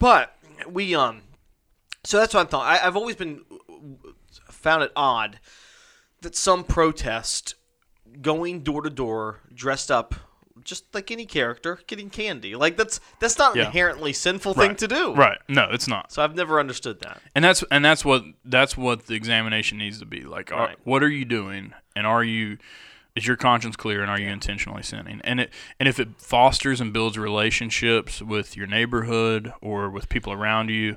But 0.00 0.36
we 0.68 0.92
um, 0.96 1.22
so 2.02 2.18
that's 2.18 2.34
what 2.34 2.48
I 2.48 2.50
thought. 2.50 2.66
I, 2.66 2.84
I've 2.84 2.96
always 2.96 3.14
been 3.14 3.44
found 4.50 4.82
it 4.82 4.90
odd 4.96 5.38
that 6.22 6.34
some 6.34 6.64
protest 6.64 7.54
going 8.20 8.60
door 8.62 8.82
to 8.82 8.90
door 8.90 9.40
dressed 9.54 9.90
up 9.90 10.14
just 10.64 10.94
like 10.94 11.10
any 11.10 11.26
character 11.26 11.80
getting 11.88 12.08
candy. 12.10 12.54
Like 12.54 12.76
that's 12.76 13.00
that's 13.18 13.36
not 13.38 13.52
an 13.52 13.58
Yeah. 13.60 13.66
inherently 13.66 14.12
sinful 14.12 14.54
thing 14.54 14.76
to 14.76 14.86
do. 14.86 15.14
right 15.14 15.38
no 15.48 15.68
it's 15.72 15.88
not 15.88 16.12
So 16.12 16.22
I've 16.22 16.34
never 16.36 16.60
understood 16.60 17.00
that. 17.00 17.20
and 17.34 17.44
that's 17.44 17.64
and 17.70 17.84
that's 17.84 18.04
what 18.04 18.22
that's 18.44 18.76
what 18.76 19.06
the 19.06 19.14
examination 19.14 19.78
needs 19.78 19.98
to 19.98 20.06
be 20.06 20.20
like 20.22 20.52
are- 20.52 20.66
Right. 20.68 20.76
what 20.84 21.02
are 21.02 21.08
you 21.08 21.24
doing 21.24 21.72
and 21.96 22.06
are 22.06 22.22
you 22.22 22.58
is 23.16 23.26
your 23.26 23.36
conscience 23.36 23.76
clear 23.76 24.02
and 24.02 24.10
are 24.10 24.20
you 24.20 24.28
intentionally 24.28 24.82
sinning 24.82 25.20
and 25.24 25.40
it 25.40 25.50
and 25.80 25.88
if 25.88 25.98
it 25.98 26.08
fosters 26.18 26.80
and 26.80 26.92
builds 26.92 27.18
relationships 27.18 28.22
with 28.22 28.56
your 28.56 28.66
neighborhood 28.66 29.52
or 29.60 29.90
with 29.90 30.08
people 30.08 30.32
around 30.32 30.68
you 30.68 30.96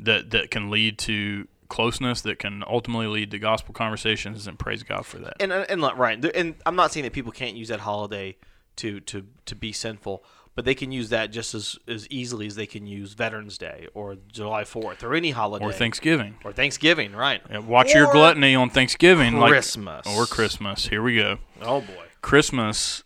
that 0.00 0.30
that 0.30 0.50
can 0.50 0.70
lead 0.70 0.98
to 0.98 1.46
closeness 1.68 2.20
that 2.22 2.38
can 2.38 2.62
ultimately 2.68 3.06
lead 3.06 3.30
to 3.30 3.38
gospel 3.38 3.74
conversations 3.74 4.46
and 4.46 4.58
praise 4.58 4.82
god 4.82 5.06
for 5.06 5.18
that. 5.18 5.36
And 5.40 5.52
uh, 5.52 5.64
and, 5.68 5.82
and 5.84 5.98
right, 5.98 6.24
and 6.24 6.54
I'm 6.66 6.76
not 6.76 6.92
saying 6.92 7.04
that 7.04 7.12
people 7.12 7.32
can't 7.32 7.56
use 7.56 7.68
that 7.68 7.80
holiday 7.80 8.36
to 8.76 9.00
to 9.00 9.26
to 9.46 9.54
be 9.54 9.72
sinful, 9.72 10.24
but 10.54 10.64
they 10.64 10.74
can 10.74 10.92
use 10.92 11.10
that 11.10 11.30
just 11.30 11.54
as 11.54 11.78
as 11.88 12.08
easily 12.08 12.46
as 12.46 12.56
they 12.56 12.66
can 12.66 12.86
use 12.86 13.14
Veterans 13.14 13.58
Day 13.58 13.88
or 13.94 14.16
July 14.32 14.64
4th 14.64 15.02
or 15.02 15.14
any 15.14 15.30
holiday. 15.30 15.64
Or 15.64 15.72
thanksgiving. 15.72 16.36
Or 16.44 16.52
Thanksgiving, 16.52 17.12
right? 17.12 17.42
Yeah, 17.50 17.58
watch 17.58 17.94
your 17.94 18.10
gluttony 18.12 18.54
on 18.54 18.70
thanksgiving 18.70 19.38
Christmas. 19.40 20.06
like 20.06 20.16
or 20.16 20.26
christmas. 20.26 20.88
Here 20.88 21.02
we 21.02 21.16
go. 21.16 21.38
Oh 21.60 21.80
boy. 21.80 22.04
christmas 22.20 23.02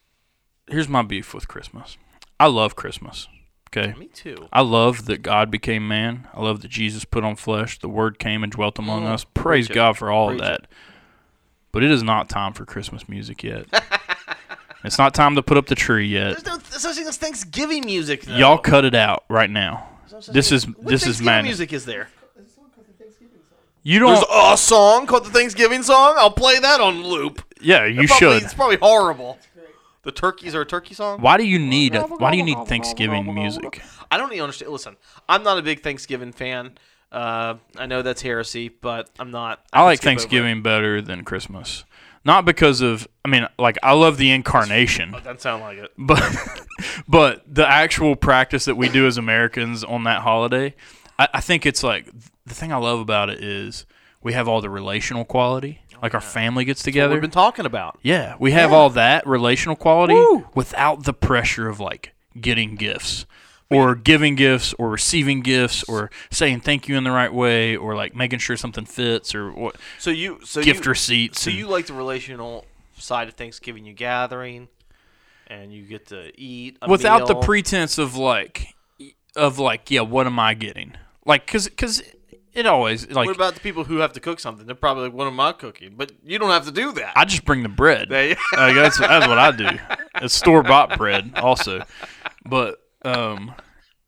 here's 0.68 0.88
my 0.88 1.02
beef 1.02 1.34
with 1.34 1.48
christmas. 1.48 1.96
I 2.40 2.46
love 2.46 2.76
christmas 2.76 3.28
okay 3.68 3.94
Me 3.98 4.06
too. 4.06 4.48
I 4.52 4.60
love 4.62 5.06
that 5.06 5.22
God 5.22 5.50
became 5.50 5.86
man. 5.88 6.26
I 6.34 6.42
love 6.42 6.62
that 6.62 6.68
Jesus 6.70 7.04
put 7.04 7.24
on 7.24 7.36
flesh. 7.36 7.78
The 7.78 7.88
Word 7.88 8.18
came 8.18 8.42
and 8.42 8.50
dwelt 8.52 8.78
among 8.78 9.04
Mm, 9.04 9.12
us. 9.12 9.24
Praise. 9.34 9.68
God 9.68 9.96
for 9.96 10.10
all 10.10 10.28
Preach 10.28 10.40
of 10.40 10.46
that. 10.46 10.66
But 11.72 11.82
it 11.84 11.90
is 11.90 12.02
not 12.02 12.28
time 12.28 12.52
for 12.54 12.64
Christmas 12.64 13.08
music 13.08 13.42
yet. 13.44 13.66
it's 14.84 14.98
not 14.98 15.14
time 15.14 15.34
to 15.34 15.42
put 15.42 15.56
up 15.56 15.66
the 15.66 15.74
tree 15.74 16.06
yet. 16.08 16.42
There's 16.42 16.46
no 16.46 16.58
such 16.70 16.96
thing 16.96 17.06
as 17.06 17.16
Thanksgiving 17.16 17.84
music. 17.84 18.22
Though. 18.22 18.34
Y'all 18.36 18.58
cut 18.58 18.84
it 18.84 18.94
out 18.94 19.24
right 19.28 19.50
now. 19.50 19.86
No 20.10 20.20
This 20.32 20.50
is 20.50 20.66
what 20.66 20.86
this 20.86 21.02
is 21.02 21.18
Thanksgiving 21.18 21.26
madness. 21.26 21.48
music 21.50 21.72
is 21.74 21.84
there? 21.84 22.08
You 23.84 24.00
There's 24.00 24.20
don't. 24.20 24.28
There's 24.30 24.54
a 24.54 24.56
song 24.62 25.06
called 25.06 25.24
the 25.24 25.30
Thanksgiving 25.30 25.82
song. 25.82 26.14
I'll 26.18 26.30
play 26.30 26.58
that 26.58 26.80
on 26.80 27.04
loop. 27.04 27.42
Yeah, 27.60 27.84
you 27.86 28.06
Probably- 28.06 28.16
should. 28.38 28.42
It's 28.42 28.54
probably 28.54 28.76
horrible. 28.76 29.38
The 30.08 30.12
turkeys 30.12 30.54
are 30.54 30.62
a 30.62 30.64
turkey 30.64 30.94
song. 30.94 31.20
Why 31.20 31.36
do 31.36 31.44
you 31.44 31.58
need 31.58 31.94
a, 31.94 32.00
Why 32.00 32.30
do 32.30 32.38
you 32.38 32.42
need 32.42 32.66
Thanksgiving 32.66 33.34
music? 33.34 33.82
I 34.10 34.16
don't 34.16 34.32
even 34.32 34.44
understand. 34.44 34.72
Listen, 34.72 34.96
I'm 35.28 35.42
not 35.42 35.58
a 35.58 35.62
big 35.62 35.82
Thanksgiving 35.82 36.32
fan. 36.32 36.78
Uh, 37.12 37.56
I 37.76 37.84
know 37.84 38.00
that's 38.00 38.22
heresy, 38.22 38.70
but 38.70 39.10
I'm 39.18 39.30
not. 39.30 39.62
I 39.70 39.80
can 39.80 39.84
like 39.84 39.98
skip 39.98 40.06
over 40.06 40.08
it. 40.08 40.20
Thanksgiving 40.20 40.62
better 40.62 41.02
than 41.02 41.24
Christmas. 41.24 41.84
Not 42.24 42.46
because 42.46 42.80
of. 42.80 43.06
I 43.22 43.28
mean, 43.28 43.46
like 43.58 43.76
I 43.82 43.92
love 43.92 44.16
the 44.16 44.30
incarnation. 44.30 45.10
Doesn't 45.10 45.42
sound 45.42 45.62
like 45.62 45.76
it. 45.76 45.92
but 45.98 46.22
but 47.06 47.42
the 47.46 47.68
actual 47.68 48.16
practice 48.16 48.64
that 48.64 48.76
we 48.76 48.88
do 48.88 49.06
as 49.06 49.18
Americans 49.18 49.84
on 49.84 50.04
that 50.04 50.22
holiday, 50.22 50.74
I, 51.18 51.28
I 51.34 51.40
think 51.42 51.66
it's 51.66 51.82
like 51.82 52.10
the 52.46 52.54
thing 52.54 52.72
I 52.72 52.76
love 52.76 53.00
about 53.00 53.28
it 53.28 53.44
is 53.44 53.84
we 54.22 54.32
have 54.32 54.48
all 54.48 54.62
the 54.62 54.70
relational 54.70 55.26
quality. 55.26 55.82
Like 56.02 56.14
our 56.14 56.20
family 56.20 56.64
gets 56.64 56.82
together. 56.82 57.14
we've 57.14 57.20
been 57.22 57.30
talking 57.30 57.66
about. 57.66 57.98
yeah, 58.02 58.36
we 58.38 58.52
have 58.52 58.72
all 58.72 58.90
that 58.90 59.26
relational 59.26 59.76
quality 59.76 60.14
Woo. 60.14 60.46
without 60.54 61.04
the 61.04 61.12
pressure 61.12 61.68
of 61.68 61.80
like 61.80 62.14
getting 62.40 62.76
gifts 62.76 63.26
or 63.70 63.94
giving 63.94 64.34
gifts 64.34 64.72
or 64.78 64.88
receiving 64.88 65.40
gifts 65.40 65.82
or 65.84 66.10
saying 66.30 66.60
thank 66.60 66.88
you 66.88 66.96
in 66.96 67.04
the 67.04 67.10
right 67.10 67.32
way 67.34 67.76
or 67.76 67.94
like 67.94 68.14
making 68.14 68.38
sure 68.38 68.56
something 68.56 68.86
fits 68.86 69.34
or 69.34 69.50
what 69.52 69.76
So 69.98 70.10
you, 70.10 70.38
so 70.44 70.62
gift 70.62 70.84
you, 70.84 70.90
receipts. 70.90 71.40
So 71.42 71.50
and- 71.50 71.58
you 71.58 71.66
like 71.66 71.86
the 71.86 71.92
relational 71.94 72.64
side 72.96 73.28
of 73.28 73.34
Thanksgiving? 73.34 73.84
You 73.84 73.92
gathering, 73.92 74.68
and 75.48 75.72
you 75.72 75.82
get 75.82 76.06
to 76.08 76.32
eat 76.40 76.78
a 76.82 76.88
without 76.88 77.26
the 77.26 77.34
meal. 77.34 77.42
pretense 77.42 77.98
of 77.98 78.16
like 78.16 78.74
of 79.36 79.58
like 79.58 79.90
yeah 79.90 80.00
what 80.00 80.26
am 80.26 80.38
i 80.38 80.52
getting 80.54 80.94
like 81.24 81.44
because 81.46 81.68
because 81.68 82.02
it 82.54 82.66
always 82.66 83.08
like 83.10 83.26
what 83.26 83.36
about 83.36 83.54
the 83.54 83.60
people 83.60 83.84
who 83.84 83.98
have 83.98 84.12
to 84.14 84.20
cook 84.20 84.40
something? 84.40 84.66
They're 84.66 84.74
probably 84.74 85.04
like, 85.04 85.12
"What 85.12 85.26
am 85.26 85.38
I 85.40 85.52
cooking?" 85.52 85.94
But 85.96 86.12
you 86.24 86.38
don't 86.38 86.50
have 86.50 86.64
to 86.66 86.72
do 86.72 86.92
that. 86.92 87.12
i 87.16 87.24
just 87.24 87.44
bring 87.44 87.62
the 87.62 87.68
bread 87.68 88.08
They- 88.08 88.30
like, 88.56 88.74
that's 88.74 88.98
that's 88.98 89.26
what 89.28 89.38
i 89.38 89.50
do 89.50 89.68
it's 90.16 90.34
store-bought 90.34 90.96
bread 90.98 91.32
also 91.36 91.82
but 92.44 92.80
um, 93.04 93.54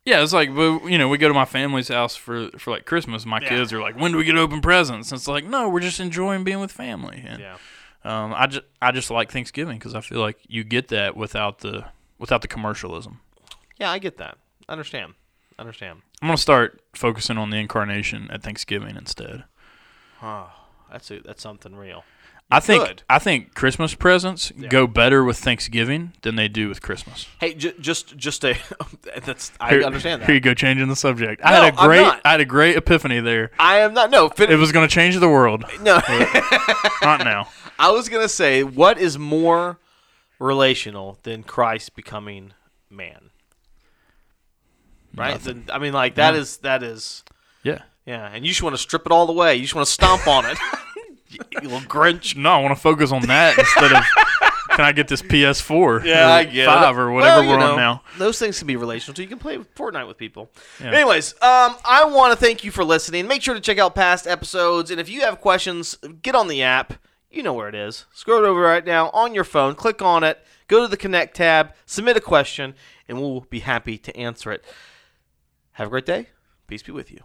yeah, 0.05 0.21
it's 0.23 0.33
like 0.33 0.49
you 0.49 0.97
know 0.97 1.07
we 1.07 1.17
go 1.17 1.27
to 1.27 1.33
my 1.33 1.45
family's 1.45 1.87
house 1.89 2.15
for 2.15 2.49
for 2.57 2.71
like 2.71 2.85
Christmas. 2.85 3.25
My 3.25 3.39
Yeah. 3.39 3.49
kids 3.49 3.71
are 3.71 3.79
like, 3.79 3.95
when 3.99 4.11
do 4.11 4.17
we 4.17 4.23
get 4.23 4.33
to 4.33 4.39
open 4.39 4.59
presents? 4.59 5.11
And 5.11 5.17
it's 5.19 5.27
like, 5.27 5.45
no, 5.45 5.69
we're 5.69 5.79
just 5.79 5.99
enjoying 5.99 6.43
being 6.43 6.59
with 6.59 6.71
family. 6.71 7.23
And 7.25 7.39
Yeah. 7.39 7.57
um, 8.03 8.33
I 8.35 8.47
just 8.47 8.63
I 8.81 8.91
just 8.91 9.11
like 9.11 9.31
Thanksgiving 9.31 9.77
because 9.77 9.93
I 9.95 10.01
feel 10.01 10.19
like 10.19 10.37
you 10.47 10.63
get 10.63 10.87
that 10.89 11.15
without 11.15 11.59
the 11.59 11.85
without 12.17 12.41
the 12.41 12.47
commercialism. 12.47 13.21
Yeah, 13.79 13.91
I 13.91 13.99
get 13.99 14.17
that. 14.17 14.37
I 14.67 14.71
understand. 14.73 15.13
I 15.57 15.61
understand. 15.61 16.01
I'm 16.21 16.27
gonna 16.27 16.37
start 16.37 16.81
focusing 16.93 17.37
on 17.37 17.49
the 17.49 17.57
incarnation 17.57 18.29
at 18.31 18.43
Thanksgiving 18.43 18.95
instead. 18.95 19.43
Oh, 20.23 20.51
that's 20.91 21.09
a, 21.11 21.19
that's 21.19 21.41
something 21.41 21.75
real. 21.75 22.03
I 22.53 22.59
think 22.59 22.85
Good. 22.85 23.03
I 23.09 23.17
think 23.17 23.53
Christmas 23.55 23.93
presents 23.95 24.51
go 24.69 24.85
better 24.85 25.23
with 25.23 25.37
Thanksgiving 25.37 26.11
than 26.21 26.35
they 26.35 26.49
do 26.49 26.67
with 26.67 26.81
Christmas. 26.81 27.25
Hey, 27.39 27.53
j- 27.53 27.73
just 27.79 28.17
just 28.17 28.43
a 28.43 28.57
that's 29.23 29.53
I 29.61 29.69
Here- 29.69 29.83
understand 29.83 30.21
Here 30.23 30.27
that. 30.27 30.33
you 30.33 30.39
go, 30.41 30.53
changing 30.53 30.89
the 30.89 30.95
subject. 30.97 31.41
I 31.45 31.51
No, 31.51 31.61
had 31.63 31.73
a 31.73 31.77
great. 31.77 32.05
I 32.25 32.31
had 32.31 32.41
a 32.41 32.45
great 32.45 32.75
epiphany 32.75 33.21
there. 33.21 33.51
I 33.57 33.79
am 33.79 33.93
not 33.93 34.11
no. 34.11 34.27
Fin- 34.29 34.51
It 34.51 34.57
was 34.57 34.71
gonna 34.73 34.89
change 34.89 35.17
the 35.17 35.29
world. 35.29 35.63
no. 35.81 36.01
Not 37.01 37.23
now. 37.23 37.47
I 37.79 37.89
was 37.91 38.09
gonna 38.09 38.27
say, 38.29 38.63
what 38.63 38.97
is 38.99 39.17
more 39.17 39.79
relational 40.39 41.19
than 41.23 41.43
Christ 41.43 41.95
becoming 41.95 42.51
man? 42.89 43.29
Right. 45.15 45.31
Nothing. 45.31 45.65
I 45.71 45.79
mean, 45.79 45.93
like 45.93 46.15
that 46.15 46.35
is 46.35 46.57
that 46.57 46.83
is 46.83 47.23
Yeah. 47.63 47.81
yeah. 48.05 48.29
And 48.31 48.45
you 48.45 48.51
just 48.51 48.63
want 48.63 48.75
to 48.75 48.81
strip 48.81 49.05
it 49.05 49.11
all 49.11 49.25
the 49.25 49.33
way. 49.33 49.55
You 49.55 49.63
just 49.63 49.75
want 49.75 49.85
to 49.87 49.91
stomp 49.91 50.27
on 50.27 50.45
it. 50.45 50.57
you 51.51 51.69
little 51.69 51.79
Grinch. 51.81 52.35
No, 52.35 52.51
I 52.51 52.61
want 52.61 52.75
to 52.75 52.81
focus 52.81 53.11
on 53.11 53.21
that 53.23 53.57
instead 53.57 53.91
of 53.93 54.03
can 54.75 54.85
I 54.85 54.91
get 54.93 55.07
this 55.07 55.21
PS4? 55.21 56.05
Yeah, 56.05 56.39
or 56.39 56.65
five 56.65 56.97
or 56.97 57.11
whatever 57.11 57.41
Well, 57.41 57.49
we're 57.49 57.59
know, 57.59 57.71
on 57.71 57.77
now. 57.77 58.03
Those 58.17 58.39
things 58.39 58.57
can 58.57 58.67
be 58.67 58.75
relational 58.77 59.13
too. 59.13 59.23
You 59.23 59.27
can 59.27 59.39
play 59.39 59.57
Fortnite 59.57 60.07
with 60.07 60.17
people. 60.17 60.49
Yeah. 60.79 60.91
Anyways, 60.91 61.33
um, 61.35 61.75
I 61.85 62.05
want 62.05 62.37
to 62.37 62.43
thank 62.43 62.63
you 62.63 62.71
for 62.71 62.83
listening. 62.83 63.27
Make 63.27 63.41
sure 63.41 63.53
to 63.53 63.59
check 63.59 63.77
out 63.77 63.95
past 63.95 64.27
episodes, 64.27 64.89
and 64.91 64.99
if 64.99 65.09
you 65.09 65.21
have 65.21 65.41
questions, 65.41 65.97
get 66.21 66.35
on 66.35 66.47
the 66.47 66.63
app. 66.63 66.93
You 67.29 67.43
know 67.43 67.53
where 67.53 67.69
it 67.69 67.75
is. 67.75 68.05
Scroll 68.13 68.43
it 68.43 68.47
over 68.47 68.59
right 68.59 68.85
now 68.85 69.09
on 69.11 69.33
your 69.33 69.45
phone. 69.45 69.75
Click 69.75 70.01
on 70.01 70.23
it. 70.23 70.43
Go 70.67 70.81
to 70.81 70.87
the 70.87 70.97
Connect 70.97 71.35
tab. 71.35 71.73
Submit 71.85 72.17
a 72.17 72.21
question, 72.21 72.73
and 73.07 73.19
we'll 73.19 73.41
be 73.41 73.59
happy 73.59 73.97
to 73.97 74.15
answer 74.17 74.51
it. 74.51 74.63
Have 75.73 75.87
a 75.87 75.89
great 75.89 76.05
day. 76.05 76.27
Peace 76.67 76.83
be 76.83 76.91
with 76.91 77.11
you. 77.11 77.21